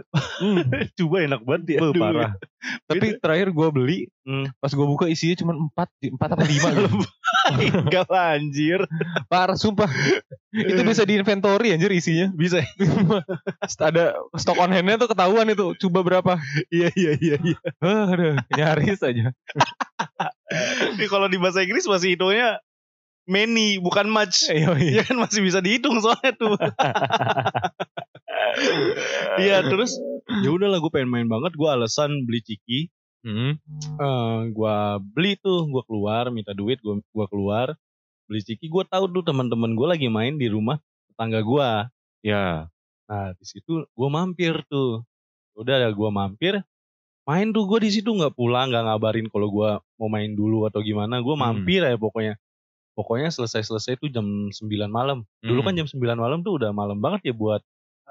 Hmm, 0.41 0.63
coba 1.01 1.17
enak 1.25 1.41
banget 1.43 1.65
ya. 1.67 1.79
Ya. 1.81 1.93
parah. 1.97 2.31
Tapi 2.87 3.07
terakhir 3.19 3.49
gue 3.51 3.69
beli, 3.73 3.99
Hmm. 4.23 4.47
pas 4.63 4.71
gue 4.71 4.87
buka 4.87 5.11
isinya 5.11 5.35
cuma 5.35 5.53
4, 5.75 6.15
4 6.15 6.35
apa 6.39 6.45
5 6.47 6.79
gitu. 6.79 6.99
Enggak 7.89 8.07
lah 8.07 8.39
anjir. 8.39 8.81
Parah, 9.33 9.59
sumpah. 9.59 9.91
itu 10.55 10.79
bisa 10.87 11.03
di 11.03 11.19
inventory 11.19 11.75
anjir 11.75 11.91
isinya. 11.91 12.31
Bisa. 12.31 12.63
Ada 13.67 14.15
stok 14.39 14.63
on 14.63 14.71
hand-nya 14.71 15.01
tuh 15.01 15.11
ketahuan 15.11 15.51
itu. 15.51 15.75
Coba 15.83 16.07
berapa. 16.07 16.33
Iya 16.71 16.95
iya 16.95 17.13
iya. 17.19 17.37
iya. 17.43 17.59
Eh, 17.83 18.03
aduh, 18.15 18.37
nyaris 18.55 19.03
aja. 19.03 19.35
Ini 20.95 21.07
kalau 21.11 21.27
di 21.27 21.41
bahasa 21.41 21.65
Inggris 21.67 21.89
masih 21.89 22.15
hitungnya 22.15 22.63
many 23.27 23.83
bukan 23.83 24.07
much. 24.07 24.47
Iya, 24.47 24.71
iya. 24.79 24.91
Iya 24.99 25.03
kan 25.03 25.17
masih 25.19 25.43
bisa 25.43 25.59
dihitung 25.59 25.99
soalnya 25.99 26.31
tuh. 26.39 26.55
Iya 29.43 29.65
terus 29.65 29.97
ya 30.43 30.51
udahlah 30.51 30.79
gue 30.79 30.93
pengen 30.93 31.11
main 31.11 31.29
banget. 31.29 31.53
Gue 31.55 31.69
alasan 31.69 32.25
beli 32.29 32.41
ciki. 32.43 32.81
Hmm. 33.23 33.55
eh 34.03 34.39
gua 34.51 34.99
beli 34.99 35.39
tuh, 35.39 35.71
gua 35.71 35.87
keluar 35.87 36.27
minta 36.35 36.51
duit, 36.51 36.83
gua 36.83 36.99
gua 37.15 37.27
keluar 37.31 37.67
beli 38.27 38.43
ciki. 38.43 38.67
Gua 38.67 38.83
tahu 38.83 39.07
tuh 39.07 39.23
teman-teman 39.23 39.79
gua 39.79 39.95
lagi 39.95 40.11
main 40.11 40.35
di 40.35 40.51
rumah 40.51 40.83
tetangga 41.07 41.39
gua. 41.47 41.87
Ya. 42.27 42.67
Nah 43.07 43.31
di 43.39 43.45
situ 43.47 43.87
gua 43.95 44.09
mampir 44.11 44.67
tuh. 44.67 45.07
Udah 45.55 45.79
ada 45.79 45.95
gua 45.95 46.11
mampir, 46.11 46.67
main 47.23 47.55
tuh 47.55 47.63
gua 47.63 47.79
di 47.79 47.95
situ 47.95 48.11
nggak 48.11 48.35
pulang, 48.35 48.75
nggak 48.75 48.91
ngabarin 48.91 49.31
kalau 49.31 49.55
gua 49.55 49.71
mau 50.03 50.11
main 50.11 50.35
dulu 50.35 50.67
atau 50.67 50.83
gimana. 50.83 51.23
Gua 51.23 51.39
Hmm. 51.39 51.63
mampir 51.63 51.79
ya 51.87 51.95
pokoknya. 51.95 52.35
Pokoknya 52.99 53.31
selesai-selesai 53.31 54.03
tuh 54.03 54.11
jam 54.11 54.51
9 54.51 54.91
malam. 54.91 55.23
Dulu 55.41 55.63
kan 55.63 55.79
Hmm. 55.79 55.87
jam 55.87 55.89
9 55.95 56.19
malam 56.19 56.43
tuh 56.43 56.59
udah 56.59 56.75
malam 56.75 56.99
banget 56.99 57.31
ya 57.31 57.35
buat 57.39 57.63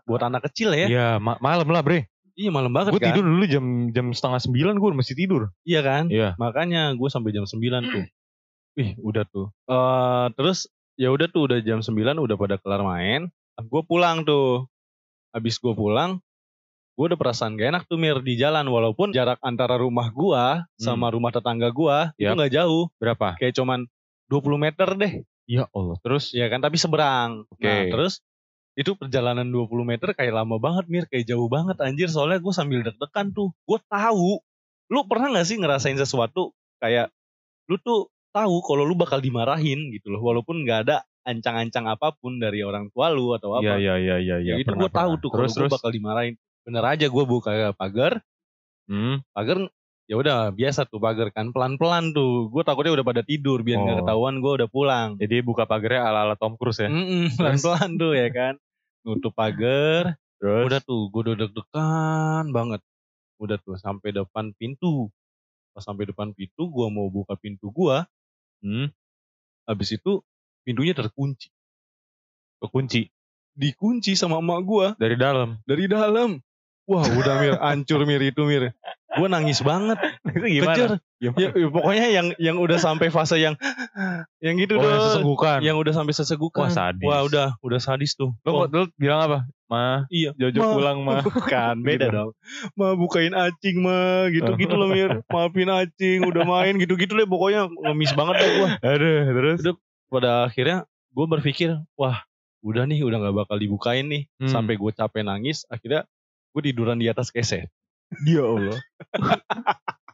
buat 0.06 0.22
anak 0.22 0.48
kecil 0.50 0.74
ya. 0.74 0.88
Iya, 0.88 1.08
ma- 1.18 1.40
malam 1.40 1.68
lah 1.68 1.82
bre. 1.82 2.08
Iya 2.32 2.48
malam 2.48 2.72
banget 2.72 2.96
Gue 2.96 3.04
kan. 3.04 3.12
tidur 3.12 3.28
dulu 3.28 3.44
jam 3.44 3.66
jam 3.92 4.16
setengah 4.16 4.40
sembilan 4.40 4.80
gue 4.80 4.90
masih 4.96 5.16
tidur. 5.16 5.52
Iya 5.62 5.82
kan? 5.84 6.04
Iya. 6.08 6.34
Makanya 6.40 6.96
gue 6.96 7.10
sampai 7.12 7.36
jam 7.36 7.44
9 7.44 7.60
tuh. 7.92 8.06
Wih, 8.80 8.96
udah 9.04 9.24
tuh. 9.28 9.52
Eh 9.68 10.26
terus 10.34 10.66
ya 10.96 11.12
udah 11.12 11.28
tuh 11.28 11.52
udah 11.52 11.60
jam 11.60 11.84
9 11.84 11.92
udah 12.18 12.36
pada 12.36 12.56
kelar 12.56 12.82
main. 12.82 13.28
Gue 13.60 13.84
pulang 13.84 14.24
tuh. 14.24 14.66
Habis 15.32 15.60
gue 15.60 15.72
pulang, 15.72 16.20
gue 16.96 17.06
udah 17.08 17.16
perasaan 17.16 17.56
gak 17.56 17.72
enak 17.72 17.84
tuh 17.88 17.96
Mir 17.96 18.20
di 18.20 18.36
jalan 18.36 18.68
walaupun 18.68 19.12
jarak 19.12 19.40
antara 19.40 19.80
rumah 19.80 20.12
gua 20.12 20.68
sama 20.76 21.08
rumah 21.08 21.32
tetangga 21.32 21.72
gua 21.72 22.12
itu 22.16 22.28
Yap. 22.28 22.36
nggak 22.36 22.52
jauh. 22.54 22.92
Berapa? 23.00 23.40
Kayak 23.40 23.56
cuman 23.56 23.88
20 24.28 24.56
meter 24.60 24.88
deh. 24.94 25.14
Ya 25.48 25.68
Allah. 25.72 25.96
Terus 26.00 26.32
Ya 26.32 26.48
kan, 26.48 26.60
tapi 26.60 26.76
seberang. 26.76 27.44
Oke. 27.48 27.64
Nah, 27.64 27.92
terus 27.92 28.20
itu 28.76 28.96
perjalanan 28.96 29.48
20 29.52 29.68
meter 29.84 30.16
kayak 30.16 30.32
lama 30.32 30.56
banget 30.58 30.86
Mir, 30.88 31.06
kayak 31.12 31.28
jauh 31.28 31.52
banget 31.52 31.76
anjir. 31.84 32.08
Soalnya 32.08 32.40
gue 32.40 32.54
sambil 32.56 32.80
deg-degan 32.88 33.36
tuh. 33.36 33.52
Gue 33.68 33.80
tahu. 33.92 34.40
Lu 34.92 35.08
pernah 35.08 35.32
gak 35.40 35.48
sih 35.48 35.60
ngerasain 35.60 35.96
sesuatu 36.00 36.52
kayak 36.80 37.12
lu 37.68 37.76
tuh 37.80 38.08
tahu 38.32 38.64
kalau 38.64 38.84
lu 38.88 38.96
bakal 38.96 39.20
dimarahin 39.20 39.92
gitu 39.92 40.12
loh. 40.12 40.24
Walaupun 40.24 40.64
gak 40.64 40.88
ada 40.88 41.04
ancang-ancang 41.22 41.86
apa 41.86 42.16
pun 42.18 42.40
dari 42.42 42.64
orang 42.64 42.90
tua 42.96 43.12
lu 43.12 43.36
atau 43.36 43.60
apa. 43.60 43.76
Iya 43.76 43.76
iya 43.78 43.96
iya 44.00 44.16
iya 44.18 44.36
Ya, 44.40 44.54
iya. 44.58 44.64
itu 44.64 44.72
gue 44.72 44.90
tahu 44.90 45.20
tuh 45.20 45.30
kalau 45.30 45.48
gue 45.48 45.68
bakal 45.70 45.92
dimarahin. 45.92 46.36
Bener 46.64 46.84
aja 46.86 47.06
gue 47.12 47.24
buka 47.28 47.76
pagar, 47.76 48.24
Hmm. 48.90 49.24
pagar 49.32 49.72
ya 50.10 50.16
udah 50.18 50.50
biasa 50.52 50.86
tuh 50.86 50.98
pagar 50.98 51.30
kan 51.34 51.50
pelan-pelan 51.52 52.14
tuh. 52.14 52.50
Gue 52.50 52.62
takutnya 52.64 52.94
udah 52.94 53.06
pada 53.06 53.22
tidur 53.22 53.62
biar 53.62 53.82
nggak 53.82 53.96
Oh. 53.96 54.00
ketahuan 54.06 54.36
gue 54.40 54.52
udah 54.64 54.70
pulang. 54.70 55.10
Jadi 55.18 55.42
buka 55.42 55.66
pagarnya 55.66 56.08
ala-ala 56.08 56.36
Tom 56.36 56.56
Cruise 56.56 56.82
ya. 56.82 56.90
Mm-mm, 56.90 57.36
pelan-pelan 57.36 57.90
tuh 57.98 58.14
ya 58.14 58.28
kan. 58.30 58.54
Nutup 59.02 59.34
pagar, 59.34 60.16
Terus 60.38 60.66
udah 60.70 60.80
tuh 60.82 61.10
gue 61.10 61.22
udah 61.26 61.38
deg-degan 61.38 62.46
banget. 62.50 62.82
Udah 63.42 63.58
tuh 63.58 63.78
sampai 63.78 64.14
depan 64.14 64.54
pintu. 64.54 65.10
Pas 65.72 65.82
sampai 65.82 66.06
depan 66.06 66.36
pintu 66.36 66.68
gue 66.68 66.88
mau 66.92 67.08
buka 67.08 67.40
pintu 67.40 67.72
gue, 67.72 67.98
hmm, 68.62 68.92
habis 69.66 69.96
itu 69.96 70.20
pintunya 70.62 70.92
terkunci. 70.92 71.48
kekunci 72.60 73.10
Dikunci 73.52 74.14
sama 74.14 74.40
emak 74.40 74.60
gue 74.64 74.88
dari 74.96 75.16
dalam. 75.16 75.60
dari 75.66 75.88
dalam. 75.88 76.40
Wah 76.88 77.04
udah 77.04 77.36
Mir, 77.40 77.56
hancur 77.64 78.04
Mir 78.04 78.22
itu 78.22 78.44
Mir. 78.44 78.72
Gue 79.12 79.28
nangis 79.28 79.60
banget. 79.60 80.00
Itu 80.48 80.64
Kejar. 80.64 80.90
Ya, 81.22 81.30
ya, 81.36 81.68
pokoknya 81.70 82.08
yang 82.10 82.28
yang 82.40 82.58
udah 82.58 82.78
sampai 82.78 83.08
fase 83.08 83.38
yang 83.38 83.54
yang 84.40 84.56
gitu 84.58 84.76
Oh, 84.76 84.82
yang 84.82 84.98
dong. 84.98 85.06
sesegukan. 85.12 85.58
Yang 85.62 85.78
udah 85.78 85.94
sampai 85.94 86.14
sesegukan. 86.16 86.62
Wah, 86.66 86.72
sadis. 86.72 87.06
Wah, 87.06 87.22
udah 87.22 87.48
udah 87.60 87.80
sadis 87.80 88.16
tuh. 88.16 88.32
Lo 88.42 88.66
kok 88.66 88.68
dulu 88.70 88.86
bilang 88.96 89.20
apa? 89.22 89.40
Ma, 89.68 90.04
iya. 90.08 90.36
Jojo 90.36 90.60
Ma. 90.60 90.68
pulang 90.76 90.98
ma. 91.02 91.16
Bukan, 91.22 91.76
beda 91.88 92.08
Gitu. 92.08 92.16
dong. 92.16 92.30
Ma 92.74 92.88
bukain 92.94 93.32
acing 93.32 93.78
ma, 93.80 94.28
gitu-gitu 94.28 94.74
loh 94.74 94.88
Mir. 94.88 95.24
Maafin 95.34 95.70
acing, 95.70 96.24
udah 96.24 96.44
main 96.44 96.76
gitu-gitu 96.76 97.14
deh 97.14 97.24
pokoknya 97.24 97.68
ngemis 97.70 98.12
banget 98.12 98.36
deh 98.40 98.50
gue. 98.52 98.70
Aduh, 98.82 99.20
terus. 99.30 99.58
Udah. 99.64 99.76
Pada 100.08 100.32
akhirnya 100.44 100.78
gue 101.12 101.26
berpikir, 101.26 101.70
wah 101.96 102.20
udah 102.62 102.84
nih 102.84 103.00
udah 103.02 103.18
gak 103.22 103.36
bakal 103.38 103.58
dibukain 103.58 104.08
nih. 104.08 104.24
Hmm. 104.40 104.50
Sampai 104.50 104.76
gue 104.76 104.92
capek 104.92 105.24
nangis, 105.24 105.64
akhirnya 105.66 106.04
gue 106.52 106.62
tiduran 106.62 106.96
di 106.96 107.08
atas 107.08 107.32
keset. 107.32 107.72
Dia 108.28 108.44
Allah. 108.44 108.80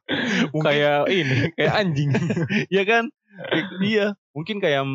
kayak 0.66 1.00
ini, 1.12 1.38
kayak 1.58 1.74
anjing. 1.74 2.10
Iya 2.72 2.84
kan? 2.92 3.04
iya. 3.84 4.08
Mungkin 4.32 4.62
kayak 4.64 4.86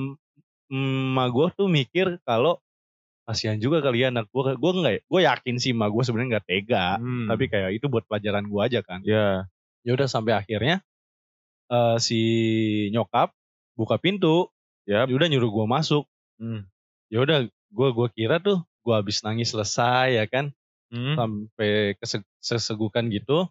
emak 0.72 1.28
gue 1.34 1.46
tuh 1.58 1.68
mikir 1.68 2.16
kalau 2.24 2.56
kasihan 3.28 3.60
juga 3.60 3.84
kali 3.84 4.06
ya 4.06 4.14
anak 4.14 4.30
gue. 4.32 4.56
Gue 4.56 4.70
nggak, 4.72 4.94
gue 5.06 5.20
yakin 5.20 5.56
sih 5.60 5.76
emak 5.76 5.90
gue 5.92 6.02
sebenarnya 6.06 6.30
nggak 6.38 6.46
tega. 6.48 6.86
Hmm. 6.98 7.28
Tapi 7.28 7.44
kayak 7.50 7.70
itu 7.76 7.86
buat 7.90 8.06
pelajaran 8.08 8.46
gue 8.48 8.60
aja 8.62 8.80
kan. 8.80 9.00
ya, 9.04 9.46
Ya 9.82 9.92
udah 9.98 10.06
sampai 10.06 10.38
akhirnya 10.38 10.80
eh, 11.70 11.96
si 11.98 12.20
nyokap 12.94 13.34
buka 13.76 13.98
pintu. 13.98 14.48
Yap. 14.86 15.06
Ya 15.10 15.14
udah 15.14 15.28
nyuruh 15.30 15.50
gue 15.50 15.66
masuk. 15.68 16.04
hmm. 16.42 16.66
Ya 17.12 17.20
udah 17.20 17.38
gue 17.72 17.88
gua 17.92 18.08
kira 18.08 18.40
tuh 18.40 18.64
gue 18.82 18.94
habis 18.96 19.20
nangis 19.22 19.52
selesai 19.52 20.16
ya 20.16 20.24
kan. 20.26 20.50
Hmm. 20.92 21.16
Sampai 21.16 21.96
kese- 21.96 22.28
kesegukan 22.38 23.08
gitu. 23.08 23.48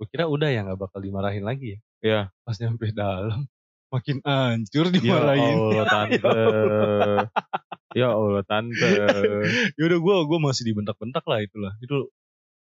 Gue 0.00 0.06
kira 0.08 0.24
udah 0.24 0.48
ya 0.48 0.64
nggak 0.64 0.80
bakal 0.80 0.98
dimarahin 0.98 1.44
lagi 1.44 1.76
ya. 1.76 1.78
Ya. 2.00 2.20
Pas 2.40 2.56
nyampe 2.56 2.88
dalam 2.90 3.44
makin 3.92 4.24
hancur 4.24 4.88
Ya 4.88 4.94
dimarahin. 4.96 5.56
Allah 5.60 5.84
tante. 5.86 6.32
ya 7.92 8.08
Allah 8.10 8.42
tante. 8.42 8.90
ya 9.76 9.82
udah 9.84 9.98
gue 9.98 10.16
gue 10.24 10.38
masih 10.40 10.64
dibentak-bentak 10.64 11.24
lah 11.26 11.40
itulah 11.40 11.74
itu 11.78 12.08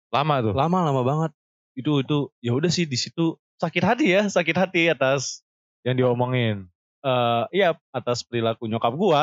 Lama 0.09 0.41
tuh. 0.41 0.57
lama 0.57 0.79
lama 0.81 1.01
banget 1.05 1.31
itu 1.77 2.01
itu 2.01 2.17
ya 2.41 2.51
udah 2.51 2.65
sih 2.67 2.89
di 2.89 2.97
situ 2.97 3.37
sakit 3.61 3.83
hati 3.85 4.05
ya 4.09 4.25
sakit 4.25 4.55
hati 4.57 4.89
atas 4.89 5.45
Yang 5.85 6.01
diomongin 6.01 6.65
eh 6.99 7.43
iya 7.53 7.77
atas 7.93 8.25
perilaku 8.25 8.65
nyokap 8.65 8.89
gue 8.91 9.21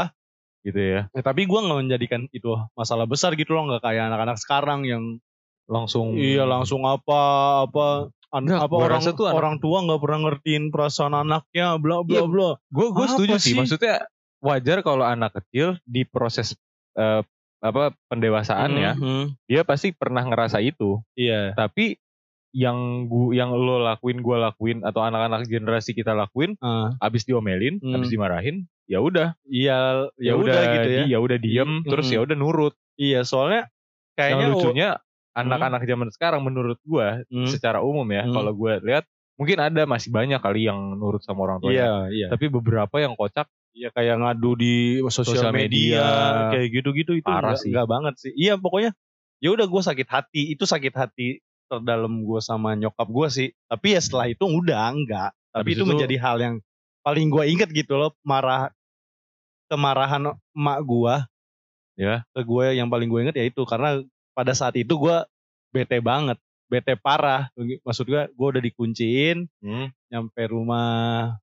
gitu 0.66 0.76
ya. 0.76 1.00
ya, 1.08 1.22
tapi 1.22 1.44
gue 1.44 1.54
nggak 1.56 1.78
menjadikan 1.80 2.26
itu 2.28 2.50
masalah 2.72 3.06
besar 3.06 3.32
gitu 3.32 3.54
loh 3.54 3.66
nggak 3.66 3.82
kayak 3.82 4.02
anak-anak 4.04 4.36
sekarang 4.36 4.82
yang 4.82 5.22
Langsung. 5.64 6.14
iya 6.14 6.42
langsung 6.44 6.82
apa 6.82 7.20
apa 7.64 7.86
apa 8.32 8.70
orang 8.72 9.02
tuh 9.04 9.26
anak- 9.26 9.34
orang 9.34 9.56
tua 9.58 9.78
nggak 9.80 9.98
pernah 9.98 10.18
ngertiin 10.24 10.64
perasaan 10.68 11.14
anaknya 11.16 11.74
bla 11.76 12.02
bla 12.02 12.20
Iya. 12.20 12.24
bla 12.24 12.50
Gue 12.68 12.86
gue 12.88 13.06
setuju 13.08 13.34
sih. 13.36 13.54
Maksudnya 13.54 14.06
wajar 14.38 14.78
kalau 14.80 15.02
anak 15.02 15.34
kecil 15.34 15.78
di 15.84 16.02
proses 16.02 16.54
eh, 16.92 17.22
apa 17.58 17.90
pendewasaannya 18.06 18.90
Mhm. 18.94 19.24
dia 19.44 19.62
pasti 19.62 19.90
pernah 19.90 20.22
ngerasa 20.22 20.58
itu. 20.60 21.02
iya 21.12 21.50
Tapi 21.52 21.98
yang 22.52 22.78
gua 23.04 23.34
yang 23.34 23.50
lo 23.50 23.76
lakuin 23.78 24.18
gue 24.18 24.36
lakuin 24.38 24.78
atau 24.80 25.00
anak-anak 25.00 25.44
generasi 25.44 25.92
kita 25.92 26.12
lakuin 26.12 26.56
Ah, 26.58 26.94
abis 27.00 27.22
diomelin, 27.22 27.76
Hmm. 27.78 27.92
abis 27.92 28.08
dimarahin, 28.08 28.64
ya 28.86 28.98
udah, 28.98 29.34
iya 29.44 30.06
ya 30.16 30.32
udah 30.34 30.60
gitu 30.72 30.88
ya 30.88 31.02
ya 31.06 31.18
udah 31.18 31.36
diem, 31.36 31.70
Hmm. 31.82 31.86
terus 31.86 32.06
ya 32.08 32.22
udah 32.22 32.34
nurut. 32.34 32.74
iya 32.96 33.20
soalnya 33.22 33.68
kayaknya 34.14 34.40
yang 34.40 34.52
lucunya 34.54 34.88
anak-anak 35.32 35.84
zaman 35.84 36.08
sekarang 36.08 36.40
menurut 36.40 36.80
gua 36.80 37.20
Hmm. 37.28 37.44
secara 37.44 37.82
umum 37.82 38.06
ya, 38.08 38.24
Hmm. 38.24 38.32
kalau 38.32 38.52
gue 38.52 38.72
lihat 38.82 39.04
mungkin 39.36 39.58
ada 39.60 39.84
masih 39.84 40.08
banyak 40.08 40.40
kali 40.40 40.64
yang 40.64 40.96
nurut 40.96 41.20
sama 41.20 41.44
orang 41.44 41.60
tuanya. 41.60 41.76
Iya, 41.76 41.92
iya. 42.08 42.26
Tapi 42.30 42.48
beberapa 42.48 42.96
yang 42.96 43.12
kocak 43.14 43.44
Iya 43.70 43.92
kayak 43.92 44.16
ngadu 44.16 44.56
di 44.56 44.74
sosial 45.12 45.52
media, 45.52 46.00
media. 46.00 46.48
kayak 46.48 46.68
gitu-gitu 46.72 47.12
itu 47.12 47.28
Parah 47.28 47.52
nggak- 47.52 47.60
sih. 47.60 47.68
nggak 47.68 47.84
banget 47.86 48.14
sih. 48.16 48.32
Iya 48.32 48.56
pokoknya 48.56 48.96
ya 49.36 49.48
udah 49.52 49.66
gue 49.68 49.82
sakit 49.84 50.08
hati, 50.08 50.42
itu 50.48 50.64
sakit 50.64 50.94
hati 50.96 51.28
terdalam 51.68 52.24
gue 52.24 52.40
sama 52.40 52.72
nyokap 52.72 53.04
gue 53.04 53.28
sih. 53.28 53.48
Tapi 53.66 53.92
ya 53.92 54.00
setelah 54.00 54.32
itu 54.32 54.40
udah 54.40 54.80
enggak. 54.88 55.36
Tapi 55.52 55.60
Habis 55.60 55.72
itu, 55.72 55.82
itu- 55.82 55.90
menjadi 55.92 56.16
hal 56.16 56.36
yang 56.40 56.54
paling 57.04 57.28
gue 57.28 57.44
inget 57.44 57.68
gitu 57.68 57.94
loh, 57.94 58.16
marah 58.22 58.72
kemarahan 59.66 60.34
emak 60.54 60.78
gue 60.82 61.14
ya. 61.96 62.22
ke 62.30 62.40
gue 62.42 62.66
yang 62.76 62.88
paling 62.88 63.08
gue 63.08 63.20
inget 63.26 63.36
ya 63.36 63.44
itu 63.46 63.62
karena 63.66 64.02
pada 64.36 64.52
saat 64.52 64.76
itu 64.76 64.94
gue 65.00 65.16
bete 65.72 66.00
banget, 66.00 66.36
bete 66.68 66.96
parah. 66.96 67.48
Maksud 67.56 68.04
gue 68.04 68.22
gue 68.28 68.46
udah 68.48 68.62
dikunciin, 68.62 69.48
Hmm. 69.60 69.88
nyampe 70.12 70.42
rumah 70.48 71.36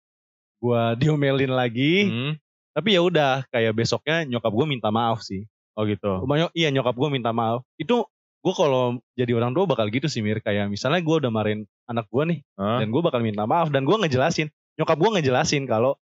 gue 0.62 0.82
diomelin 1.02 1.54
lagi. 1.54 2.10
Hmm. 2.10 2.34
Tapi 2.74 2.98
ya 2.98 3.02
udah 3.06 3.46
kayak 3.54 3.74
besoknya 3.78 4.26
nyokap 4.26 4.50
gue 4.50 4.66
minta 4.66 4.90
maaf 4.90 5.22
sih. 5.22 5.46
Oh 5.78 5.86
gitu. 5.86 6.22
Banyak 6.26 6.54
iya 6.54 6.70
nyokap 6.70 6.94
gue 6.98 7.10
minta 7.10 7.30
maaf. 7.34 7.62
Itu 7.78 8.06
gue 8.46 8.54
kalau 8.54 8.98
jadi 9.18 9.34
orang 9.38 9.54
tua 9.54 9.66
bakal 9.70 9.90
gitu 9.94 10.06
sih 10.10 10.22
Mir. 10.26 10.42
Kayak 10.42 10.70
misalnya 10.70 11.02
gue 11.02 11.16
udah 11.22 11.32
marahin 11.34 11.66
anak 11.86 12.10
gue 12.10 12.24
nih. 12.30 12.40
Hah? 12.58 12.82
Dan 12.82 12.90
gue 12.94 13.02
bakal 13.02 13.22
minta 13.22 13.46
maaf. 13.46 13.70
Dan 13.70 13.86
gue 13.86 13.94
ngejelasin. 13.94 14.50
Nyokap 14.78 14.98
gue 14.98 15.10
ngejelasin 15.18 15.70
kalau 15.70 15.98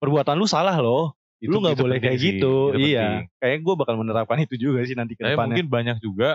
perbuatan 0.00 0.36
lu 0.36 0.44
salah 0.44 0.76
loh. 0.76 1.16
Itu- 1.40 1.50
lu 1.50 1.58
gak 1.60 1.72
itu 1.72 1.82
boleh 1.82 1.98
kayak 1.98 2.16
sih, 2.16 2.26
gitu. 2.36 2.54
penting. 2.70 2.84
Iya. 2.86 3.08
Kayak 3.36 3.58
gue 3.60 3.74
bakal 3.74 3.94
menerapkan 3.96 4.38
itu 4.38 4.54
juga 4.54 4.84
sih 4.84 4.92
nanti 4.92 5.14
ke 5.14 5.22
Tapi 5.22 5.32
depannya. 5.32 5.56
mungkin 5.56 5.66
banyak 5.68 5.96
juga 5.98 6.30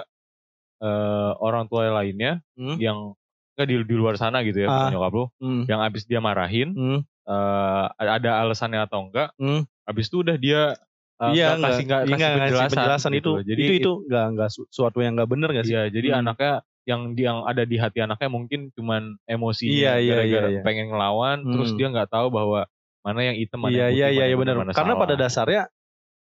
eh, 0.75 1.31
orang 1.39 1.65
tua 1.65 1.87
lainnya 1.89 2.43
Hmm. 2.53 2.75
yang 2.75 3.15
nggak 3.55 3.63
di, 3.65 3.75
di 3.85 3.95
luar 3.95 4.19
sana 4.19 4.43
gitu 4.43 4.59
ya, 4.59 4.67
Ah. 4.67 4.91
nyokap 4.91 5.13
lu, 5.13 5.25
Hmm. 5.39 5.63
yang 5.65 5.79
abis 5.79 6.03
dia 6.03 6.19
marahin, 6.19 6.75
Hmm. 6.75 6.99
eh, 7.23 7.85
ada 7.95 8.43
alasannya 8.43 8.83
atau 8.83 9.07
enggak, 9.07 9.31
Hmm. 9.37 9.63
abis 9.85 10.09
itu 10.09 10.19
udah 10.19 10.35
dia 10.35 10.75
eh, 11.15 11.31
Iya 11.31 11.55
nggak 11.55 11.55
nggak 11.55 11.71
kasih 11.71 11.83
nggak 11.87 11.95
iya, 11.95 12.03
kasih 12.03 12.11
nggak 12.11 12.27
ngasih 12.27 12.35
penjelasan, 12.43 12.75
penjelasan 12.75 13.11
gitu. 13.13 13.31
itu. 13.39 13.47
Jadi 13.47 13.61
itu 13.63 13.73
itu 13.79 13.91
nggak 14.03 14.25
nggak 14.35 14.49
su- 14.51 14.67
suatu 14.67 14.99
yang 14.99 15.13
nggak 15.15 15.29
bener 15.31 15.49
gak 15.49 15.63
sih? 15.63 15.71
Iya, 15.71 15.83
jadi 15.87 16.07
Hmm. 16.11 16.19
anaknya 16.19 16.53
yang 16.83 17.01
yang 17.15 17.37
ada 17.41 17.63
di 17.63 17.77
hati 17.79 17.99
anaknya 17.99 18.27
mungkin 18.27 18.59
cuman 18.69 19.03
emosi 19.23 19.63
Iya, 19.65 19.95
iya, 19.95 20.11
gara-gara 20.11 20.27
iya, 20.27 20.55
iya. 20.59 20.61
pengen 20.61 20.91
ngelawan, 20.91 21.37
terus 21.41 21.71
Hmm. 21.71 21.77
dia 21.79 21.87
nggak 21.87 22.09
tahu 22.11 22.27
bahwa 22.29 22.67
mana 23.05 23.21
yang 23.21 23.37
hitam 23.37 23.59
mana 23.59 23.69
Iya 23.69 23.77
yang 23.77 23.87
putih, 23.87 23.99
iya 24.01 24.07
iya 24.09 24.23
iya 24.25 24.35
benar. 24.35 24.55
Karena 24.67 24.93
salah. 24.93 25.01
pada 25.05 25.13
dasarnya 25.15 25.61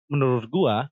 menurut 0.09 0.49
gua 0.49 0.89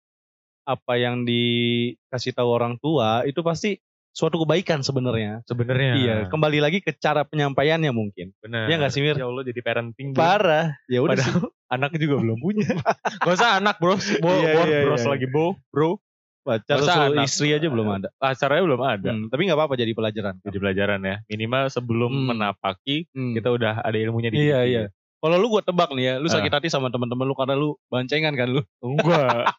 apa 0.62 0.92
yang 0.94 1.24
dikasih 1.24 2.30
tahu 2.30 2.48
orang 2.52 2.76
tua 2.76 3.24
itu 3.24 3.40
pasti 3.40 3.80
suatu 4.10 4.42
kebaikan 4.42 4.82
sebenarnya. 4.82 5.40
sebenarnya 5.44 5.92
Iya, 5.94 6.14
kembali 6.26 6.58
lagi 6.58 6.78
ke 6.78 6.92
cara 6.92 7.22
penyampaiannya 7.22 7.88
mungkin. 7.88 8.34
benar. 8.38 8.66
Iya 8.66 8.76
nggak 8.76 8.92
sih, 8.92 9.00
Mir? 9.00 9.14
Ya 9.14 9.24
Allah 9.24 9.42
jadi 9.42 9.60
parenting. 9.62 10.12
Parah. 10.12 10.74
Ya 10.86 11.00
udah 11.00 11.16
sih. 11.16 11.32
Anaknya 11.68 12.00
juga 12.00 12.16
belum 12.18 12.36
punya. 12.36 12.64
Gak 13.22 13.34
usah 13.34 13.60
anak 13.60 13.76
bro, 13.76 13.94
bro, 13.94 14.32
Iya, 14.34 14.52
bro, 14.56 14.62
iya, 14.64 14.78
bros 14.82 15.00
iya. 15.00 15.08
lagi 15.08 15.26
bro, 15.26 15.48
bro. 15.68 16.00
pacar 16.40 16.80
anak? 16.80 17.28
istri 17.28 17.52
aja 17.52 17.68
belum 17.68 17.84
ada. 17.92 18.08
Acaranya 18.16 18.64
belum 18.64 18.80
ada. 18.80 19.10
Hmm, 19.12 19.28
tapi 19.28 19.44
nggak 19.44 19.52
apa-apa 19.54 19.76
jadi 19.76 19.92
pelajaran. 19.92 20.40
Jadi 20.40 20.56
pelajaran 20.56 21.00
ya. 21.00 21.16
Minimal 21.28 21.68
sebelum 21.68 22.08
Hmm. 22.10 22.24
menapaki 22.26 23.04
Hmm. 23.12 23.36
kita 23.36 23.52
udah 23.52 23.84
ada 23.84 23.92
ilmunya 23.94 24.32
di 24.32 24.36
Iya 24.42 24.58
iya. 24.64 24.82
Kalau 25.18 25.34
lu 25.34 25.50
gue 25.50 25.62
tebak 25.66 25.90
nih 25.98 26.04
ya, 26.04 26.14
lu 26.22 26.30
Ah. 26.30 26.38
sakit 26.38 26.52
hati 26.54 26.68
sama 26.70 26.94
teman-teman 26.94 27.26
lu 27.26 27.34
karena 27.34 27.58
lu 27.58 27.74
bancengan 27.90 28.34
kan 28.38 28.48
lu. 28.54 28.62
Enggak. 28.78 29.50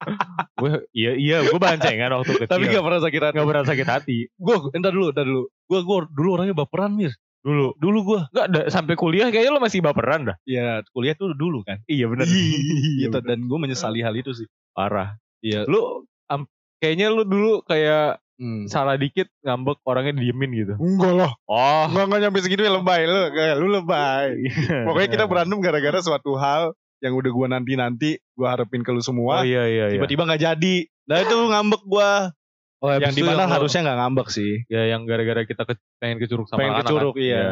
gue 0.60 0.72
iya 0.96 1.12
iya 1.14 1.36
gue 1.44 1.58
bancengan 1.60 2.16
waktu 2.16 2.32
kecil. 2.40 2.48
Tapi 2.48 2.64
gak 2.72 2.80
pernah 2.84 3.00
sakit 3.04 3.20
hati. 3.20 3.34
Nggak 3.36 3.48
pernah 3.52 3.64
sakit 3.68 3.88
hati. 3.88 4.18
Gue 4.40 4.54
entar 4.72 4.90
dulu, 4.90 5.06
entar 5.12 5.26
dulu. 5.28 5.42
Gue 5.68 5.80
gue 5.84 5.98
dulu 6.16 6.28
orangnya 6.40 6.56
baperan 6.56 6.96
mir. 6.96 7.12
Dulu. 7.42 7.74
Dulu 7.74 7.98
gua. 8.06 8.20
Enggak 8.30 8.46
ada 8.54 8.60
sampai 8.70 8.94
kuliah 8.94 9.26
kayaknya 9.28 9.52
lo 9.52 9.60
masih 9.60 9.82
baperan 9.82 10.30
dah. 10.30 10.36
Ya 10.46 10.80
kuliah 10.94 11.18
tuh 11.18 11.34
dulu 11.34 11.66
kan. 11.66 11.82
Iya 11.90 12.06
benar. 12.06 12.24
Gitu 12.30 13.18
dan 13.28 13.38
gue 13.44 13.58
menyesali 13.58 14.00
hal 14.00 14.14
itu 14.14 14.30
sih. 14.32 14.46
Parah. 14.72 15.18
Iya. 15.42 15.66
Lu 15.66 16.06
am- 16.30 16.48
kayaknya 16.78 17.10
lu 17.10 17.26
dulu 17.26 17.60
kayak 17.66 18.21
Hmm. 18.42 18.66
salah 18.66 18.98
dikit 18.98 19.30
ngambek 19.40 19.78
orangnya 19.86 20.18
diemin 20.18 20.50
gitu. 20.50 20.74
Enggak 20.74 21.14
lah. 21.14 21.30
Oh. 21.46 21.86
Enggak 21.86 22.04
enggak 22.10 22.20
nyampe 22.26 22.38
segitu 22.42 22.66
ya 22.66 22.74
lebay 22.74 23.06
lu. 23.06 23.30
Kayak 23.30 23.54
lu 23.56 23.66
lebay. 23.70 24.28
Pokoknya 24.90 25.08
kita 25.08 25.24
berantem 25.30 25.62
gara-gara 25.62 26.02
suatu 26.02 26.34
hal 26.34 26.74
yang 26.98 27.14
udah 27.14 27.30
gua 27.30 27.46
nanti-nanti 27.48 28.18
gua 28.34 28.58
harapin 28.58 28.82
ke 28.82 28.90
lu 28.90 28.98
Oh 28.98 29.04
semua. 29.04 29.46
iya 29.46 29.62
iya 29.64 29.84
iya. 29.88 29.94
Tiba-tiba 29.94 30.26
nggak 30.26 30.42
jadi. 30.42 30.76
Nah 31.06 31.16
itu 31.18 31.34
ngambek 31.38 31.82
gua. 31.86 32.34
Oh, 32.82 32.90
yang 32.90 33.14
itu 33.14 33.22
di 33.22 33.22
mana 33.22 33.46
lo- 33.46 33.54
harusnya 33.54 33.86
nggak 33.86 33.98
ngambek 34.02 34.28
sih. 34.28 34.66
ya 34.66 34.90
yang 34.90 35.06
gara-gara 35.06 35.46
kita 35.46 35.62
ke, 35.62 35.78
pengen 36.02 36.18
ke 36.18 36.26
curug 36.26 36.50
sama 36.50 36.58
Pengen 36.58 36.74
ke 36.74 36.76
anak-anak 36.82 36.98
curug 36.98 37.14
kan? 37.14 37.22
iya. 37.22 37.44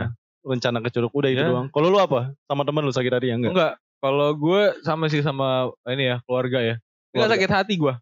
Rencana 0.42 0.78
ke 0.82 0.90
curug 0.90 1.12
udah 1.14 1.30
itu 1.30 1.38
Ya. 1.38 1.46
doang. 1.46 1.66
Kalau 1.70 1.86
lu 1.86 1.98
apa? 2.02 2.34
Sama 2.44 2.66
temen 2.66 2.82
lu 2.82 2.90
sakit 2.90 3.12
hati 3.14 3.30
ya 3.30 3.38
enggak? 3.38 3.54
Enggak. 3.54 3.72
Kalau 4.02 4.34
gue 4.34 4.62
sama 4.82 5.06
sih 5.06 5.22
sama 5.22 5.70
ini 5.86 6.10
ya 6.10 6.16
keluarga 6.26 6.58
ya. 6.58 6.74
Enggak 7.14 7.30
sakit 7.38 7.50
hati 7.52 7.72
gue. 7.78 7.94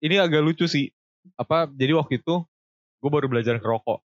Ini 0.00 0.24
agak 0.24 0.40
lucu 0.40 0.64
sih. 0.64 0.88
Apa 1.36 1.68
jadi 1.70 1.96
waktu 1.96 2.18
itu 2.18 2.44
gue 3.00 3.10
baru 3.10 3.26
belajar 3.26 3.56
ngerokok. 3.56 3.98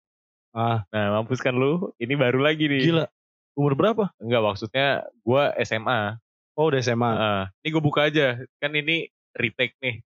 Ah, 0.54 0.86
Nah 0.94 1.18
mampus 1.18 1.42
kan 1.42 1.54
lu. 1.54 1.90
Ini 1.98 2.14
baru 2.14 2.40
lagi 2.40 2.70
nih. 2.70 2.82
gila. 2.84 3.06
Umur 3.54 3.74
berapa? 3.74 4.10
Enggak 4.18 4.42
maksudnya 4.44 4.88
gue 5.20 5.44
SMA. 5.62 6.18
Oh 6.54 6.70
udah 6.70 6.80
SMA. 6.80 7.12
Ah, 7.12 7.44
ini 7.62 7.70
gue 7.70 7.82
buka 7.82 8.10
aja. 8.10 8.38
Kan 8.58 8.74
ini 8.74 9.10
retake 9.34 9.74
nih. 9.82 10.02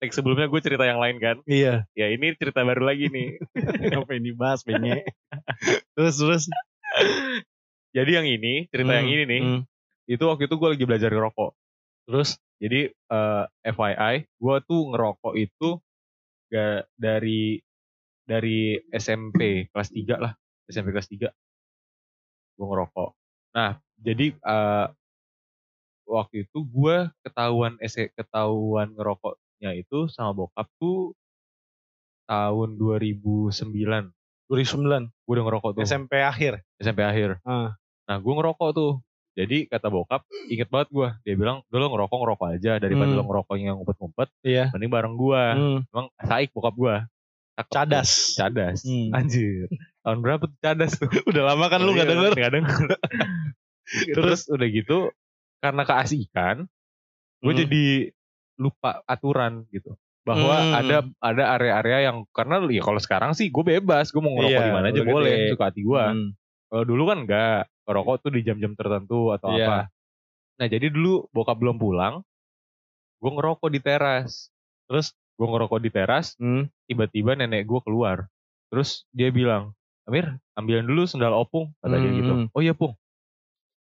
Take 0.00 0.16
sebelumnya 0.16 0.48
gue 0.48 0.60
cerita 0.60 0.88
yang 0.88 0.96
lain 0.96 1.20
kan. 1.20 1.36
Iya. 1.44 1.84
Ya 1.92 2.08
ini 2.08 2.32
cerita 2.32 2.64
baru 2.64 2.88
lagi 2.88 3.12
nih. 3.12 3.36
Apa 4.00 4.16
yang 4.16 4.24
dibahas 4.24 4.64
pengen. 4.64 5.04
terus 5.92 6.16
terus. 6.16 6.44
Jadi 7.90 8.10
yang 8.14 8.24
ini, 8.24 8.64
cerita 8.70 8.94
yang 8.94 9.04
Hmm, 9.04 9.14
ini 9.18 9.22
nih. 9.26 9.40
hmm. 9.42 9.60
Itu 10.08 10.24
waktu 10.26 10.46
itu 10.46 10.54
gue 10.56 10.68
lagi 10.72 10.84
belajar 10.86 11.10
ngerokok. 11.10 11.50
Terus 12.08 12.40
Jadi 12.60 12.92
eh, 12.92 13.44
FYI, 13.64 14.28
gue 14.36 14.56
tuh 14.64 14.80
ngerokok 14.92 15.32
itu 15.34 15.68
gak 16.50 16.90
dari 16.98 17.62
dari 18.26 18.78
SMP 18.94 19.70
kelas 19.70 19.90
3 19.90 20.22
lah, 20.22 20.32
SMP 20.70 20.94
kelas 20.94 21.08
3. 21.10 21.30
Gue 22.58 22.66
ngerokok. 22.66 23.10
Nah, 23.56 23.80
jadi 23.98 24.30
eh, 24.34 24.86
waktu 26.06 26.46
itu 26.46 26.58
gue 26.66 27.10
ketahuan 27.22 27.78
ese 27.78 28.10
ketahuan 28.14 28.94
ngerokoknya 28.94 29.78
itu 29.78 30.10
sama 30.10 30.34
bokap 30.34 30.66
tuh 30.78 31.14
tahun 32.30 32.78
2009. 32.78 33.50
2009 34.50 35.10
Gue 35.26 35.32
udah 35.38 35.44
ngerokok 35.46 35.70
tuh 35.78 35.82
SMP 35.86 36.22
akhir. 36.22 36.62
SMP 36.78 37.06
akhir. 37.06 37.38
Ah. 37.46 37.74
Nah, 38.10 38.16
gue 38.18 38.34
ngerokok 38.34 38.70
tuh. 38.74 38.92
Jadi 39.30 39.66
kata 39.66 39.86
bokap, 39.86 40.26
inget 40.46 40.66
banget 40.66 40.88
gue. 40.90 41.08
Dia 41.22 41.34
bilang, 41.34 41.62
lo 41.64 41.86
ngerokok 41.86 42.18
ngerokok 42.18 42.48
aja 42.54 42.72
daripada 42.76 43.08
Hmm. 43.08 43.18
lo 43.18 43.24
ngerokoknya 43.24 43.70
ngumpet-ngumpet, 43.72 44.28
Iya. 44.42 44.64
mending 44.70 44.90
bareng 44.90 45.14
gue. 45.14 45.42
Hmm. 45.54 45.78
Emang 45.86 46.06
saik 46.18 46.50
bokap 46.50 46.74
gue. 46.74 46.96
Cadas. 47.62 48.34
Cadas. 48.34 48.82
Hmm. 48.82 49.12
Anjir. 49.12 49.68
Tahun 50.00 50.18
berapa 50.18 50.42
tuh 50.42 50.58
cadas 50.58 50.96
tuh? 50.96 51.06
Udah 51.30 51.44
lama 51.46 51.68
kan 51.68 51.78
lu 51.78 51.92
gak 51.92 52.04
Iya, 52.04 52.10
denger. 52.10 52.32
Gak 52.34 52.52
denger. 52.52 52.86
Terus 54.16 54.46
udah 54.46 54.66
gitu, 54.66 54.98
karena 55.58 55.82
keasikan, 55.82 56.56
gue 57.40 57.52
Hmm. 57.52 57.60
jadi 57.60 57.84
lupa 58.56 59.02
aturan 59.04 59.66
gitu. 59.68 59.94
Bahwa 60.20 60.52
Hmm. 60.52 60.74
ada 60.74 60.96
ada 61.18 61.44
area-area 61.54 61.98
yang 62.06 62.22
karena 62.30 62.60
ya 62.66 62.80
kalau 62.80 62.98
sekarang 62.98 63.32
sih 63.32 63.48
gue 63.48 63.64
bebas, 63.66 64.08
gue 64.08 64.20
mau 64.20 64.30
ngerokok 64.32 64.52
Iya, 64.52 64.62
di 64.62 64.72
mana 64.72 64.86
aja 64.88 65.02
boleh, 65.02 65.32
gede. 65.34 65.50
suka 65.50 65.64
hati 65.66 65.80
gue. 65.80 66.04
Hmm. 66.04 66.28
Kalau 66.70 66.84
dulu 66.86 67.02
kan 67.04 67.18
enggak, 67.26 67.66
ngerokok 67.84 68.14
tuh 68.22 68.30
di 68.30 68.40
jam-jam 68.40 68.72
tertentu 68.72 69.34
atau 69.34 69.50
Iya. 69.50 69.66
apa. 69.66 69.78
Nah 70.56 70.66
jadi 70.66 70.86
dulu 70.86 71.26
bokap 71.30 71.58
belum 71.58 71.76
pulang, 71.76 72.22
gue 73.18 73.30
ngerokok 73.30 73.68
di 73.68 73.80
teras. 73.80 74.48
Terus 74.86 75.10
gue 75.34 75.46
ngerokok 75.46 75.78
di 75.80 75.90
teras, 75.90 76.38
Hmm. 76.38 76.70
tiba-tiba 76.86 77.34
nenek 77.34 77.66
gue 77.66 77.80
keluar. 77.80 78.30
Terus 78.70 79.02
dia 79.10 79.28
bilang, 79.28 79.74
Amir 80.04 80.26
ambilin 80.54 80.82
dulu 80.84 81.06
sendal 81.06 81.30
opung, 81.32 81.70
kata 81.78 81.96
dia 81.96 82.06
Hmm. 82.08 82.18
gitu. 82.18 82.32
Oh 82.50 82.60
iya 82.60 82.72
pung, 82.72 82.94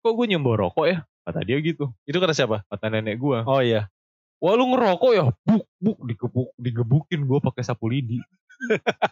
kok 0.01 0.13
gue 0.13 0.25
nyembor 0.27 0.57
rokok 0.59 0.85
ya? 0.85 0.97
Kata 1.23 1.43
dia 1.43 1.59
gitu, 1.59 1.91
Itu 2.05 2.17
kata 2.17 2.31
siapa? 2.31 2.63
kata 2.65 2.87
nenek 2.87 3.17
gue. 3.17 3.41
Oh 3.43 3.59
iya. 3.59 3.89
Wah 4.37 4.53
lu 4.53 4.69
ngerokok 4.69 5.11
ya? 5.11 5.23
Buk, 5.43 5.65
buk, 5.77 5.97
digebuk, 6.03 6.49
digebukin 6.55 7.25
gue 7.25 7.39
pakai 7.41 7.65
sapu 7.65 7.89
lidi. 7.89 8.21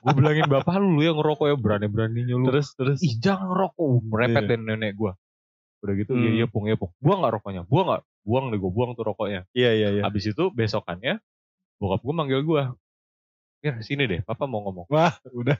Gue 0.01 0.13
bilangin 0.13 0.45
bapak 0.45 0.75
lu, 0.77 0.97
lu 0.97 1.01
yang 1.03 1.17
ngerokok 1.17 1.45
ya 1.47 1.55
berani-beraninya 1.55 2.35
lu. 2.35 2.45
Terus 2.49 2.67
terus. 2.73 2.97
ih 2.99 3.15
jangan 3.17 3.49
ngerokok 3.51 3.85
merepet 4.03 4.43
Iya. 4.43 4.49
dan 4.51 4.61
nenek 4.65 4.93
gua 4.93 5.13
udah 5.79 5.93
gitu 5.93 6.11
Hmm. 6.11 6.23
iya 6.25 6.31
iya 6.33 6.45
pung 6.49 6.65
iya 6.65 6.73
pung 6.73 6.89
buang 6.97 7.21
nggak 7.21 7.33
rokoknya 7.37 7.61
buang 7.69 7.85
nggak 7.85 8.03
buang 8.25 8.45
deh 8.49 8.57
gua 8.57 8.71
buang 8.73 8.91
tuh 8.93 9.05
rokoknya 9.05 9.45
Iya 9.53 9.71
iya 9.71 9.87
iya. 9.93 10.01
habis 10.01 10.25
itu 10.25 10.43
besokannya 10.49 11.21
bokap 11.77 12.01
gua 12.01 12.13
manggil 12.15 12.41
gua 12.41 12.73
ya 13.61 13.77
sini 13.81 14.05
deh 14.05 14.21
papa 14.21 14.49
mau 14.49 14.65
ngomong 14.65 14.89
Wah, 14.89 15.13
udah 15.29 15.57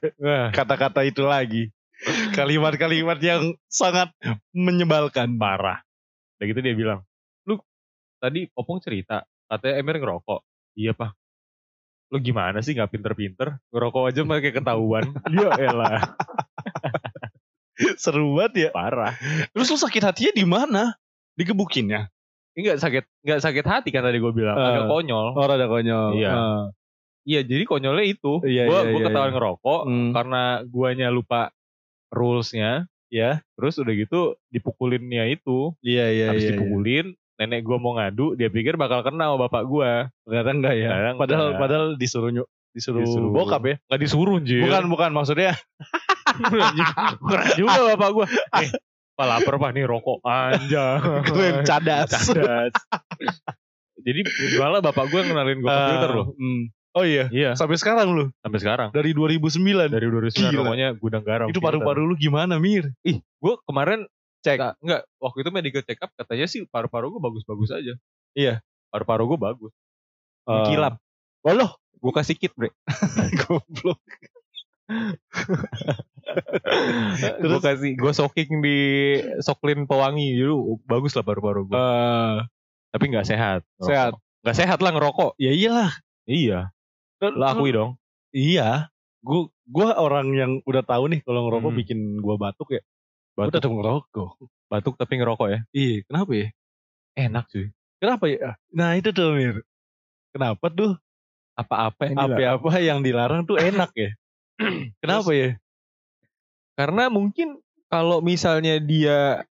kata-kata 0.50 1.06
itu 1.06 1.22
lagi. 1.22 1.70
Kalimat-kalimat 2.32 3.16
yang 3.18 3.56
sangat 3.66 4.12
menyebalkan. 4.52 5.38
parah 5.38 5.80
udah 6.36 6.46
gitu 6.46 6.60
dia 6.60 6.74
bilang 6.74 7.00
lu 7.44 7.56
tadi 8.18 8.50
opung 8.52 8.82
cerita 8.82 9.24
katanya 9.48 9.80
Emir 9.80 9.98
ngerokok 9.98 10.42
iya 10.74 10.92
pak 10.92 11.14
lu 12.08 12.18
gimana 12.20 12.62
sih 12.62 12.74
nggak 12.74 12.92
pinter-pinter 12.92 13.58
ngerokok 13.70 14.14
aja 14.14 14.22
pakai 14.24 14.52
ketahuan 14.54 15.06
ya 15.34 15.50
elah 15.58 16.02
Seru 18.00 18.40
banget 18.40 18.54
ya. 18.56 18.70
parah 18.72 19.12
Terus 19.52 19.68
lu 19.68 19.78
sakit 19.78 20.00
hatinya 20.00 20.32
di 20.32 20.46
mana? 20.48 20.84
Digebukinnya. 21.36 22.08
ini 22.56 22.72
nggak 22.72 22.80
sakit 22.80 23.04
nggak 23.20 23.42
sakit 23.44 23.66
hati 23.68 23.90
kan 23.92 24.00
tadi 24.00 24.16
gua 24.24 24.32
bilang 24.32 24.56
agak 24.56 24.88
Eh. 24.88 24.88
konyol 24.88 25.28
Oh, 25.36 25.44
rada 25.44 25.68
konyol. 25.68 26.16
Iya. 26.16 26.32
Ah. 26.32 26.64
Iya, 27.28 27.44
jadi 27.44 27.68
konyolnya 27.68 28.06
itu. 28.08 28.40
Iya, 28.48 28.64
gua 28.72 28.80
iya, 28.80 28.92
gua 28.96 29.00
iya, 29.02 29.06
ketahuan 29.12 29.28
iya. 29.28 29.36
ngerokok 29.36 29.82
Hmm. 29.84 30.10
karena 30.16 30.42
guanya 30.64 31.08
lupa 31.12 31.52
rulesnya. 32.08 32.88
Ya. 33.12 33.44
Terus 33.60 33.76
udah 33.76 33.92
gitu 33.92 34.20
dipukulinnya 34.48 35.28
itu. 35.28 35.76
Iya 35.84 36.06
iya 36.16 36.26
Habis 36.32 36.48
iya. 36.48 36.52
iya. 36.56 36.60
Nenek 37.36 37.62
gua 37.62 37.78
mau 37.78 37.94
ngadu, 37.94 38.34
dia 38.34 38.48
pikir 38.48 38.76
bakal 38.76 39.02
kena 39.02 39.30
sama 39.30 39.46
bapak 39.46 39.64
gua. 39.64 40.08
Ternyata 40.24 40.50
enggak 40.52 40.76
ya. 40.76 40.90
Ternyata 40.90 41.18
Padahal 41.18 41.46
enggak. 41.48 41.60
padahal 41.60 41.86
disuruh 41.96 42.32
nyu- 42.32 42.50
disuruh, 42.72 43.02
Disuruh. 43.02 43.32
bokap 43.32 43.64
ya. 43.64 43.76
Nggak 43.86 44.02
disuruh, 44.02 44.38
Jir. 44.40 44.64
Bukan 44.64 44.84
bukan 44.88 45.10
maksudnya. 45.12 45.56
Keren 47.22 47.50
juga 47.56 47.80
bapak 47.94 48.10
gua. 48.12 48.26
Eh, 48.60 48.70
Pak 49.16 49.26
lapar 49.26 49.56
pak 49.58 49.72
nih 49.72 49.86
rokok. 49.86 50.20
Keren, 50.22 51.64
cadas. 51.64 52.12
Cadas. 52.12 52.72
Jadi 53.98 54.22
malah 54.56 54.80
bapak 54.80 55.08
gua 55.08 55.24
ngenalin 55.24 55.60
gua 55.60 55.72
komputer 55.72 56.10
Ah, 56.10 56.16
loh. 56.16 56.28
hmm. 56.36 56.64
Oh 56.96 57.04
iya. 57.04 57.28
Iya, 57.28 57.56
Sampai 57.56 57.76
sekarang 57.76 58.08
lu 58.10 58.32
sampai 58.40 58.56
sekarang. 58.58 58.88
dari 58.92 59.12
2009. 59.12 59.88
Dari 59.90 60.08
2009 60.08 60.32
Gila. 60.48 60.60
rokoknya 60.64 60.88
gudang 60.96 61.24
garam. 61.24 61.48
itu 61.48 61.60
paru-paru 61.60 62.04
lu 62.04 62.16
gimana, 62.16 62.56
Mir? 62.56 62.88
Ih, 63.04 63.20
gue 63.20 63.54
kemarin 63.64 64.08
Cek. 64.46 64.58
Nggak, 64.58 64.74
enggak, 64.80 65.02
waktu 65.18 65.38
itu 65.42 65.50
medical 65.50 65.82
check 65.82 66.00
up 66.00 66.12
katanya 66.14 66.46
sih 66.46 66.62
paru-paru 66.66 67.10
gue 67.10 67.22
bagus-bagus 67.24 67.74
aja. 67.74 67.94
Iya. 68.32 68.62
Paru-paru 68.88 69.26
gue 69.28 69.40
bagus. 69.42 69.74
Eh, 70.46 70.66
Kilap. 70.70 71.02
Oh 71.42 71.52
loh, 71.52 71.74
Gue 71.96 72.14
kasih 72.14 72.38
kit, 72.38 72.54
bre. 72.54 72.70
goblok. 73.42 73.98
gue 77.42 77.60
kasih, 77.60 77.92
gue 77.96 78.12
soaking 78.14 78.62
di 78.62 78.78
soklin 79.40 79.86
pewangi 79.86 80.36
dulu. 80.36 80.78
Bagus 80.84 81.14
lah 81.14 81.24
paru-paru 81.24 81.66
gue. 81.66 81.74
Eh, 81.74 82.36
Tapi 82.92 83.06
nggak 83.10 83.26
sehat. 83.26 83.62
ngerokok. 83.76 83.90
sehat. 83.90 84.14
Nggak 84.46 84.58
sehat 84.58 84.80
lah 84.80 84.92
ngerokok. 84.94 85.32
Ya 85.38 85.52
iyalah. 85.52 85.92
Iya. 86.26 86.60
Lo 87.22 87.46
akui 87.46 87.72
dong. 87.72 87.98
Iya. 88.30 88.94
Gua 89.26 89.50
gua 89.66 89.98
orang 89.98 90.30
yang 90.32 90.52
udah 90.64 90.86
tahu 90.86 91.10
nih 91.10 91.26
kalau 91.26 91.50
ngerokok 91.50 91.72
Hmm. 91.74 91.80
bikin 91.82 92.00
gua 92.22 92.38
batuk 92.38 92.70
ya. 92.70 92.82
Batuk, 93.36 93.52
tetap 93.60 93.72
ngerokok. 93.72 94.30
batuk 94.66 94.96
tapi 94.96 95.14
ngerokok 95.20 95.48
ya. 95.52 95.60
Iya, 95.72 95.96
kenapa 96.08 96.32
ya? 96.34 96.48
Enak 97.16 97.46
cuy. 97.52 97.66
Kenapa 98.00 98.26
ya? 98.28 98.56
Nah, 98.72 98.90
itu 98.96 99.10
tuh 99.12 99.36
Mir. 99.36 99.56
Kenapa 100.32 100.68
tuh 100.68 100.96
Apa-apa 101.56 102.12
yang 102.12 102.16
dilarang. 102.20 102.60
apa-apa 102.60 102.80
yang 102.80 103.00
dilarang 103.00 103.42
tuh 103.44 103.56
enak 103.56 103.92
ya? 103.96 104.12
Kenapa 105.04 105.32
ya? 105.32 105.56
Karena 106.76 107.08
mungkin 107.08 107.60
kalau 107.88 108.20
misalnya 108.20 108.76
dia 108.80 109.48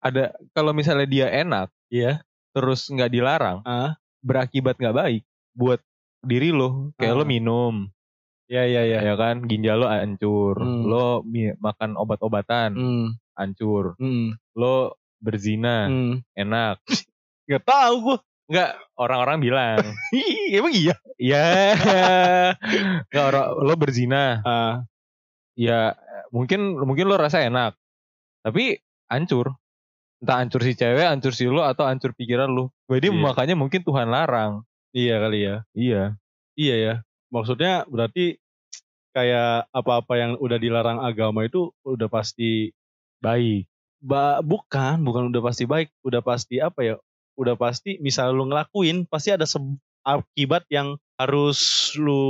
ada, 0.00 0.36
kalau 0.52 0.76
misalnya 0.76 1.08
dia 1.08 1.26
enak, 1.30 1.72
Iya. 1.88 2.20
terus 2.52 2.88
nggak 2.88 3.08
dilarang, 3.08 3.64
Ah, 3.64 3.96
berakibat 4.20 4.76
nggak 4.76 4.92
baik 4.92 5.22
buat 5.52 5.80
diri 6.20 6.52
lo. 6.52 6.92
Kayak 7.00 7.14
Ah. 7.14 7.18
lo 7.20 7.24
minum, 7.24 7.74
ya 8.50 8.66
ya 8.66 8.82
ya. 8.82 8.98
ya 9.06 9.14
kan 9.14 9.46
ginjal 9.46 9.78
lo 9.78 9.86
hancur 9.86 10.58
Hmm. 10.58 10.82
lo 10.84 11.22
makan 11.62 11.94
obat-obatan 11.94 12.70
Hmm. 12.74 13.06
hancur 13.38 13.94
Hmm. 13.96 14.34
lo 14.58 14.98
berzina 15.22 15.86
Hmm. 15.86 16.26
enak 16.34 16.82
Gak 17.46 17.66
tahu 17.66 17.94
gua. 18.02 18.18
Enggak, 18.46 18.70
orang-orang 18.94 19.38
bilang 19.38 19.78
Emang 20.54 20.74
iya? 20.74 20.94
ya 21.14 21.46
nggak 23.10 23.24
orang 23.30 23.46
lo 23.62 23.74
berzina 23.74 24.42
Ah, 24.42 24.82
ya 25.54 25.94
mungkin 26.30 26.74
mungkin 26.78 27.06
lo 27.06 27.14
rasa 27.14 27.42
enak 27.42 27.78
Tapi 28.40 28.72
hancur. 29.06 29.52
Entah 30.20 30.40
hancur 30.40 30.60
si 30.60 30.72
cewek, 30.72 31.04
hancur 31.04 31.32
si 31.32 31.44
lu 31.44 31.60
atau 31.60 31.84
hancur 31.84 32.16
pikiran 32.16 32.48
lu. 32.48 32.68
Jadi 32.88 33.12
Iya. 33.12 33.20
makanya 33.20 33.52
mungkin 33.52 33.84
Tuhan 33.84 34.08
larang. 34.08 34.64
Iya 34.92 35.16
kali 35.20 35.38
ya. 35.44 35.56
Iya. 35.76 36.02
Iya 36.56 36.74
ya. 36.76 36.94
Maksudnya 37.30 37.86
berarti 37.86 38.38
kayak 39.10 39.70
apa-apa 39.74 40.14
yang 40.18 40.32
udah 40.38 40.58
dilarang 40.58 40.98
agama 41.02 41.46
itu 41.46 41.74
udah 41.82 42.06
pasti 42.06 42.70
Baik. 43.20 43.68
ba 44.00 44.40
bukan, 44.40 45.04
bukan 45.04 45.28
udah 45.28 45.42
pasti 45.44 45.68
baik, 45.68 45.92
udah 46.00 46.24
pasti 46.24 46.56
apa 46.56 46.80
ya? 46.80 46.96
Udah 47.36 47.52
pasti 47.54 48.00
misal 48.00 48.32
lu 48.32 48.48
ngelakuin 48.48 49.04
pasti 49.04 49.28
ada 49.28 49.44
akibat 50.08 50.64
yang 50.72 50.96
harus 51.20 51.92
lu 52.00 52.24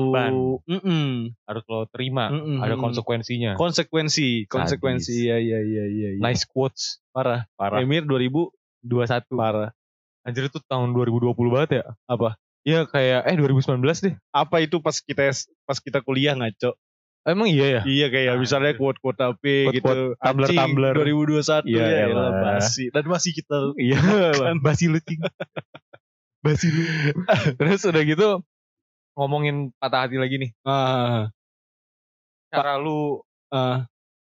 Emban. 0.00 0.32
Mm-mm. 0.64 1.36
Harus 1.44 1.64
lo 1.68 1.84
terima. 1.92 2.32
Mm-mm. 2.32 2.64
Ada 2.64 2.80
konsekuensinya. 2.80 3.52
konsekuensi, 3.60 4.48
konsekuensi. 4.48 5.28
Iya 5.28 5.36
iya 5.36 5.60
iya 5.60 5.84
iya. 5.84 6.08
iya. 6.16 6.20
Nice 6.24 6.48
quotes. 6.48 7.04
Parah. 7.12 7.44
Parah. 7.60 7.84
Emir 7.84 8.08
2000 8.08 8.48
21. 8.84 9.28
parah. 9.36 9.70
Anjir 10.24 10.48
itu 10.48 10.56
tahun 10.64 10.96
2020 10.96 11.36
banget 11.52 11.70
ya. 11.84 11.86
Apa? 12.08 12.40
Iya 12.64 12.88
kayak 12.88 13.20
eh 13.28 13.36
2019 13.36 13.84
deh. 14.00 14.14
Apa 14.32 14.64
itu 14.64 14.80
pas 14.80 14.96
kita 14.96 15.28
pas 15.68 15.78
kita 15.78 16.00
kuliah 16.00 16.32
ngaco? 16.32 16.72
Emang 17.24 17.48
iya 17.48 17.80
ya? 17.80 17.82
Iya 17.84 18.06
kayak 18.12 18.32
Ah, 18.36 18.40
misalnya 18.40 18.72
quote-quote 18.76 19.20
apa 19.20 19.36
Quote-quote 19.40 19.76
gitu. 19.76 20.00
Tumblr- 20.20 20.48
Tumblr. 20.52 20.92
2021 20.96 21.64
Iya, 21.68 21.84
ya, 21.84 22.04
elah. 22.08 22.32
basi. 22.40 22.88
Dan 22.88 23.04
masih 23.08 23.32
kita 23.32 23.56
Iya, 23.76 24.00
basi 24.60 24.88
lu 24.88 25.00
cing. 25.00 25.20
basi 26.40 26.68
lu. 26.68 26.82
Terus 27.60 27.84
udah 27.84 28.02
gitu 28.04 28.28
ngomongin 29.14 29.72
patah 29.80 30.04
hati 30.08 30.16
lagi 30.20 30.36
nih. 30.36 30.50
ah, 30.64 31.28
Cara 32.48 32.76
lu 32.76 33.20
ah. 33.48 33.84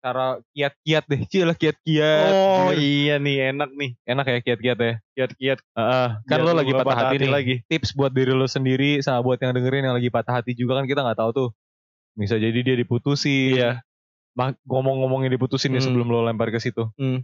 Cara 0.03 0.43
kiat-kiat 0.51 1.03
deh. 1.07 1.21
Cila 1.31 1.55
kiat-kiat. 1.55 2.31
Oh 2.35 2.71
iya 2.75 3.15
nih 3.17 3.55
enak 3.55 3.71
nih. 3.71 3.95
Enak 4.03 4.25
ya 4.27 4.39
kiat-kiat 4.43 4.77
ya. 4.77 4.93
Kiat-kiat. 5.15 5.59
Heeh. 5.63 6.07
kan 6.27 6.39
lo 6.43 6.51
lagi 6.51 6.75
nggak 6.75 6.83
patah, 6.83 7.07
hati, 7.07 7.15
nih. 7.23 7.31
lagi. 7.31 7.55
Tips 7.71 7.95
buat 7.95 8.11
diri 8.11 8.35
lo 8.35 8.43
sendiri 8.43 8.99
sama 8.99 9.23
buat 9.23 9.39
yang 9.39 9.55
dengerin 9.55 9.87
yang 9.87 9.95
lagi 9.95 10.11
patah 10.11 10.43
hati 10.43 10.51
juga 10.53 10.75
kan 10.75 10.85
kita 10.85 10.99
nggak 10.99 11.17
tahu 11.17 11.31
tuh. 11.31 11.49
Bisa 12.19 12.35
jadi 12.35 12.59
dia 12.59 12.75
diputusin. 12.75 13.55
Iya. 13.55 13.71
Ngomong-ngomongin 14.67 15.31
diputusin 15.31 15.71
nih 15.71 15.79
Hmm. 15.79 15.87
sebelum 15.95 16.07
lo 16.11 16.27
lempar 16.27 16.51
ke 16.51 16.59
situ. 16.59 16.91
Hmm. 16.99 17.23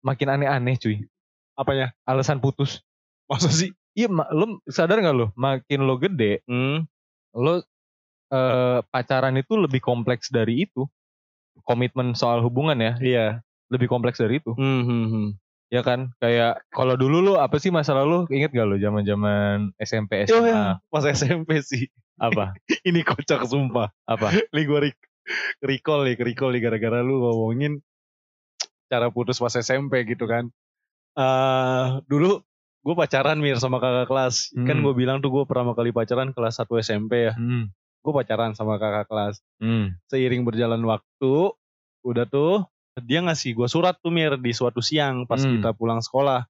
Makin 0.00 0.28
aneh-aneh 0.30 0.80
cuy. 0.80 1.04
Apanya? 1.52 1.92
Alasan 2.06 2.40
putus. 2.40 2.80
Masa 3.26 3.50
sih? 3.50 3.74
Iya, 3.92 4.06
ma- 4.08 4.28
lo 4.30 4.60
sadar 4.68 5.00
nggak 5.00 5.16
lo? 5.16 5.26
Makin 5.34 5.80
lo 5.82 5.96
gede, 5.98 6.44
Hmm. 6.46 6.84
lo 7.34 7.60
eh, 8.26 8.78
pacaran 8.90 9.38
itu 9.38 9.54
lebih 9.54 9.78
kompleks 9.78 10.28
dari 10.28 10.66
itu. 10.66 10.84
Komitmen 11.66 12.14
soal 12.14 12.40
hubungan 12.40 12.78
ya, 12.78 12.94
Iya. 12.96 13.26
lebih 13.66 13.86
kompleks 13.86 14.16
dari 14.16 14.38
itu. 14.38 14.54
Hmm, 14.54 14.86
hmm. 14.86 15.28
Ya 15.66 15.82
kan? 15.82 16.14
Kayak 16.16 16.62
kalau 16.70 16.94
dulu 16.94 17.18
lo 17.20 17.32
apa 17.36 17.58
sih 17.58 17.68
masalah 17.68 18.06
lo? 18.06 18.24
Ingat 18.28 18.54
gak 18.54 18.64
lo 18.64 18.78
zaman-zaman 18.78 19.74
SMP 19.76 20.22
Oh 20.24 20.38
SMA? 20.40 20.46
ya, 20.46 20.62
pas 20.86 21.02
SMP 21.04 21.58
sih. 21.60 21.90
Apa? 22.16 22.54
Ini 22.88 23.02
kocak 23.02 23.42
sumpah. 23.44 23.90
Apa? 24.04 24.30
Nih 24.54 24.64
gue 24.64 24.78
re- 24.80 25.02
recall 25.60 26.06
nih, 26.06 26.14
recall 26.16 26.54
nih 26.54 26.62
gara-gara 26.62 27.02
lu 27.02 27.18
ngomongin 27.18 27.82
cara 28.86 29.10
putus 29.10 29.36
pas 29.36 29.50
SMP 29.52 30.06
gitu 30.06 30.24
kan. 30.24 30.46
eh 31.16 31.86
dulu 32.06 32.38
gue 32.80 32.94
pacaran 32.94 33.34
mir 33.36 33.58
sama 33.58 33.82
kakak 33.82 34.06
kelas. 34.06 34.54
Kan 34.54 34.78
Hmm. 34.78 34.84
gue 34.84 34.94
bilang 34.94 35.18
tuh 35.18 35.32
gue 35.32 35.42
pertama 35.42 35.74
kali 35.74 35.90
pacaran 35.90 36.30
kelas 36.30 36.54
1 36.56 36.78
SMP 36.78 37.26
ya. 37.26 37.34
Hmm. 37.34 37.74
Gue 38.06 38.14
pacaran 38.14 38.54
sama 38.54 38.78
kakak 38.78 39.10
kelas. 39.10 39.42
Hmm. 39.58 39.98
Seiring 40.06 40.46
berjalan 40.46 40.78
waktu, 40.86 41.50
udah 42.06 42.22
tuh 42.22 42.62
dia 43.02 43.18
ngasih 43.18 43.52
gue 43.52 43.66
surat 43.66 43.98
tuh 43.98 44.08
mir 44.08 44.38
di 44.38 44.54
suatu 44.54 44.78
siang 44.78 45.26
pas 45.26 45.42
Hmm. 45.42 45.58
kita 45.58 45.74
pulang 45.74 45.98
sekolah. 45.98 46.46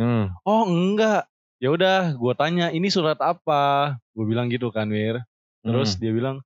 Hmm. 0.00 0.32
Oh 0.42 0.64
enggak. 0.64 1.28
Ya 1.60 1.68
udah, 1.68 2.16
gue 2.16 2.32
tanya 2.32 2.72
ini 2.72 2.88
surat 2.88 3.20
apa? 3.20 3.96
Gue 4.16 4.24
bilang 4.24 4.48
gitu 4.48 4.72
kan 4.72 4.88
mir. 4.88 5.20
Terus 5.60 5.94
Hmm. 5.94 6.00
dia 6.00 6.12
bilang, 6.16 6.36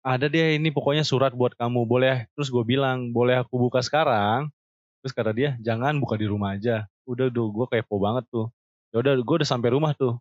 ada 0.00 0.28
deh 0.28 0.54
ini 0.54 0.68
pokoknya 0.68 1.02
surat 1.02 1.32
buat 1.32 1.56
kamu, 1.56 1.82
boleh. 1.84 2.28
Terus 2.36 2.52
gue 2.52 2.62
bilang, 2.62 3.10
boleh 3.10 3.40
aku 3.40 3.56
buka 3.58 3.80
sekarang? 3.80 4.52
Terus 5.00 5.12
kata 5.12 5.32
dia, 5.32 5.56
jangan 5.58 5.96
buka 5.98 6.14
di 6.14 6.28
rumah 6.28 6.54
aja. 6.54 6.86
Udah 7.04 7.26
tuh, 7.28 7.50
gue 7.50 7.66
kepo 7.66 7.98
banget 7.98 8.24
tuh. 8.30 8.52
Ya 8.94 9.02
udah, 9.02 9.16
gue 9.18 9.34
udah 9.42 9.48
sampai 9.48 9.74
rumah 9.74 9.92
tuh. 9.92 10.16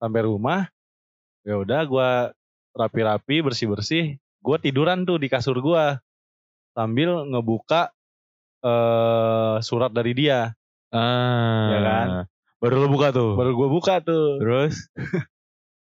Sampai 0.00 0.24
rumah, 0.24 0.66
ya 1.44 1.60
udah 1.60 1.80
gue 1.84 2.08
rapi-rapi, 2.74 3.40
bersih-bersih. 3.40 4.18
Gue 4.44 4.56
tiduran 4.60 5.06
tuh 5.08 5.16
di 5.16 5.30
kasur 5.30 5.56
gue 5.62 5.84
sambil 6.74 7.24
ngebuka 7.30 7.94
eh 8.64 9.56
surat 9.62 9.94
dari 9.94 10.12
dia. 10.12 10.52
Ah. 10.90 11.68
Ya 11.70 11.80
kan? 11.80 12.08
Baru 12.60 12.84
lo 12.84 12.88
buka 12.90 13.14
tuh. 13.14 13.38
Baru 13.38 13.54
gue 13.56 13.68
buka 13.70 14.00
tuh. 14.04 14.40
Terus? 14.42 14.74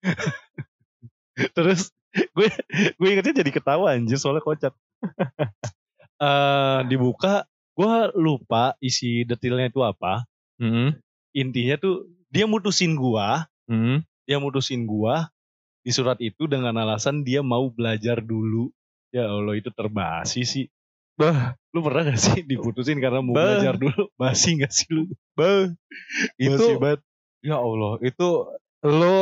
Terus 1.57 1.91
gue 2.34 2.49
gue 2.99 3.09
ingetnya 3.09 3.45
jadi 3.45 3.51
ketawa 3.53 3.95
anjir 3.95 4.18
soalnya 4.18 4.43
kocak. 4.43 4.74
Eh 6.18 6.80
dibuka, 6.91 7.47
gue 7.78 7.95
lupa 8.18 8.74
isi 8.82 9.22
detailnya 9.22 9.70
itu 9.70 9.86
apa. 9.86 10.26
Hmm. 10.59 10.99
Intinya 11.30 11.78
tuh 11.78 12.11
dia 12.26 12.43
mutusin 12.43 12.99
gua, 12.99 13.47
Hmm. 13.70 14.03
dia 14.26 14.43
mutusin 14.43 14.82
gua 14.82 15.30
di 15.89 15.97
surat 15.97 16.20
itu 16.20 16.45
dengan 16.45 16.76
alasan 16.76 17.24
dia 17.24 17.41
mau 17.41 17.72
belajar 17.72 18.20
dulu. 18.20 18.68
Ya 19.09 19.24
Allah 19.24 19.57
itu 19.57 19.72
terbasi 19.72 20.45
sih. 20.45 20.68
Bah. 21.16 21.57
Lu 21.72 21.80
pernah 21.80 22.12
gak 22.12 22.20
sih 22.20 22.45
diputusin 22.45 23.01
karena 23.01 23.24
mau 23.24 23.32
Bah. 23.32 23.57
belajar 23.57 23.80
dulu? 23.80 24.12
Basi 24.20 24.61
gak 24.61 24.68
sih 24.68 24.84
lu? 24.93 25.09
Bah. 25.32 25.72
Itu 26.36 26.76
banget. 26.76 27.01
ya 27.41 27.57
Allah, 27.57 27.97
itu 28.05 28.28
lo 28.84 29.18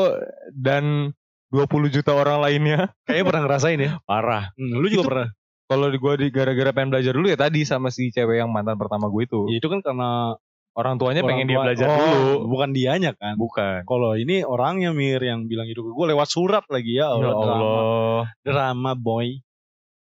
dan 0.50 1.12
20 1.52 1.92
juta 1.92 2.16
orang 2.16 2.40
lainnya 2.42 2.90
Kayaknya 3.06 3.24
pernah 3.30 3.42
ngerasain 3.46 3.78
ya. 3.78 3.90
parah. 4.02 4.50
Hmm, 4.58 4.74
lu 4.82 4.90
juga 4.90 5.02
Itu- 5.06 5.10
pernah. 5.14 5.28
Kalau 5.66 5.86
di 5.90 5.98
gua 5.98 6.14
di 6.14 6.30
gara-gara 6.30 6.70
pengen 6.70 6.94
belajar 6.94 7.10
dulu 7.10 7.26
ya 7.26 7.34
tadi 7.34 7.66
sama 7.66 7.90
si 7.90 8.14
cewek 8.14 8.38
yang 8.38 8.50
mantan 8.50 8.78
pertama 8.78 9.10
gue 9.10 9.22
itu. 9.26 9.50
Ya, 9.50 9.58
itu 9.58 9.66
kan 9.66 9.82
karena 9.82 10.38
Orang 10.76 11.00
tuanya 11.00 11.20
orang 11.20 11.30
pengen 11.32 11.46
dia 11.46 11.56
tua- 11.56 11.64
belajar 11.64 11.86
oh, 11.88 11.96
dulu. 11.96 12.32
Bukan 12.52 12.70
dianya 12.70 13.10
kan. 13.12 13.34
Bukan. 13.34 13.82
Kalau 13.82 14.12
ini 14.12 14.44
orangnya 14.44 14.92
Mir 14.92 15.18
yang 15.18 15.44
bilang 15.44 15.64
itu 15.64 15.80
ke 15.80 15.88
gue 15.88 16.06
lewat 16.06 16.28
surat 16.28 16.64
lagi 16.68 16.92
ya 16.94 17.08
Ya 17.08 17.16
Allah, 17.16 17.32
drama. 17.32 17.54
Allah. 17.56 18.22
drama 18.42 18.92
boy. 18.92 19.40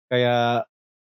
Kayak 0.07 0.65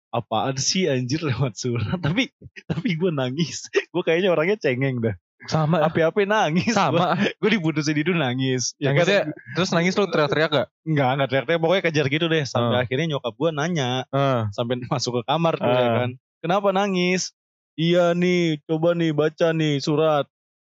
apaan 0.09 0.53
sih 0.55 0.85
anjir 0.85 1.21
lewat 1.29 1.53
surat 1.53 1.97
tapi 1.97 2.33
tapi 2.65 2.89
gue 2.93 3.09
nangis 3.09 3.69
gue 3.69 4.01
kayaknya 4.01 4.29
orangnya 4.29 4.57
cengeng 4.57 4.97
dah 4.99 5.13
Sama. 5.45 5.85
api-api 5.85 6.25
nangis 6.25 6.73
Sama. 6.73 7.13
gue 7.13 7.49
diputusin 7.51 7.93
itu 7.93 8.11
nangis 8.11 8.73
ya 8.75 8.91
kan 8.91 9.29
terus 9.53 9.69
nangis 9.69 9.93
lo 9.93 10.09
teriak-teriak 10.09 10.49
gak? 10.51 10.67
enggak 10.83 11.09
enggak 11.13 11.27
teriak-teriak 11.29 11.61
pokoknya 11.61 11.83
kejar 11.85 12.05
gitu 12.07 12.25
deh 12.25 12.41
sampai 12.43 12.75
Ah. 12.75 12.83
akhirnya 12.83 13.05
nyokap 13.07 13.33
gue 13.33 13.49
nanya 13.53 13.89
Eh. 14.09 14.41
sampai 14.49 14.81
masuk 14.83 15.21
ke 15.21 15.29
kamar 15.29 15.53
tuh 15.55 15.69
ya 15.69 15.77
Ah. 15.79 15.93
kan 15.95 16.09
kenapa 16.41 16.67
nangis 16.73 17.37
iya 17.79 18.11
nih 18.11 18.59
coba 18.67 18.91
nih 18.91 19.11
baca 19.15 19.55
nih 19.55 19.79
surat. 19.79 20.27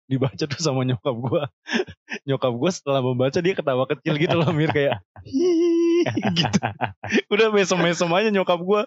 Dibaca 0.06 0.46
tuh 0.46 0.62
sama 0.62 0.86
nyokap 0.86 1.16
gue 1.18 1.42
nyokap 2.30 2.52
gue 2.54 2.70
setelah 2.70 3.02
membaca 3.02 3.42
dia 3.42 3.58
ketawa 3.58 3.90
kecil 3.90 4.14
gitu 4.14 4.38
loh 4.38 4.54
Mir 4.54 4.70
kayak 4.70 5.02
gitu. 6.34 6.58
Udah 7.34 7.50
mesem-mesem 7.50 8.06
aja 8.10 8.30
nyokap 8.30 8.60
gue 8.62 8.82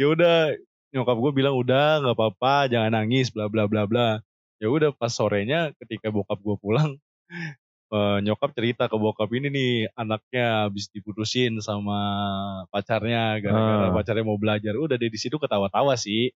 ya 0.00 0.06
udah 0.08 0.56
nyokap 0.96 1.16
gue 1.20 1.32
bilang 1.36 1.52
udah 1.58 2.00
nggak 2.00 2.16
apa-apa 2.16 2.72
jangan 2.72 2.96
nangis 2.96 3.28
bla 3.28 3.52
bla 3.52 3.68
bla 3.68 3.84
bla. 3.84 4.08
Ya 4.56 4.72
udah 4.72 4.96
pas 4.96 5.12
sorenya 5.12 5.76
ketika 5.84 6.08
bokap 6.08 6.40
gue 6.40 6.56
pulang 6.56 6.96
eh, 7.94 8.18
nyokap 8.24 8.56
cerita 8.56 8.88
ke 8.88 8.96
bokap 8.96 9.28
ini 9.36 9.52
nih 9.52 9.72
anaknya 10.00 10.64
habis 10.72 10.88
diputusin 10.88 11.60
sama 11.60 11.98
pacarnya 12.72 13.36
gara-gara 13.44 13.88
Ah. 13.90 13.94
pacarnya 13.94 14.24
mau 14.24 14.40
belajar. 14.40 14.72
Udah 14.80 14.96
deh 14.96 15.12
di 15.12 15.20
situ 15.20 15.36
ketawa-tawa 15.36 15.92
sih 16.00 16.32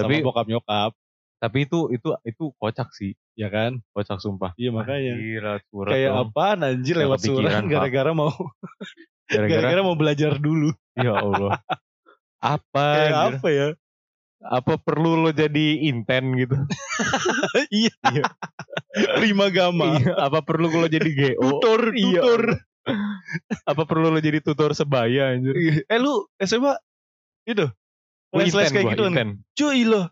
Tapi 0.00 0.14
sama 0.16 0.26
bokap 0.26 0.46
nyokap 0.46 0.92
tapi 1.36 1.64
itu 1.64 1.88
itu 1.88 2.12
itu 2.20 2.44
kocak 2.54 2.92
sih. 2.92 3.16
ya 3.32 3.48
kan 3.48 3.80
Kocak 3.90 4.20
sumpah. 4.20 4.52
iya 4.54 4.68
makanya 4.68 5.16
Gila, 5.16 5.52
surat 5.64 5.90
kayak 5.90 6.12
apa 6.12 6.44
anjir 6.54 6.94
lewat 6.94 7.18
surat 7.18 7.64
gara-gara 7.64 8.12
mau 8.12 8.28
Gara-gara 9.32 9.80
mau 9.80 9.94
belajar 9.94 10.36
dulu 10.36 10.68
ya 10.92 11.16
Allah. 11.16 11.56
Apa? 12.40 12.86
kayak 12.94 13.18
apa 13.32 13.48
ya 13.48 13.68
Apa 14.40 14.76
perlu 14.76 15.16
lo 15.18 15.30
jadi 15.30 15.80
inten 15.82 16.32
gitu? 16.34 16.56
iya 17.72 17.92
prima 19.16 19.48
gama 19.48 19.96
Iya, 19.96 20.16
apa 20.18 20.40
perlu 20.40 20.68
lo 20.68 20.88
jadi 20.88 21.08
GO? 21.08 21.60
tutor 21.60 21.92
Iya. 21.92 22.20
tutor 22.20 22.42
Apa 23.64 23.82
perlu 23.84 24.08
lo 24.08 24.18
jadi 24.18 24.40
tutor 24.40 24.72
sebaya 24.72 25.32
anjir? 25.32 25.56
eh 25.80 25.98
lu 25.98 26.28
SMA 26.38 26.76
itu 27.44 27.64
Gua 27.64 27.79
les 28.32 28.46
les 28.46 28.62
inten 28.62 28.70
kayak 28.70 28.84
gua, 28.84 28.92
gitu 28.92 29.04
inten. 29.06 29.28
cuy 29.52 29.80
loh 29.82 30.06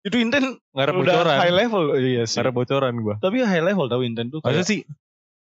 itu 0.00 0.16
inten 0.16 0.44
Ngarep 0.70 0.94
bocoran. 0.96 1.36
high 1.36 1.52
level 1.52 1.82
Oh, 1.88 1.98
iya 1.98 2.22
sih 2.24 2.36
Ngarep 2.36 2.54
bocoran 2.54 2.94
gua. 2.96 3.14
tapi 3.18 3.40
high 3.40 3.60
level 3.60 3.86
tahu 3.86 4.02
inten 4.02 4.28
tuh 4.28 4.40
Masa 4.40 4.62
sih 4.62 4.86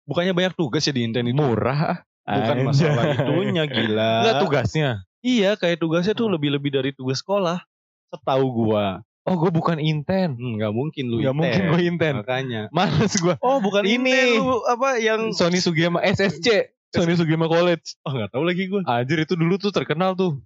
bukannya 0.03 0.33
banyak 0.33 0.53
tugas 0.53 0.81
ya 0.81 0.91
di 0.91 1.03
inten 1.03 1.25
itu 1.25 1.35
murah? 1.35 2.01
bukan 2.23 2.55
Anjay. 2.55 2.65
masalah 2.65 3.03
itunya 3.11 3.63
gila 3.65 4.13
Enggak 4.21 4.35
tugasnya. 4.39 4.89
Iya, 5.19 5.53
kayak 5.53 5.77
tugasnya 5.77 6.13
tuh 6.13 6.29
lebih-lebih 6.29 6.71
dari 6.71 6.89
tugas 6.89 7.19
sekolah. 7.19 7.59
Setahu 8.07 8.45
gua. 8.55 9.03
Oh 9.25 9.35
gue 9.35 9.51
bukan 9.51 9.75
inten. 9.75 10.33
Hmm, 10.33 10.55
nggak 10.55 10.71
mungkin 10.71 11.05
lu 11.05 11.19
Gak 11.19 11.25
inten. 11.27 11.35
mungkin 11.35 11.61
gue 11.67 11.81
inten. 11.83 12.13
Makanya. 12.23 12.61
Males 12.71 13.13
gue. 13.13 13.35
Oh, 13.39 13.59
bukan 13.59 13.83
Ini. 13.83 13.99
ini 13.99 14.39
lu 14.39 14.63
apa 14.63 14.95
yang 14.95 15.29
Sony 15.29 15.57
Sugiyama 15.57 15.99
SSC. 16.01 16.71
Sony 16.89 17.13
Sugiyama 17.13 17.45
College. 17.45 17.99
Oh, 18.01 18.15
nggak 18.15 18.31
tahu 18.31 18.41
lagi 18.41 18.65
gua. 18.65 18.81
Anjir 18.87 19.19
itu 19.19 19.35
dulu 19.35 19.57
tuh 19.57 19.69
terkenal 19.69 20.13
tuh. 20.13 20.39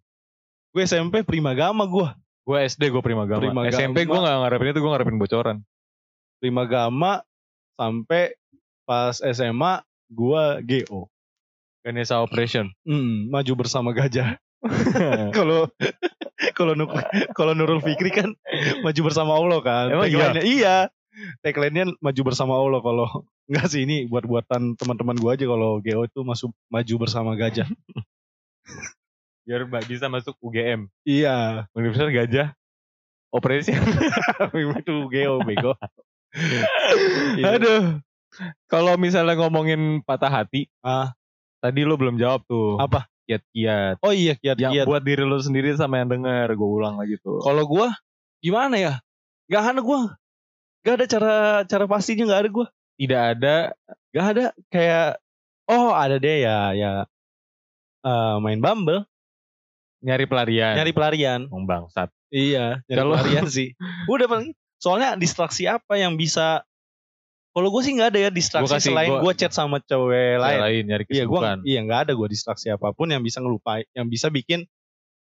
Gue 0.74 0.90
SMP 0.90 1.22
Primagama 1.22 1.86
gua. 1.86 2.18
Gue 2.44 2.66
SD 2.66 2.90
gue 2.90 3.04
Primagama. 3.06 3.40
Primagama. 3.46 3.70
SMP 3.70 4.10
gue 4.10 4.18
gak 4.18 4.38
ngarepin 4.42 4.74
itu 4.74 4.82
gue 4.82 4.92
ngarepin 4.92 5.18
bocoran. 5.22 5.58
Primagama 6.42 7.22
sampai 7.78 8.34
pas 8.84 9.22
SMA 9.22 9.86
gua 10.12 10.60
GO. 10.66 11.08
Ganesha 11.84 12.20
Operation. 12.24 12.72
Hmm, 12.88 13.30
maju 13.30 13.54
bersama 13.60 13.92
gajah. 13.92 14.40
Kalau 15.36 15.68
kalau 16.56 16.74
kalau 17.36 17.52
Nurul 17.52 17.84
Fikri 17.84 18.16
kan 18.16 18.32
maju 18.80 19.02
bersama 19.04 19.36
Allah 19.36 19.60
kan. 19.60 19.86
Emang 19.92 20.08
iya? 20.08 20.32
Iya. 20.40 20.78
Tagline-nya 21.44 21.92
maju 22.00 22.22
bersama 22.24 22.56
Allah 22.56 22.80
kalau 22.80 23.08
enggak 23.52 23.68
sih 23.68 23.84
ini 23.84 24.08
buat 24.08 24.24
buatan 24.24 24.80
teman-teman 24.80 25.20
gua 25.20 25.36
aja 25.36 25.44
kalau 25.44 25.84
GO 25.84 26.02
itu 26.08 26.20
masuk 26.24 26.56
maju 26.72 26.94
bersama 26.96 27.36
gajah. 27.36 27.68
Biar 29.44 29.68
mbak 29.68 29.84
bisa 29.92 30.08
masuk 30.08 30.40
UGM. 30.40 30.88
iya, 31.04 31.68
Universitas 31.76 32.16
Gajah 32.16 32.48
Operation. 33.34 33.82
itu 34.80 34.96
GO 35.10 35.36
bego. 35.44 35.74
Iya. 36.34 36.66
Aduh. 37.58 37.82
Kalau 38.66 38.98
misalnya 38.98 39.38
ngomongin 39.38 40.02
patah 40.02 40.30
hati. 40.30 40.70
Ah. 40.82 41.14
Tadi 41.62 41.86
lo 41.86 41.98
belum 41.98 42.18
jawab 42.18 42.46
tuh. 42.50 42.82
Apa? 42.82 43.06
Kiat-kiat. 43.30 44.02
Oh 44.04 44.12
iya, 44.12 44.36
kiat 44.36 44.60
Yang 44.60 44.90
buat 44.90 45.06
diri 45.06 45.24
lo 45.24 45.38
sendiri 45.40 45.74
sama 45.78 46.02
yang 46.02 46.10
denger. 46.10 46.54
Gue 46.58 46.70
ulang 46.70 46.98
lagi 47.00 47.16
tuh. 47.22 47.40
Kalau 47.40 47.64
gua 47.64 47.94
gimana 48.44 48.76
ya? 48.76 48.94
Gak 49.48 49.78
ada 49.78 49.82
gua. 49.82 50.18
Gak 50.84 50.96
ada 51.00 51.06
cara 51.08 51.36
cara 51.64 51.86
pastinya 51.88 52.34
gak 52.34 52.42
ada 52.46 52.50
gua. 52.50 52.68
Tidak 53.00 53.22
ada. 53.38 53.56
Gak 54.12 54.26
ada 54.36 54.46
kayak 54.68 55.22
oh 55.70 55.96
ada 55.96 56.20
deh 56.20 56.44
ya 56.44 56.76
ya 56.76 56.92
eh, 58.04 58.36
main 58.44 58.60
Bumble, 58.60 59.08
Nyari 60.04 60.26
pelarian. 60.26 60.74
nyari 60.76 60.92
pelarian. 60.92 61.40
Oh, 61.48 61.64
bangsat. 61.64 62.12
Iya, 62.28 62.84
nyari 62.84 62.98
Kalau- 62.98 63.16
pelarian 63.16 63.48
sih. 63.56 63.72
Udah 64.06 64.28
paling 64.28 64.52
soalnya 64.76 65.16
distraksi 65.16 65.64
apa 65.64 65.96
yang 65.96 66.14
bisa 66.14 66.68
kalau 67.50 67.70
gue 67.70 67.82
sih 67.82 67.94
nggak 67.94 68.10
ada 68.10 68.20
ya 68.20 68.30
distraksi 68.30 68.66
Gua 68.66 68.76
kasih- 68.76 68.90
selain 68.90 69.10
gua- 69.10 69.22
gue 69.22 69.34
chat 69.38 69.54
sama 69.54 69.78
cewek 69.80 70.38
lain. 70.38 70.60
lain. 70.60 70.84
Nyari 70.86 71.04
Iya, 71.06 71.24
gue 71.24 71.32
kesibukan. 71.32 71.58
iya 71.64 71.80
nggak 71.82 72.00
ada 72.04 72.12
gue 72.14 72.28
distraksi 72.28 72.68
apa 72.68 72.92
pun 72.92 73.08
yang 73.08 73.22
bisa 73.22 73.40
ngelupain, 73.40 73.86
yang 73.94 74.08
bisa 74.08 74.28
bikin 74.28 74.66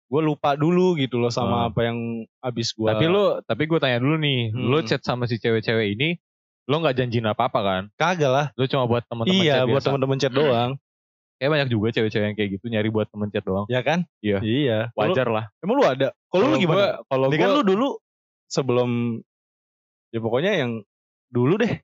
gue 0.09 0.20
lupa 0.20 0.53
dulu 0.55 0.93
gitu 0.95 1.16
loh 1.16 1.28
sama 1.28 1.57
Hmm. 1.59 1.68
apa 1.68 1.80
yang 1.85 1.99
abis 2.41 2.72
gue. 2.72 2.85
Tapi 2.87 3.07
lo, 3.07 3.41
tapi 3.43 3.64
gue 3.64 3.78
tanya 3.78 3.97
dulu 3.97 4.16
nih, 4.18 4.51
Hmm. 4.51 4.66
lo 4.66 4.80
chat 4.83 5.01
sama 5.01 5.24
si 5.24 5.37
cewek-cewek 5.37 5.89
ini, 5.91 6.20
lo 6.66 6.80
nggak 6.80 6.97
janjiin 6.97 7.24
apa-apa 7.26 7.61
kan? 7.61 7.83
kagak 7.95 8.28
lah. 8.28 8.47
Lo 8.53 8.64
cuma 8.66 8.85
buat 8.85 9.05
teman-teman 9.07 9.37
Iya, 9.39 9.55
chat 9.55 9.61
buat 9.62 9.72
biasa. 9.74 9.87
temen-temen 9.87 10.18
chat 10.18 10.33
doang, 10.33 10.70
Kayak 11.43 11.51
banyak 11.59 11.68
juga 11.74 11.86
cewek-cewek 11.90 12.22
yang 12.24 12.36
kayak 12.38 12.51
gitu 12.55 12.64
nyari 12.70 12.86
buat 12.86 13.11
temen 13.11 13.26
chat 13.28 13.43
doang. 13.43 13.66
ya 13.66 13.82
kan? 13.82 14.07
Iya. 14.22 14.38
Iya. 14.38 14.78
Wajar 14.95 15.26
lah. 15.26 15.51
Emang 15.59 15.74
lu 15.74 15.82
ada? 15.82 16.14
Kalau 16.30 16.47
lu 16.47 16.55
gimana? 16.55 17.03
Kalau 17.03 17.26
gue 17.26 17.34
kan 17.34 17.51
lu 17.51 17.62
dulu 17.66 17.88
sebelum 18.47 19.18
ya 20.09 20.22
pokoknya 20.22 20.53
yang 20.55 20.70
dulu 21.26 21.59
deh. 21.59 21.82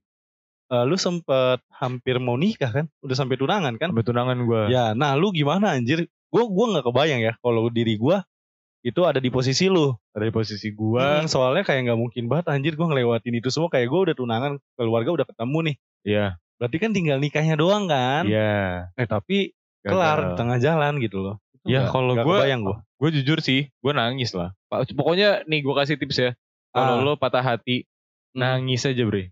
eh, 0.68 0.84
lu 0.84 0.94
sempet 0.94 1.59
hampir 1.74 2.20
mau 2.20 2.36
nikah 2.36 2.70
kan? 2.70 2.86
Udah 3.00 3.16
sampai 3.16 3.34
tunangan 3.34 3.74
kan? 3.74 3.90
sampai 3.90 4.06
tunangan 4.06 4.38
gue. 4.38 4.62
Ya, 4.68 4.92
nah 4.92 5.16
lu 5.16 5.32
gimana 5.32 5.74
anjir? 5.74 6.06
Gue 6.28 6.44
gua 6.44 6.70
nggak 6.70 6.86
kebayang 6.86 7.18
ya 7.18 7.32
kalau 7.40 7.66
diri 7.66 7.96
gua 7.96 8.20
itu 8.84 9.00
ada 9.02 9.16
di 9.16 9.26
posisi 9.26 9.66
lu. 9.66 9.96
Dari 10.12 10.28
posisi 10.28 10.68
gue, 10.70 11.00
Hmm, 11.00 11.24
soalnya 11.26 11.64
kayak 11.64 11.88
nggak 11.88 11.98
mungkin 11.98 12.28
banget 12.28 12.52
anjir 12.52 12.76
gua 12.76 12.92
ngelewatin 12.92 13.34
itu 13.34 13.48
semua 13.48 13.72
kayak 13.72 13.88
gua 13.88 14.00
udah 14.06 14.14
tunangan, 14.14 14.52
keluarga 14.76 15.11
udah 15.16 15.26
ketemu 15.26 15.59
nih. 15.72 15.76
iya, 16.04 16.26
Berarti 16.59 16.76
kan 16.76 16.90
tinggal 16.90 17.16
nikahnya 17.16 17.54
doang 17.54 17.86
kan? 17.86 18.26
iya. 18.26 18.90
Eh 18.94 19.06
tapi 19.06 19.54
Gagal. 19.80 19.88
kelar 19.88 20.18
di 20.20 20.32
tengah 20.34 20.59
jalan 20.59 20.92
gitu 20.98 21.18
loh. 21.20 21.36
Ya, 21.62 21.86
kalau 21.86 22.16
gua. 22.16 22.42
Gue 22.98 23.11
jujur 23.12 23.38
sih, 23.38 23.70
gue 23.70 23.92
nangis 23.92 24.32
lah. 24.32 24.50
Pak- 24.66 24.90
Pokoknya 24.90 25.44
nih 25.44 25.61
gue 25.61 25.70
kasih 25.72 25.94
tips 25.94 26.18
ya. 26.18 26.30
Kalau 26.70 26.98
Ah. 26.98 27.02
lo 27.02 27.12
patah 27.14 27.40
hati, 27.40 27.86
Hmm. 28.28 28.42
nangis 28.42 28.82
aja 28.82 29.02
bre. 29.02 29.30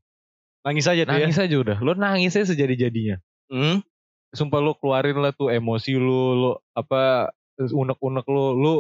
Nangis 0.62 0.86
aja 0.86 1.02
tuh 1.02 1.12
ya. 1.12 1.18
Nangis 1.20 1.38
aja 1.40 1.56
udah. 1.56 1.76
Lo 1.78 1.92
nangis 1.92 2.32
aja 2.32 2.46
sejadi-jadinya. 2.46 3.18
Hmm? 3.48 3.82
Sumpah 4.30 4.60
lo 4.60 4.74
keluarin 4.74 5.16
lah 5.16 5.30
tuh 5.30 5.48
emosi 5.48 5.94
lo, 5.94 6.22
lo 6.32 6.50
apa 6.72 7.30
unek-unek 7.56 8.26
lo, 8.26 8.46
lo 8.52 8.74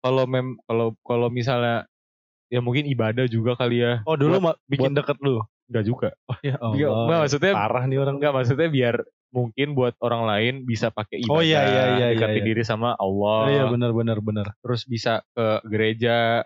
kalau 0.00 0.24
mem 0.24 0.58
kalau 0.64 0.98
kalau 1.00 1.28
misalnya 1.28 1.86
ya 2.48 2.58
mungkin 2.58 2.84
ibadah 2.84 3.26
juga 3.26 3.54
kali 3.54 3.80
ya. 3.80 4.02
Oh 4.02 4.14
dulu 4.14 4.42
Buat- 4.42 4.58
bikin 4.66 4.92
deket 4.92 5.18
lu. 5.20 5.42
Enggak 5.72 5.84
juga. 5.88 6.08
Ya 6.44 6.60
Enggak, 6.60 6.90
enggak, 6.92 7.18
maksudnya 7.24 7.52
parah 7.56 7.84
nih 7.88 7.96
orang. 7.96 8.14
enggak 8.20 8.32
maksudnya 8.36 8.68
biar 8.68 8.96
mungkin 9.32 9.68
buat 9.72 9.96
orang 10.04 10.22
lain 10.28 10.54
bisa 10.68 10.92
pakai 10.92 11.24
ibadah, 11.24 11.32
Oh, 11.32 11.40
iya, 11.40 11.60
iya, 11.64 11.84
iya, 11.96 12.06
deketin 12.12 12.28
iya, 12.28 12.40
iya. 12.44 12.48
diri 12.52 12.62
sama 12.68 12.92
Allah, 13.00 13.40
Oh, 13.40 13.48
iya 13.48 13.64
benar 13.64 13.96
benar 13.96 14.20
benar. 14.20 14.46
terus 14.60 14.84
bisa 14.84 15.24
ke 15.32 15.64
gereja, 15.64 16.44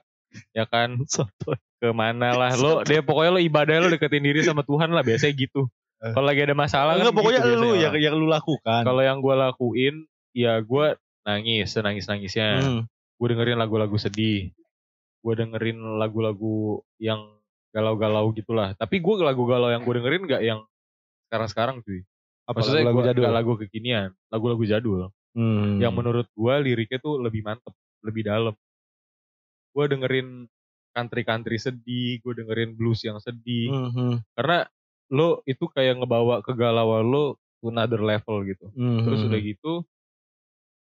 ya 0.55 0.65
kan, 0.71 0.95
ke 1.83 1.91
mana 1.91 2.39
lah 2.39 2.55
lo, 2.55 2.87
dia 2.87 3.03
pokoknya 3.03 3.31
lo 3.35 3.41
ibadah 3.43 3.75
lo 3.83 3.89
deketin 3.91 4.23
diri 4.23 4.47
sama 4.47 4.63
Tuhan 4.63 4.95
lah 4.95 5.03
biasanya 5.03 5.35
gitu. 5.35 5.67
Eh. 5.99 6.15
Kalau 6.15 6.31
lagi 6.31 6.47
ada 6.47 6.55
masalah 6.55 6.95
kan 6.95 7.03
Enggak 7.03 7.17
pokoknya 7.19 7.41
gitu 7.43 7.51
lu 7.59 7.69
biasanya 7.75 7.83
yang 7.83 7.95
yang 7.99 8.15
lu 8.15 8.27
lakukan. 8.31 8.83
Kalau 8.87 9.03
yang 9.03 9.19
gue 9.19 9.35
lakuin, 9.35 9.95
ya 10.31 10.55
gue 10.63 10.87
nangis, 11.27 11.67
senangis 11.75 12.07
nangisnya. 12.07 12.63
Hmm. 12.63 12.81
Gue 13.19 13.27
dengerin 13.35 13.59
lagu-lagu 13.59 13.99
sedih, 13.99 14.55
gue 15.21 15.35
dengerin 15.35 15.99
lagu-lagu 15.99 16.87
yang 17.03 17.36
galau-galau 17.77 18.33
gitulah. 18.33 18.73
Tapi 18.73 18.97
gue 18.97 19.15
lagu 19.21 19.45
galau 19.45 19.69
yang 19.69 19.85
gue 19.85 19.95
dengerin 20.01 20.23
nggak 20.25 20.43
yang 20.43 20.65
sekarang-sekarang 21.29 21.85
cuy. 21.85 22.01
Apa 22.49 22.63
Maksudnya 22.65 22.89
lagu 22.89 22.97
gua- 22.97 23.07
jadul? 23.13 23.25
lagu 23.29 23.53
kekinian, 23.61 24.11
lagu-lagu 24.33 24.65
jadul. 24.65 25.01
Hmm. 25.37 25.77
Yang 25.77 25.93
menurut 25.93 26.27
gue 26.33 26.55
liriknya 26.65 26.97
tuh 26.97 27.21
lebih 27.21 27.45
mantep, 27.45 27.75
lebih 28.01 28.25
dalam. 28.25 28.55
Gue 29.71 29.85
dengerin 29.87 30.49
country-country 30.91 31.61
sedih, 31.61 32.25
gue 32.25 32.33
dengerin 32.35 32.73
blues 32.73 33.05
yang 33.05 33.21
sedih. 33.21 33.69
Mhm. 33.69 34.25
Karena 34.33 34.65
lo 35.13 35.45
itu 35.45 35.69
kayak 35.69 36.01
ngebawa 36.01 36.41
kegalauan 36.41 37.05
lo 37.05 37.25
to 37.61 37.69
another 37.69 38.01
level 38.01 38.41
gitu. 38.43 38.73
Mhm. 38.73 39.05
Terus 39.05 39.21
udah 39.23 39.41
gitu, 39.43 39.73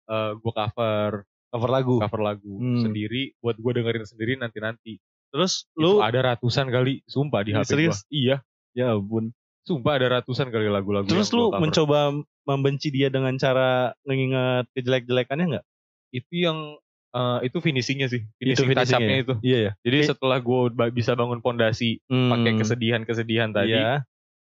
eh 0.06 0.32
gue 0.36 0.54
cover 0.54 1.12
cover 1.50 1.70
lagu. 1.72 1.96
cover 1.98 2.22
lagu 2.24 2.54
Hmm. 2.56 2.82
sendiri 2.82 3.34
buat 3.40 3.56
gue 3.56 3.72
dengerin 3.74 4.06
sendiri 4.06 4.36
nanti-nanti. 4.36 5.00
Terus 5.34 5.66
Lu 5.74 5.98
ada 6.00 6.20
ratusan 6.32 6.70
kali, 6.70 7.02
sumpah 7.04 7.42
di 7.42 7.52
HP 7.52 7.66
serius? 7.66 7.98
gua. 8.00 8.14
Iya, 8.14 8.36
ya 8.72 8.86
ampun. 8.94 9.34
sumpah 9.64 9.96
ada 9.96 10.20
ratusan 10.20 10.48
kali 10.48 10.68
lagu-lagu. 10.68 11.08
Terus 11.08 11.32
lu 11.32 11.48
gua 11.48 11.56
cover. 11.56 11.62
mencoba 11.64 12.00
membenci 12.44 12.92
dia 12.92 13.08
dengan 13.08 13.34
cara 13.36 13.96
mengingat 14.04 14.68
kejelek-jelekannya 14.72 15.46
enggak? 15.50 15.66
itu 16.12 16.46
yang 16.46 16.78
eh, 17.10 17.40
itu 17.44 17.58
finishingnya 17.58 18.06
sih, 18.06 18.22
finishing 18.36 18.68
finishingnya 18.68 18.78
touch-up-nya 18.78 19.16
ya? 19.16 19.24
itu. 19.24 19.34
Iya 19.42 19.58
ya. 19.60 19.72
Jadi 19.82 19.98
setelah 20.06 20.38
gue 20.38 20.60
bisa 20.92 21.14
bangun 21.14 21.40
pondasi 21.40 21.98
pakai 22.06 22.52
Hmm. 22.54 22.60
kesedihan-kesedihan 22.60 23.50
tadi, 23.50 23.74
Iya. 23.74 24.06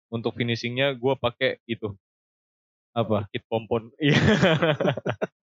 untuk 0.07 0.33
finishingnya 0.33 0.93
gue 0.93 1.13
pakai 1.15 1.57
itu 1.65 1.95
Apa? 2.91 3.25
kit 3.29 3.41
pompon. 3.47 3.89
Iya. 3.97 4.13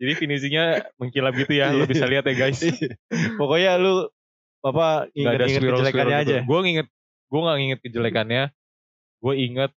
Jadi 0.00 0.12
finishingnya 0.16 0.94
mengkilap 0.98 1.34
gitu 1.34 1.52
ya, 1.58 1.74
lu 1.74 1.84
bisa 1.84 2.06
lihat 2.06 2.24
ya 2.26 2.34
guys. 2.34 2.62
Pokoknya 3.40 3.76
lu 3.78 4.08
apa 4.64 5.10
inget-inget 5.12 5.60
kejelekannya 5.60 6.16
aja. 6.24 6.36
Gue 6.46 6.58
nginget, 6.64 6.88
gue 7.28 7.40
gak 7.40 7.58
nginget 7.58 7.80
kejelekannya. 7.84 8.44
Gue 9.20 9.34
inget 9.40 9.72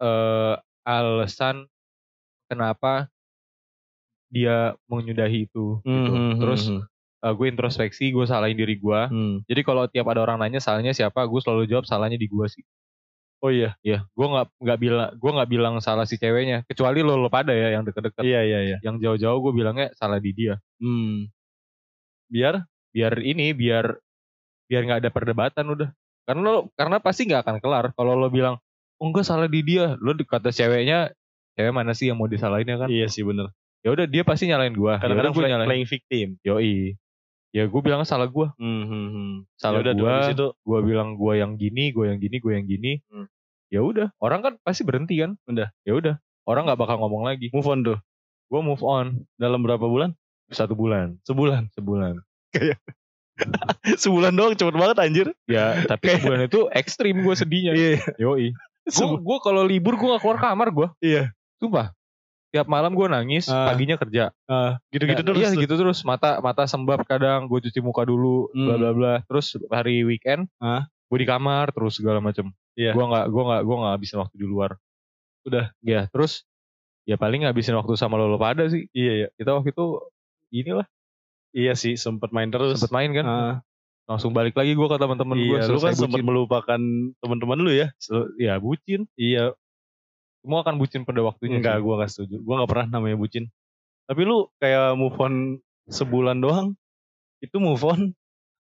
eh 0.00 0.54
alasan 0.84 1.68
kenapa 2.48 3.12
dia 4.30 4.78
menyudahi 4.86 5.50
itu. 5.50 5.82
gitu. 5.82 6.12
Mhm, 6.14 6.38
Terus 6.38 6.62
mhm, 6.70 7.34
gue 7.36 7.46
introspeksi, 7.50 8.14
gue 8.14 8.24
salahin 8.24 8.56
diri 8.56 8.78
gue. 8.78 9.00
mhm. 9.10 9.36
Jadi 9.44 9.60
kalau 9.66 9.84
tiap 9.90 10.06
ada 10.08 10.22
orang 10.22 10.38
nanya 10.40 10.62
salahnya 10.62 10.94
siapa, 10.94 11.26
gue 11.26 11.40
selalu 11.42 11.66
jawab 11.68 11.84
salahnya 11.84 12.16
di 12.16 12.30
gue 12.30 12.46
sih. 12.48 12.62
Oh 13.40 13.48
iya. 13.48 13.72
Ya, 13.80 14.04
gue 14.04 14.26
nggak 14.26 14.46
nggak 14.60 14.78
bilang 14.78 15.08
gue 15.16 15.30
nggak 15.32 15.50
bilang 15.50 15.74
salah 15.80 16.04
si 16.04 16.20
ceweknya. 16.20 16.64
Kecuali 16.68 17.00
lo 17.00 17.16
lo 17.16 17.32
pada 17.32 17.56
ya 17.56 17.72
yang 17.72 17.88
deket-deket. 17.88 18.20
Iya 18.20 18.40
iya 18.44 18.60
iya. 18.60 18.76
Yang 18.84 19.00
jauh-jauh 19.00 19.40
gue 19.48 19.52
bilangnya 19.56 19.88
salah 19.96 20.20
di 20.20 20.30
dia. 20.36 20.60
Hmm. 20.76 21.32
Biar 22.28 22.68
Biar 22.90 23.22
ini, 23.22 23.54
biar 23.54 23.86
biar 24.66 24.82
nggak 24.86 25.00
ada 25.06 25.10
perdebatan 25.10 25.66
udah. 25.66 25.88
Karena 26.26 26.42
lo 26.46 26.60
karena 26.74 26.98
pasti 27.02 27.26
nggak 27.26 27.42
akan 27.46 27.56
kelar. 27.62 27.84
Kalau 27.94 28.18
lo 28.18 28.28
bilang 28.30 28.58
oh 29.00 29.06
enggak 29.08 29.26
salah 29.26 29.46
di 29.46 29.62
dia, 29.62 29.94
lo 29.98 30.12
kata 30.14 30.50
ceweknya 30.50 31.14
cewek 31.54 31.72
mana 31.74 31.94
sih 31.94 32.10
yang 32.10 32.18
mau 32.18 32.30
disalahin 32.30 32.68
ya 32.68 32.78
kan? 32.86 32.88
iya 32.90 33.06
sih 33.06 33.22
bener. 33.22 33.50
Ya 33.80 33.94
udah 33.96 34.04
dia 34.04 34.22
pasti 34.26 34.50
nyalain 34.50 34.74
gue. 34.76 34.94
Kadang-kadang 35.00 35.32
gue 35.32 35.40
play- 35.40 35.50
nyalain. 35.50 35.68
playing 35.70 35.88
victim. 35.88 36.28
Yoi. 36.44 36.94
Ya 37.50 37.66
gue 37.66 37.80
bilang 37.82 38.06
salah 38.06 38.30
gue. 38.30 38.46
Hmm, 38.58 38.84
hmm, 38.86 39.08
hmm. 39.10 39.32
Salah 39.58 39.82
gue. 39.82 40.14
itu 40.30 40.46
gue 40.54 40.80
bilang 40.86 41.18
gue 41.18 41.34
yang 41.34 41.58
gini, 41.58 41.90
gue 41.90 42.06
yang 42.06 42.18
gini, 42.22 42.36
gue 42.38 42.52
yang 42.54 42.66
gini. 42.66 42.92
Hmm. 43.10 43.26
Ya 43.70 43.82
udah, 43.82 44.10
orang 44.18 44.42
kan 44.42 44.52
pasti 44.62 44.82
berhenti 44.86 45.18
kan. 45.18 45.34
Udah. 45.46 45.70
Ya 45.82 45.92
udah, 45.94 46.14
orang 46.46 46.66
nggak 46.66 46.78
bakal 46.78 46.96
ngomong 47.02 47.26
lagi. 47.26 47.50
move 47.50 47.66
on 47.66 47.82
tuh. 47.82 47.98
Gue 48.50 48.60
move 48.66 48.82
on 48.82 49.22
Dalam 49.38 49.62
berapa 49.62 49.82
bulan? 49.82 50.14
satu 50.50 50.74
bulan. 50.74 51.14
Sebulan. 51.22 51.70
Sebulan. 51.78 52.18
Sebulan 54.02 54.32
doang 54.34 54.58
cepet 54.58 54.74
banget 54.74 54.96
anjir. 54.98 55.26
Ya, 55.46 55.86
tapi 55.86 56.12
sebulan 56.18 56.50
itu 56.50 56.66
ekstrim 56.74 57.22
gue 57.22 57.34
sedihnya. 57.38 57.72
Iya. 57.72 58.02
Yoi. 58.18 58.52
Gue 59.22 59.38
kalau 59.40 59.62
libur 59.62 59.94
gue 59.94 60.10
gak 60.10 60.22
keluar 60.22 60.38
kamar 60.42 60.68
gue. 60.74 60.88
Iya. 61.00 61.30
Sumpah. 61.62 61.94
Tiap 62.50 62.66
malam 62.66 62.92
gue 62.92 63.06
nangis, 63.06 63.46
Ah. 63.46 63.70
paginya 63.70 63.94
kerja. 63.94 64.34
Ah, 64.44 64.82
gitu-gitu 64.90 65.22
terus. 65.22 65.38
Iya 65.38 65.50
gitu 65.54 65.74
terus. 65.74 66.02
Mata 66.02 66.38
mata 66.38 66.66
sembab 66.66 67.06
kadang 67.06 67.46
gue 67.46 67.62
cuci 67.62 67.78
muka 67.78 68.02
dulu, 68.02 68.50
Hmm. 68.50 68.66
bla 68.66 68.74
bla 68.76 68.90
bla. 68.90 69.14
Terus 69.24 69.54
hari 69.70 70.02
weekend, 70.02 70.50
Ah. 70.58 70.90
gue 71.06 71.18
di 71.18 71.26
kamar 71.26 71.70
terus 71.70 71.94
segala 71.96 72.18
macem. 72.18 72.50
Iya. 72.74 72.90
Gue 72.90 73.04
nggak 73.06 73.26
gue 73.28 73.42
nggak 73.42 73.62
gue 73.62 73.76
nggak 73.78 73.92
habisin 73.94 74.18
waktu 74.18 74.34
di 74.34 74.46
luar. 74.46 74.70
Udah. 75.42 75.70
Ya 75.80 76.10
terus 76.10 76.42
ya 77.06 77.14
paling 77.14 77.46
ngabisin 77.46 77.74
waktu 77.74 77.94
sama 77.94 78.18
lo 78.18 78.34
pada 78.34 78.66
sih. 78.66 78.90
Iya 78.90 79.12
iya. 79.14 79.28
Kita 79.34 79.54
waktu 79.54 79.70
itu 79.70 79.86
inilah 80.50 80.86
Iya 81.50 81.74
sih 81.74 81.94
sempet 81.94 82.30
main 82.30 82.46
terus. 82.46 82.78
sempet 82.78 82.90
main 82.90 83.10
kan. 83.10 83.26
Ah, 83.26 83.56
Langsung 84.06 84.34
balik 84.34 84.58
lagi 84.58 84.74
gue 84.74 84.86
ke 84.86 84.98
teman-teman 84.98 85.38
gue. 85.38 85.54
iya, 85.54 85.70
lu 85.70 85.78
kan 85.78 85.94
sempat 85.94 86.18
melupakan 86.18 86.80
teman-teman 87.22 87.58
lu 87.58 87.70
ya. 87.70 87.94
ya 88.38 88.58
bucin. 88.58 89.06
Iya, 89.14 89.54
Semua 90.40 90.64
akan 90.64 90.74
bucin 90.76 91.04
pada 91.04 91.20
waktunya. 91.20 91.60
enggak 91.60 91.78
gua 91.80 92.00
gak 92.00 92.10
setuju. 92.10 92.40
Gua 92.40 92.64
gak 92.64 92.70
pernah 92.72 92.86
namanya 92.96 93.16
bucin. 93.16 93.48
Tapi 94.04 94.20
lu 94.24 94.48
kayak 94.56 94.96
move 94.96 95.16
on 95.16 95.34
sebulan 95.86 96.40
doang. 96.40 96.72
Itu 97.38 97.60
move 97.60 97.80
on 97.84 98.12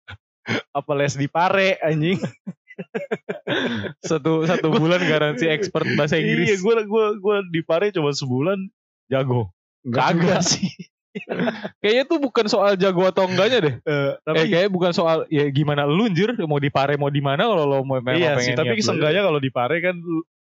apa 0.78 0.92
les 0.92 1.14
di 1.14 1.26
pare 1.26 1.80
anjing. 1.80 2.20
Satu 4.02 4.42
satu 4.44 4.66
bulan 4.68 4.98
garansi 4.98 5.46
expert 5.46 5.86
bahasa 5.94 6.18
Iya, 6.18 6.26
Inggris. 6.26 6.58
gua 6.58 6.82
gua 6.84 7.06
gua 7.16 7.36
di 7.46 7.62
pare 7.62 7.90
cuma 7.90 8.10
sebulan 8.10 8.58
jago. 9.06 9.54
Kagak. 9.84 10.42
sih. 10.42 10.68
Kayaknya 11.82 12.04
tuh 12.04 12.18
bukan 12.18 12.46
soal 12.50 12.74
jago 12.74 13.06
atau 13.06 13.30
enggaknya 13.30 13.58
deh. 13.62 13.74
Eh, 13.78 14.10
Tapi 14.18 14.34
tapi 14.34 14.50
kayaknya 14.50 14.70
bukan 14.72 14.90
soal 14.90 15.22
ya 15.30 15.46
gimana 15.48 15.86
lu 15.86 16.10
anjir 16.10 16.34
mau 16.44 16.58
di 16.58 16.66
pare 16.68 16.98
mau 16.98 17.06
di 17.06 17.22
mana 17.22 17.46
kalau 17.46 17.64
lo 17.64 17.78
mau 17.86 18.02
memang 18.02 18.18
iya 18.18 18.34
pengen 18.34 18.42
sih, 18.42 18.58
tapi 18.58 18.82
seenggaknya 18.82 19.22
kalau 19.22 19.38
di 19.38 19.50
pare 19.54 19.78
kan 19.78 19.94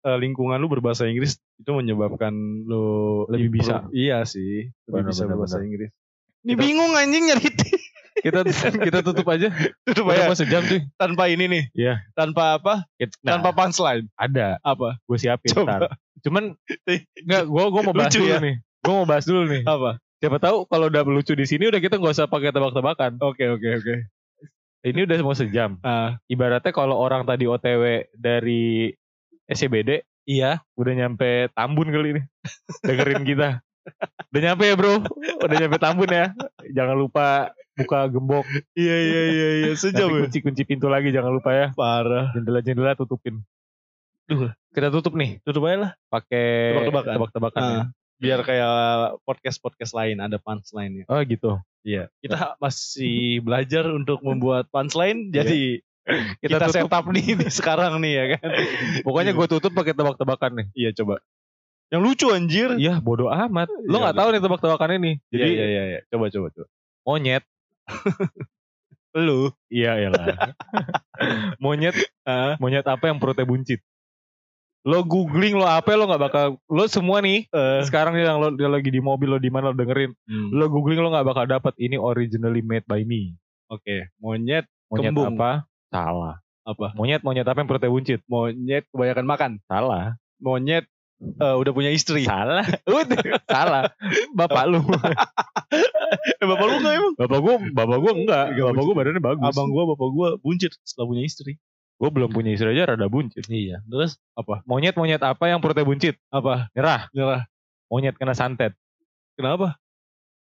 eh, 0.00 0.18
lingkungan 0.18 0.56
lu 0.56 0.68
berbahasa 0.68 1.06
Inggris 1.06 1.36
itu 1.56 1.70
menyebabkan 1.70 2.30
lu 2.64 3.24
Lebih 3.26 3.58
bisa. 3.58 3.82
improve. 3.82 3.92
Iya 3.92 4.18
sih, 4.22 4.70
lebih 4.84 4.92
Benar, 4.92 5.08
bisa 5.08 5.22
benar, 5.22 5.30
berbahasa 5.34 5.56
benar. 5.56 5.66
Inggris. 5.66 5.90
Ini 6.38 6.52
Kita- 6.52 6.62
bingung 6.62 6.92
anjing 6.92 7.24
nyari 7.26 7.48
kita 8.18 8.40
kita 8.90 8.98
tutup 9.00 9.26
aja. 9.28 9.46
tutup 9.86 10.06
aja 10.08 10.26
mau 10.26 10.34
sejam 10.34 10.62
cuy. 10.62 10.82
tanpa 10.94 11.30
ini 11.30 11.46
nih. 11.46 11.64
Iya. 11.72 11.94
Tanpa 12.12 12.58
apa? 12.58 12.82
Nah, 13.22 13.38
Tanpa 13.38 13.54
punchline. 13.54 14.10
ada. 14.14 14.58
Apa? 14.60 14.98
Gue 15.00 15.18
siapin 15.18 15.54
Coba. 15.54 15.66
ntar. 15.66 15.80
Cuman 16.22 16.58
enggak 17.22 17.42
gue 17.46 17.64
gue 17.64 17.82
mau 17.84 17.94
bahas 17.94 18.10
Lucu 18.10 18.18
dulu 18.20 18.32
ya? 18.32 18.38
nih. 18.42 18.54
Gue 18.82 18.92
mau 18.92 19.06
bahas 19.06 19.22
dulu 19.22 19.42
nih. 19.46 19.62
Apa? 19.62 19.90
Siapa 20.18 20.38
tahu 20.42 20.66
kalau 20.66 20.90
udah 20.90 21.02
lucu 21.04 21.30
di 21.32 21.46
sini 21.46 21.70
udah 21.70 21.78
kita 21.78 21.94
nggak 21.94 22.10
usah 22.10 22.26
pakai 22.26 22.50
tebak-tebakan. 22.50 23.22
Oke 23.22 23.46
oke 23.46 23.68
oke. 23.78 23.94
Ini 24.80 25.06
udah 25.06 25.16
mau 25.22 25.34
sejam. 25.34 25.78
Ah, 25.80 26.18
Ibaratnya 26.26 26.70
kalau 26.70 26.98
orang 26.98 27.22
tadi 27.22 27.46
OTW 27.46 28.10
dari 28.14 28.90
SCBD 29.48 30.04
iya. 30.28 30.60
udah 30.76 30.92
nyampe 30.94 31.48
Tambun 31.56 31.88
kali 31.88 32.08
ini. 32.14 32.22
Dengerin 32.84 33.24
kita. 33.24 33.64
Udah 34.28 34.40
nyampe 34.44 34.64
ya 34.68 34.74
bro. 34.76 35.00
Udah 35.40 35.56
nyampe 35.56 35.80
Tambun 35.80 36.12
ya. 36.12 36.36
Jangan 36.68 36.96
lupa 36.96 37.56
buka 37.72 38.10
gembok. 38.12 38.44
Iya 38.76 38.96
iya 39.00 39.22
iya 39.32 39.48
iya 39.64 39.70
sejam 39.72 40.12
Nanti 40.12 40.20
ya. 40.20 40.22
kunci-kunci 40.28 40.62
pintu 40.68 40.92
lagi 40.92 41.08
jangan 41.08 41.32
lupa 41.32 41.50
ya. 41.56 41.66
Parah. 41.72 42.28
Jendela-jendela 42.36 42.92
tutupin. 42.94 43.40
Duh. 44.28 44.52
Kita 44.76 44.92
tutup 44.92 45.16
nih 45.16 45.40
Tutup 45.40 45.64
aja 45.64 45.88
lah. 45.88 45.92
pakai 46.12 46.76
Tebak-tebakan. 46.76 47.14
tebak-tebakan. 47.16 47.60
ya. 47.64 47.72
Ah, 47.72 47.84
biar 48.20 48.40
kayak 48.44 48.74
podcast 49.24 49.58
podcast 49.64 49.92
lain 49.96 50.20
ada 50.20 50.36
punchline 50.36 51.02
ya. 51.02 51.04
Oh 51.08 51.22
gitu. 51.24 51.56
Iya. 51.86 52.12
Kita 52.20 52.60
masih 52.60 53.40
belajar 53.40 53.88
untuk 53.88 54.20
membuat 54.20 54.68
punchline. 54.68 55.32
Jadi 55.32 55.80
kita, 56.42 56.56
Kita, 56.58 56.66
tutup. 56.68 56.88
setup 56.88 57.04
nih, 57.12 57.26
nih 57.36 57.50
sekarang 57.58 57.92
nih 58.00 58.12
ya 58.12 58.24
kan. 58.36 58.48
Pokoknya 59.04 59.32
gue 59.36 59.46
tutup 59.48 59.72
pakai 59.72 59.92
tebak-tebakan 59.92 60.50
nih. 60.62 60.66
Iya 60.74 60.90
coba. 60.96 61.20
Yang 61.88 62.00
lucu 62.04 62.26
anjir. 62.28 62.68
Iya 62.76 63.00
bodoh 63.00 63.28
amat. 63.28 63.68
Lo 63.88 63.96
Iya, 63.96 64.02
nggak 64.08 64.16
tahu 64.16 64.28
nih 64.32 64.42
tebak-tebakan 64.44 64.90
ini. 65.00 65.12
Jadi 65.28 65.40
Jadi 65.40 65.52
iya 65.52 65.66
iya 65.66 65.82
iya. 65.88 66.00
Coba 66.08 66.28
coba 66.28 66.46
coba. 66.52 66.66
monyet. 67.04 67.44
Lu. 69.16 69.50
Iya 69.72 69.92
iyalah. 69.98 70.52
monyet 71.58 71.96
monyet 72.60 72.84
apa 72.84 73.08
yang 73.08 73.16
perutnya 73.18 73.48
buncit? 73.48 73.80
Lo 74.86 75.02
googling 75.04 75.58
lo 75.58 75.66
apa 75.66 75.96
lo 75.98 76.06
nggak 76.06 76.22
bakal 76.22 76.46
lo 76.64 76.84
semua 76.86 77.18
nih 77.20 77.44
eh, 77.50 77.80
sekarang 77.84 78.14
nih 78.14 78.24
yang 78.24 78.38
lo 78.40 78.48
dia 78.54 78.70
lagi 78.70 78.88
di 78.88 79.02
mobil 79.02 79.28
lo 79.28 79.36
di 79.36 79.50
mana 79.50 79.68
lo 79.68 79.76
dengerin 79.76 80.14
hmm, 80.14 80.48
lo 80.54 80.64
googling 80.70 81.02
lo 81.02 81.10
nggak 81.12 81.26
bakal 81.28 81.44
dapat 81.44 81.74
ini 81.82 81.98
originally 81.98 82.62
made 82.62 82.86
by 82.86 83.02
me. 83.02 83.34
Oke. 83.68 84.08
Monyet 84.22 84.64
Monyet 84.88 85.12
Kembung. 85.12 85.34
apa? 85.36 85.66
Salah. 85.88 86.36
apa? 86.68 86.92
Monyet 86.92 87.24
monyet 87.24 87.48
apa 87.48 87.64
yang 87.64 87.68
perutnya 87.68 87.88
buncit? 87.88 88.20
Monyet 88.28 88.84
kebanyakan 88.92 89.24
makan. 89.24 89.50
Salah. 89.64 90.20
Monyet 90.36 90.84
eh, 91.18 91.56
udah 91.56 91.72
punya 91.72 91.90
istri. 91.90 92.28
Salah. 92.28 92.62
Udah. 92.86 93.20
Salah. 93.48 93.82
Bapak 94.36 94.64
lu. 94.68 94.80
Eh, 96.40 96.46
bapak 96.48 96.64
lu 96.64 96.74
nggak 96.80 96.94
emang? 96.96 97.14
Bapak 97.20 97.38
gua, 97.44 97.54
bapak 97.60 97.98
gua 98.00 98.12
enggak. 98.16 98.46
Nggak 98.56 98.66
Bapak 98.72 98.82
gua 98.88 98.94
badannya 98.96 99.20
bagus. 99.20 99.44
Abang 99.52 99.68
gua, 99.68 99.84
bapak 99.92 100.08
gua 100.08 100.28
buncit 100.40 100.72
setelah 100.80 101.06
punya 101.12 101.22
istri. 101.28 101.60
Gua 102.00 102.08
belum 102.08 102.30
punya 102.32 102.54
istri 102.56 102.72
aja 102.72 102.94
rada 102.94 103.10
buncit. 103.12 103.44
Iya. 103.44 103.84
Terus 103.84 104.16
apa? 104.32 104.64
Monyet 104.64 104.96
monyet 104.96 105.20
apa 105.20 105.44
yang 105.52 105.60
perutnya 105.60 105.84
buncit? 105.84 106.16
Apa? 106.32 106.72
Nyerah. 106.72 107.12
Nyerah. 107.12 107.42
Monyet 107.92 108.16
kena 108.16 108.32
santet. 108.32 108.72
Kenapa? 109.36 109.76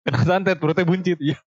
Kena 0.06 0.22
santet 0.22 0.62
perutnya 0.62 0.86
buncit. 0.86 1.18
Iya. 1.18 1.38